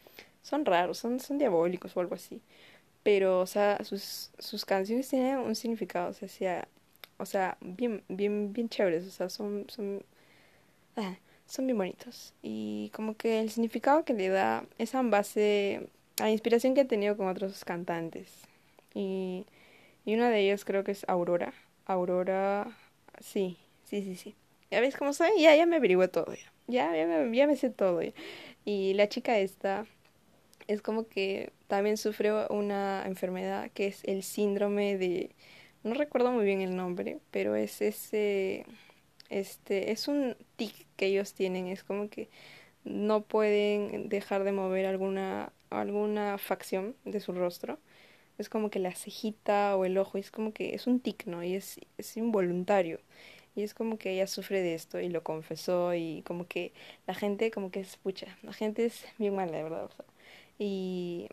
son 0.41 0.65
raros, 0.65 0.97
son, 0.99 1.19
son 1.19 1.37
diabólicos 1.37 1.95
o 1.97 1.99
algo 1.99 2.15
así 2.15 2.41
pero, 3.05 3.39
o 3.39 3.45
sea, 3.45 3.83
sus, 3.83 4.31
sus 4.39 4.65
canciones 4.65 5.07
tienen 5.07 5.37
un 5.37 5.53
significado, 5.55 6.09
o 6.09 6.13
sea, 6.13 6.67
o 7.19 7.25
sea, 7.27 7.55
bien, 7.61 8.03
bien, 8.09 8.51
bien 8.51 8.67
chéveres, 8.67 9.05
o 9.05 9.11
sea, 9.11 9.29
son, 9.29 9.67
son, 9.69 10.03
ah, 10.97 11.15
son 11.45 11.67
bien 11.67 11.77
bonitos. 11.77 12.33
Y 12.41 12.89
como 12.95 13.15
que 13.15 13.41
el 13.41 13.51
significado 13.51 14.05
que 14.05 14.15
le 14.15 14.29
da 14.29 14.65
es 14.79 14.95
en 14.95 15.11
base 15.11 15.87
a 16.19 16.23
la 16.23 16.31
inspiración 16.31 16.73
que 16.73 16.81
he 16.81 16.85
tenido 16.85 17.15
con 17.15 17.27
otros 17.27 17.63
cantantes. 17.63 18.27
Y, 18.95 19.45
y 20.05 20.15
una 20.15 20.31
de 20.31 20.39
ellas 20.41 20.65
creo 20.65 20.83
que 20.83 20.93
es 20.93 21.05
Aurora. 21.07 21.53
Aurora, 21.85 22.75
sí, 23.19 23.59
sí, 23.83 24.01
sí, 24.01 24.15
sí. 24.15 24.35
¿Ya 24.71 24.81
ves 24.81 24.97
cómo 24.97 25.13
soy? 25.13 25.29
Ya, 25.39 25.55
ya 25.55 25.67
me 25.67 25.75
averigué 25.75 26.07
todo, 26.07 26.33
ya. 26.33 26.51
Ya, 26.67 26.97
ya 26.97 27.05
me, 27.05 27.37
ya 27.37 27.45
me 27.45 27.55
sé 27.55 27.69
todo. 27.69 28.01
Y 28.65 28.93
la 28.95 29.09
chica 29.09 29.37
esta 29.37 29.85
es 30.67 30.81
como 30.81 31.07
que 31.07 31.51
también 31.67 31.97
sufre 31.97 32.31
una 32.49 33.03
enfermedad 33.05 33.71
que 33.73 33.87
es 33.87 34.03
el 34.05 34.23
síndrome 34.23 34.97
de 34.97 35.31
no 35.83 35.93
recuerdo 35.93 36.31
muy 36.31 36.45
bien 36.45 36.61
el 36.61 36.75
nombre, 36.75 37.19
pero 37.31 37.55
es 37.55 37.81
ese 37.81 38.65
este 39.29 39.91
es 39.91 40.07
un 40.07 40.35
tic 40.55 40.87
que 40.97 41.07
ellos 41.07 41.33
tienen, 41.33 41.67
es 41.67 41.83
como 41.83 42.09
que 42.09 42.29
no 42.83 43.21
pueden 43.23 44.09
dejar 44.09 44.43
de 44.43 44.51
mover 44.51 44.85
alguna 44.87 45.51
alguna 45.69 46.37
facción 46.37 46.95
de 47.05 47.19
su 47.19 47.33
rostro. 47.33 47.79
Es 48.37 48.49
como 48.49 48.69
que 48.69 48.79
la 48.79 48.93
cejita 48.93 49.75
o 49.77 49.85
el 49.85 49.97
ojo, 49.97 50.17
es 50.17 50.31
como 50.31 50.53
que 50.53 50.75
es 50.75 50.87
un 50.87 50.99
tic, 50.99 51.25
¿no? 51.25 51.43
Y 51.43 51.55
es, 51.55 51.79
es 51.97 52.17
involuntario. 52.17 52.99
Y 53.55 53.63
es 53.63 53.73
como 53.73 53.97
que 53.97 54.11
ella 54.13 54.27
sufre 54.27 54.61
de 54.61 54.75
esto 54.75 54.99
y 54.99 55.09
lo 55.09 55.23
confesó 55.23 55.93
y 55.95 56.23
como 56.23 56.47
que 56.47 56.73
la 57.07 57.13
gente 57.15 57.51
como 57.51 57.71
que 57.71 57.79
es 57.81 57.97
pucha, 57.97 58.37
la 58.43 58.53
gente 58.53 58.85
es 58.85 59.05
bien 59.17 59.35
mala, 59.35 59.57
de 59.57 59.63
verdad. 59.63 59.85
O 59.85 59.89
sea, 59.91 60.05
y 60.59 61.27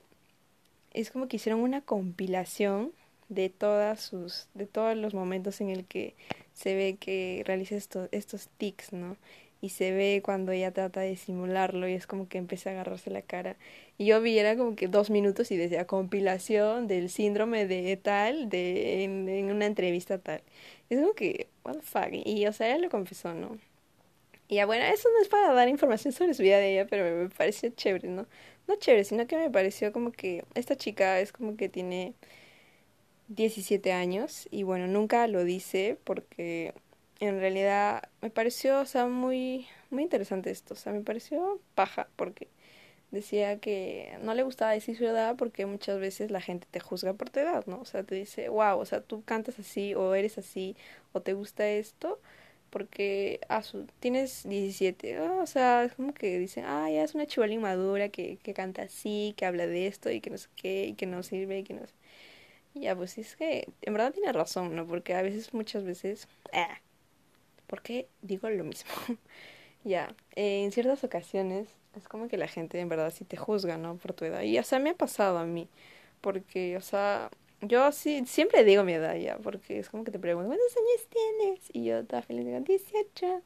es 0.92 1.10
como 1.10 1.28
que 1.28 1.36
hicieron 1.36 1.60
una 1.60 1.80
compilación 1.82 2.92
de 3.28 3.48
todas 3.48 4.00
sus 4.00 4.48
de 4.54 4.66
todos 4.66 4.96
los 4.96 5.14
momentos 5.14 5.60
en 5.60 5.70
el 5.70 5.84
que 5.86 6.14
se 6.52 6.74
ve 6.74 6.96
que 7.00 7.42
realiza 7.46 7.76
estos 7.76 8.08
estos 8.12 8.48
tics, 8.58 8.92
¿no? 8.92 9.16
Y 9.60 9.70
se 9.70 9.92
ve 9.92 10.22
cuando 10.24 10.52
ella 10.52 10.72
trata 10.72 11.00
de 11.00 11.16
simularlo 11.16 11.88
y 11.88 11.92
es 11.94 12.06
como 12.08 12.28
que 12.28 12.38
empieza 12.38 12.70
a 12.70 12.72
agarrarse 12.72 13.10
la 13.10 13.22
cara. 13.22 13.56
Y 13.96 14.06
yo 14.06 14.20
vi, 14.20 14.36
era 14.38 14.56
como 14.56 14.74
que 14.74 14.88
dos 14.88 15.08
minutos 15.10 15.52
y 15.52 15.56
decía 15.56 15.86
compilación 15.86 16.88
del 16.88 17.08
síndrome 17.10 17.66
de 17.66 17.96
tal, 17.96 18.48
de 18.48 19.04
en, 19.04 19.28
en 19.28 19.52
una 19.52 19.66
entrevista 19.66 20.18
tal. 20.18 20.42
Es 20.90 20.98
como 21.00 21.14
que, 21.14 21.48
what 21.64 21.74
the 21.76 21.82
fuck. 21.82 22.08
Y 22.12 22.46
o 22.46 22.52
sea, 22.52 22.68
ella 22.68 22.78
lo 22.78 22.90
confesó, 22.90 23.34
¿no? 23.34 23.56
Y 24.52 24.56
ya 24.56 24.66
bueno, 24.66 24.84
eso 24.84 25.08
no 25.14 25.22
es 25.22 25.28
para 25.28 25.54
dar 25.54 25.66
información 25.70 26.12
sobre 26.12 26.34
su 26.34 26.42
vida 26.42 26.58
de 26.58 26.72
ella, 26.72 26.86
pero 26.86 27.04
me, 27.16 27.30
pareció 27.30 27.70
chévere, 27.70 28.08
¿no? 28.08 28.26
no 28.68 28.76
chévere, 28.76 29.04
sino 29.04 29.26
que 29.26 29.38
me 29.38 29.48
pareció 29.48 29.94
como 29.94 30.12
que 30.12 30.44
esta 30.54 30.76
chica 30.76 31.20
es 31.20 31.32
como 31.32 31.56
que 31.56 31.70
tiene 31.70 32.12
17 33.28 33.92
años 33.94 34.48
y 34.50 34.62
bueno, 34.62 34.88
nunca 34.88 35.26
lo 35.26 35.42
dice 35.44 35.96
porque 36.04 36.74
en 37.18 37.40
realidad 37.40 38.10
me 38.20 38.28
pareció, 38.28 38.80
o 38.80 38.84
sea, 38.84 39.06
muy 39.06 39.68
muy 39.88 40.02
interesante 40.02 40.50
esto, 40.50 40.74
o 40.74 40.76
sea, 40.76 40.92
me 40.92 41.00
pareció 41.00 41.58
paja 41.74 42.08
porque 42.16 42.48
decía 43.10 43.58
que 43.58 44.18
no 44.22 44.34
le 44.34 44.42
gustaba 44.42 44.72
decir 44.72 44.98
su 44.98 45.06
edad 45.06 45.34
porque 45.36 45.64
muchas 45.64 45.98
veces 45.98 46.30
la 46.30 46.42
gente 46.42 46.66
te 46.70 46.80
juzga 46.80 47.14
por 47.14 47.30
tu 47.30 47.40
edad, 47.40 47.64
¿no? 47.66 47.80
O 47.80 47.86
sea, 47.86 48.04
te 48.04 48.16
dice, 48.16 48.50
wow, 48.50 48.78
o 48.78 48.84
sea, 48.84 49.00
tú 49.00 49.24
cantas 49.24 49.58
así 49.58 49.94
o 49.94 50.14
eres 50.14 50.36
así 50.36 50.76
o 51.12 51.22
te 51.22 51.32
gusta 51.32 51.66
esto 51.70 52.20
porque 52.72 53.40
ah, 53.48 53.62
su, 53.62 53.86
tienes 54.00 54.48
17, 54.48 55.20
o 55.20 55.46
sea, 55.46 55.84
es 55.84 55.94
como 55.94 56.14
que 56.14 56.38
dicen, 56.38 56.64
ah, 56.66 56.90
ya 56.90 57.04
es 57.04 57.14
una 57.14 57.26
chivola 57.26 57.52
inmadura 57.52 58.08
que, 58.08 58.38
que 58.42 58.54
canta 58.54 58.82
así, 58.82 59.34
que 59.36 59.46
habla 59.46 59.66
de 59.66 59.86
esto 59.86 60.10
y 60.10 60.20
que 60.22 60.30
no 60.30 60.38
sé 60.38 60.48
qué, 60.56 60.86
y 60.86 60.94
que 60.94 61.06
no 61.06 61.22
sirve 61.22 61.58
y 61.60 61.64
que 61.64 61.74
no 61.74 61.86
sé. 61.86 61.92
Ya, 62.74 62.96
pues 62.96 63.18
es 63.18 63.36
que 63.36 63.68
en 63.82 63.92
verdad 63.92 64.12
tiene 64.12 64.32
razón, 64.32 64.74
¿no? 64.74 64.86
Porque 64.86 65.14
a 65.14 65.22
veces, 65.22 65.52
muchas 65.54 65.84
veces... 65.84 66.28
Ah, 66.52 66.80
¿Por 67.66 67.82
qué 67.82 68.08
digo 68.22 68.48
lo 68.50 68.64
mismo? 68.64 68.90
ya, 69.84 70.14
en 70.34 70.72
ciertas 70.72 71.04
ocasiones 71.04 71.68
es 71.96 72.08
como 72.08 72.28
que 72.28 72.38
la 72.38 72.48
gente 72.48 72.80
en 72.80 72.88
verdad 72.88 73.12
sí 73.14 73.24
te 73.24 73.36
juzga, 73.36 73.76
¿no? 73.76 73.96
Por 73.96 74.14
tu 74.14 74.24
edad. 74.24 74.42
Y, 74.42 74.58
o 74.58 74.62
sea, 74.62 74.78
me 74.78 74.90
ha 74.90 74.94
pasado 74.94 75.38
a 75.38 75.44
mí. 75.44 75.68
Porque, 76.22 76.76
o 76.76 76.80
sea, 76.80 77.30
yo 77.62 77.92
sí, 77.92 78.24
siempre 78.26 78.64
digo 78.64 78.84
mi 78.84 78.92
edad 78.94 79.16
ya, 79.16 79.38
porque 79.38 79.78
es 79.78 79.88
como 79.88 80.04
que 80.04 80.10
te 80.10 80.18
preguntan, 80.18 80.48
¿cuántos 80.48 80.76
años 80.76 81.08
tienes? 81.08 81.70
Y 81.72 81.84
yo 81.84 81.98
estaba 81.98 82.22
feliz, 82.22 82.44
digo, 82.46 82.60
18. 82.60 83.42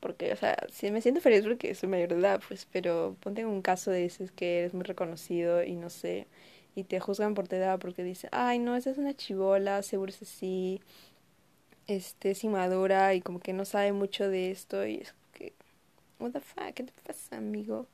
Porque, 0.00 0.32
o 0.32 0.36
sea, 0.36 0.56
sí 0.72 0.90
me 0.92 1.02
siento 1.02 1.20
feliz 1.20 1.42
porque 1.44 1.74
soy 1.74 1.88
mayor 1.88 2.10
de 2.10 2.16
edad, 2.16 2.40
pues, 2.48 2.66
pero 2.72 3.16
ponte 3.20 3.42
en 3.42 3.48
un 3.48 3.62
caso 3.62 3.90
de 3.90 4.04
ese 4.06 4.28
que 4.28 4.60
eres 4.60 4.74
muy 4.74 4.84
reconocido 4.84 5.64
y 5.64 5.74
no 5.76 5.90
sé, 5.90 6.28
y 6.76 6.84
te 6.84 7.00
juzgan 7.00 7.34
por 7.34 7.48
tu 7.48 7.56
edad 7.56 7.78
porque 7.80 8.04
dicen, 8.04 8.30
ay, 8.32 8.58
no, 8.60 8.76
esa 8.76 8.90
es 8.90 8.98
una 8.98 9.14
chivola, 9.16 9.82
seguro 9.82 10.10
es 10.10 10.22
así, 10.22 10.80
este, 11.86 12.32
es 12.32 12.44
inmadura 12.44 13.14
y 13.14 13.20
como 13.22 13.40
que 13.40 13.52
no 13.52 13.64
sabe 13.64 13.92
mucho 13.92 14.28
de 14.28 14.50
esto 14.50 14.86
y 14.86 14.96
es 14.96 15.14
que, 15.32 15.54
what 16.20 16.32
the 16.32 16.40
fuck, 16.40 16.74
¿qué 16.74 16.84
te 16.84 16.92
pasa, 17.04 17.36
amigo? 17.38 17.86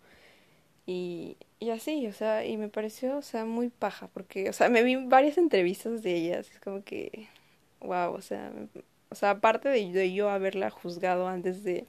Y, 0.87 1.37
y 1.61 1.71
así, 1.71 2.07
o 2.07 2.13
sea, 2.13 2.45
y 2.45 2.57
me 2.57 2.69
pareció, 2.69 3.19
o 3.19 3.23
sea, 3.23 3.45
muy 3.47 3.71
paja, 3.71 4.09
porque, 4.09 4.51
o 4.51 4.53
sea, 4.53 4.69
me 4.69 4.83
vi 4.83 4.97
varias 4.97 5.39
entrevistas 5.39 6.03
de 6.03 6.15
ellas, 6.15 6.51
es 6.51 6.61
como 6.61 6.85
que, 6.85 7.29
wow, 7.81 8.13
o 8.15 8.21
sea, 8.21 8.53
o 9.11 9.15
sea, 9.15 9.31
aparte 9.31 9.69
de, 9.69 9.93
de 9.93 10.13
yo 10.13 10.29
haberla 10.31 10.71
juzgado 10.71 11.29
antes 11.29 11.65
de, 11.65 11.87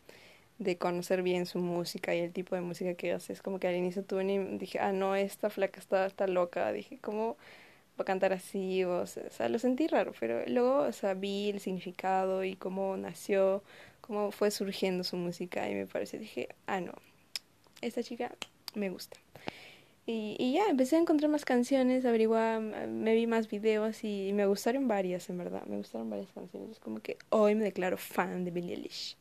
de 0.60 0.78
conocer 0.78 1.24
bien 1.24 1.46
su 1.46 1.60
música 1.60 2.16
y 2.16 2.20
el 2.20 2.32
tipo 2.34 2.56
de 2.56 2.62
música 2.62 2.96
que 2.96 3.14
hace, 3.14 3.34
es 3.34 3.42
como 3.42 3.60
que 3.60 3.68
al 3.68 3.76
inicio 3.76 4.04
tuve 4.04 4.24
ni, 4.24 4.40
dije, 4.58 4.80
ah, 4.80 4.94
no, 4.94 5.16
esta 5.16 5.50
flaca 5.50 5.80
está, 5.80 6.06
está 6.06 6.28
loca, 6.28 6.72
dije, 6.72 7.00
¿cómo 7.02 7.38
va 8.00 8.04
a 8.04 8.06
cantar 8.06 8.34
así? 8.34 8.84
O 8.86 9.06
sea, 9.08 9.50
lo 9.50 9.60
sentí 9.60 9.88
raro, 9.88 10.14
pero 10.20 10.44
luego, 10.48 10.80
o 10.80 10.92
sea, 10.94 11.14
vi 11.14 11.50
el 11.50 11.60
significado 11.60 12.44
y 12.44 12.56
cómo 12.56 12.98
nació, 12.98 13.64
cómo 14.02 14.32
fue 14.32 14.52
surgiendo 14.52 15.04
su 15.04 15.18
música 15.18 15.70
y 15.70 15.76
me 15.76 15.88
pareció, 15.88 16.20
dije, 16.20 16.50
ah, 16.68 16.82
no, 16.82 16.94
esta 17.82 18.04
chica 18.04 18.32
me 18.76 18.90
gusta. 18.90 19.18
Y, 20.08 20.36
y 20.38 20.54
ya, 20.54 20.66
empecé 20.70 20.98
a 20.98 21.00
encontrar 21.00 21.32
más 21.32 21.46
canciones, 21.46 22.06
averiguar, 22.06 22.62
me 22.62 23.16
vi 23.16 23.26
más 23.26 23.50
videos 23.50 24.04
y 24.04 24.32
me 24.34 24.46
gustaron 24.46 24.88
varias, 24.88 25.30
en 25.30 25.40
verdad. 25.40 25.64
Me 25.66 25.78
gustaron 25.78 26.10
varias 26.10 26.32
canciones. 26.32 26.72
Es 26.72 26.80
como 26.80 27.00
que 27.00 27.18
hoy 27.30 27.56
me 27.56 27.64
declaro 27.64 27.98
fan 27.98 28.46
de 28.46 28.52
Billie 28.52 28.76
Eilish. 28.76 29.18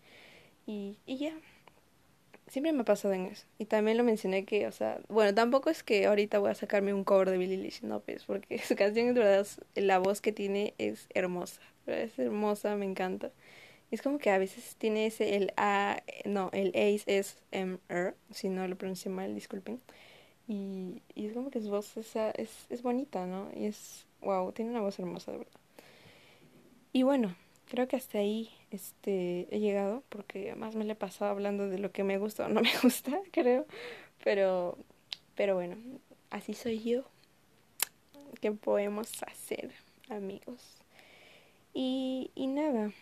Y, 0.67 0.99
y 1.07 1.17
ya, 1.17 1.33
siempre 2.49 2.73
me 2.73 2.83
ha 2.83 2.85
pasado 2.85 3.15
en 3.15 3.27
eso. 3.27 3.47
Y 3.59 3.65
también 3.65 3.97
lo 3.97 4.05
mencioné 4.05 4.45
que, 4.45 4.67
o 4.67 4.73
sea, 4.73 5.01
bueno, 5.09 5.35
tampoco 5.35 5.71
es 5.71 5.83
que 5.83 6.07
ahorita 6.07 6.39
voy 6.39 6.51
a 6.51 6.55
sacarme 6.55 6.93
un 6.93 7.05
cover 7.05 7.31
de 7.31 7.39
Billie 7.39 7.57
Eilish, 7.57 7.83
no, 7.83 8.01
pues, 8.01 8.25
porque 8.25 8.59
su 8.63 8.77
canción, 8.77 9.09
en 9.09 9.15
verdad, 9.15 9.47
la 9.75 9.99
voz 9.99 10.21
que 10.21 10.33
tiene 10.33 10.75
es 10.79 11.07
hermosa. 11.15 11.61
Es 11.87 12.19
hermosa, 12.19 12.77
me 12.77 12.85
encanta. 12.85 13.31
Es 13.91 14.03
como 14.03 14.19
que 14.19 14.31
a 14.31 14.39
veces 14.39 14.77
tiene 14.77 15.07
ese, 15.07 15.37
el 15.37 15.53
A, 15.57 16.03
no, 16.25 16.51
el 16.53 16.69
Ace 16.71 17.05
es 17.07 17.39
M-R, 17.53 18.15
si 18.31 18.49
no 18.49 18.67
lo 18.67 18.77
pronuncio 18.77 19.11
mal, 19.11 19.35
disculpen. 19.35 19.81
Y, 20.49 21.03
y 21.15 21.27
es 21.27 21.33
como 21.33 21.51
que 21.51 21.61
su 21.61 21.71
voz 21.71 21.97
es, 21.97 22.17
es, 22.17 22.67
es 22.71 22.83
bonita, 22.83 23.27
¿no? 23.27 23.49
Y 23.55 23.67
es, 23.67 24.07
wow, 24.21 24.53
tiene 24.53 24.71
una 24.73 24.81
voz 24.81 24.99
hermosa, 24.99 25.33
de 25.33 25.39
verdad. 25.39 25.61
Y 26.93 27.03
bueno, 27.03 27.35
creo 27.67 27.89
que 27.89 27.97
hasta 27.97 28.19
ahí 28.19 28.51
este, 28.71 29.49
he 29.51 29.61
llegado, 29.61 30.03
porque 30.09 30.51
además 30.51 30.75
me 30.75 30.85
le 30.85 30.93
he 30.93 30.97
pasado 30.97 31.31
hablando 31.31 31.69
de 31.69 31.79
lo 31.79 31.93
que 31.93 32.05
me 32.05 32.19
gusta 32.19 32.47
o 32.47 32.49
no 32.49 32.61
me 32.63 32.73
gusta, 32.83 33.21
creo. 33.33 33.67
Pero, 34.23 34.79
pero 35.35 35.55
bueno, 35.55 35.77
así 36.31 36.55
soy 36.55 36.83
yo. 36.83 37.05
¿Qué 38.41 38.53
podemos 38.53 39.23
hacer, 39.23 39.73
amigos? 40.09 40.85
Y, 41.73 42.31
y 42.35 42.47
nada, 42.47 42.93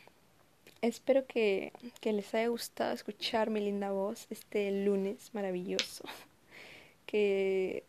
espero 0.82 1.26
que, 1.26 1.72
que 2.00 2.12
les 2.12 2.34
haya 2.34 2.48
gustado 2.48 2.92
escuchar 2.92 3.50
mi 3.50 3.60
linda 3.60 3.90
voz 3.92 4.26
este 4.30 4.84
lunes 4.84 5.30
maravilloso. 5.32 6.04
Que 7.06 7.84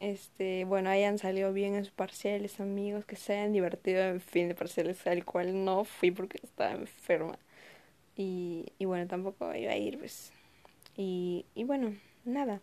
este, 0.00 0.64
bueno, 0.64 0.90
hayan 0.90 1.18
salido 1.18 1.52
bien 1.52 1.74
en 1.74 1.84
sus 1.84 1.92
parciales, 1.92 2.60
amigos, 2.60 3.04
que 3.06 3.16
se 3.16 3.32
hayan 3.34 3.52
divertido 3.52 4.02
en 4.02 4.20
fin 4.20 4.48
de 4.48 4.54
parciales, 4.54 5.06
al 5.06 5.24
cual 5.24 5.64
no 5.64 5.84
fui 5.84 6.10
porque 6.10 6.38
estaba 6.42 6.72
enferma. 6.72 7.38
Y, 8.16 8.66
y 8.78 8.84
bueno, 8.84 9.06
tampoco 9.06 9.54
iba 9.54 9.72
a 9.72 9.76
ir, 9.76 9.98
pues. 9.98 10.32
Y, 10.96 11.46
y 11.54 11.64
bueno, 11.64 11.94
nada. 12.24 12.60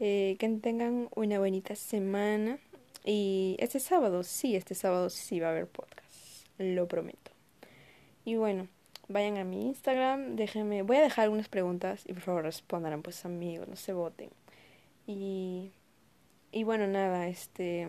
Eh, 0.00 0.36
que 0.38 0.48
tengan 0.60 1.08
una 1.14 1.38
bonita 1.38 1.74
semana. 1.76 2.58
Y 3.04 3.56
este 3.58 3.80
sábado, 3.80 4.22
sí, 4.22 4.56
este 4.56 4.74
sábado 4.74 5.10
sí 5.10 5.40
va 5.40 5.48
a 5.48 5.50
haber 5.50 5.66
podcast. 5.66 6.46
Lo 6.58 6.88
prometo. 6.88 7.32
Y 8.24 8.36
bueno, 8.36 8.68
vayan 9.08 9.38
a 9.38 9.44
mi 9.44 9.66
Instagram, 9.66 10.36
déjenme, 10.36 10.82
voy 10.82 10.96
a 10.96 11.02
dejar 11.02 11.24
algunas 11.24 11.48
preguntas 11.48 12.04
y 12.06 12.12
por 12.12 12.22
favor 12.22 12.42
respondan, 12.44 13.02
pues 13.02 13.24
amigos, 13.24 13.68
no 13.68 13.76
se 13.76 13.92
voten. 13.92 14.30
Y 15.06 15.72
y 16.54 16.62
bueno, 16.62 16.86
nada, 16.86 17.26
este... 17.26 17.88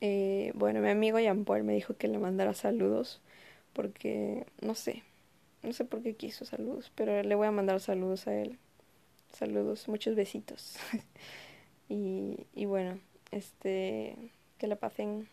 Eh, 0.00 0.52
bueno, 0.54 0.80
mi 0.80 0.90
amigo 0.90 1.18
Jean 1.18 1.44
Paul 1.44 1.64
me 1.64 1.74
dijo 1.74 1.96
que 1.96 2.06
le 2.06 2.18
mandara 2.18 2.54
saludos 2.54 3.20
porque 3.72 4.46
no 4.60 4.76
sé, 4.76 5.02
no 5.64 5.72
sé 5.72 5.84
por 5.84 6.00
qué 6.04 6.14
quiso 6.14 6.44
saludos, 6.44 6.92
pero 6.94 7.20
le 7.24 7.34
voy 7.34 7.48
a 7.48 7.50
mandar 7.50 7.80
saludos 7.80 8.28
a 8.28 8.34
él. 8.40 8.58
Saludos, 9.32 9.88
muchos 9.88 10.14
besitos. 10.14 10.76
y, 11.88 12.46
y 12.54 12.66
bueno, 12.66 13.00
este, 13.32 14.16
que 14.58 14.68
le 14.68 14.76
pasen, 14.76 15.28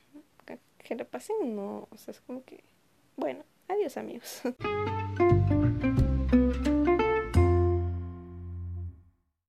que, 0.80 0.96
le 0.96 1.06
pasen, 1.06 1.56
no, 1.56 1.88
o 1.92 1.98
sea, 1.98 2.12
es 2.12 2.22
como 2.22 2.44
que, 2.44 2.64
bueno, 3.18 3.44
adiós 3.68 3.98
amigos. 3.98 4.42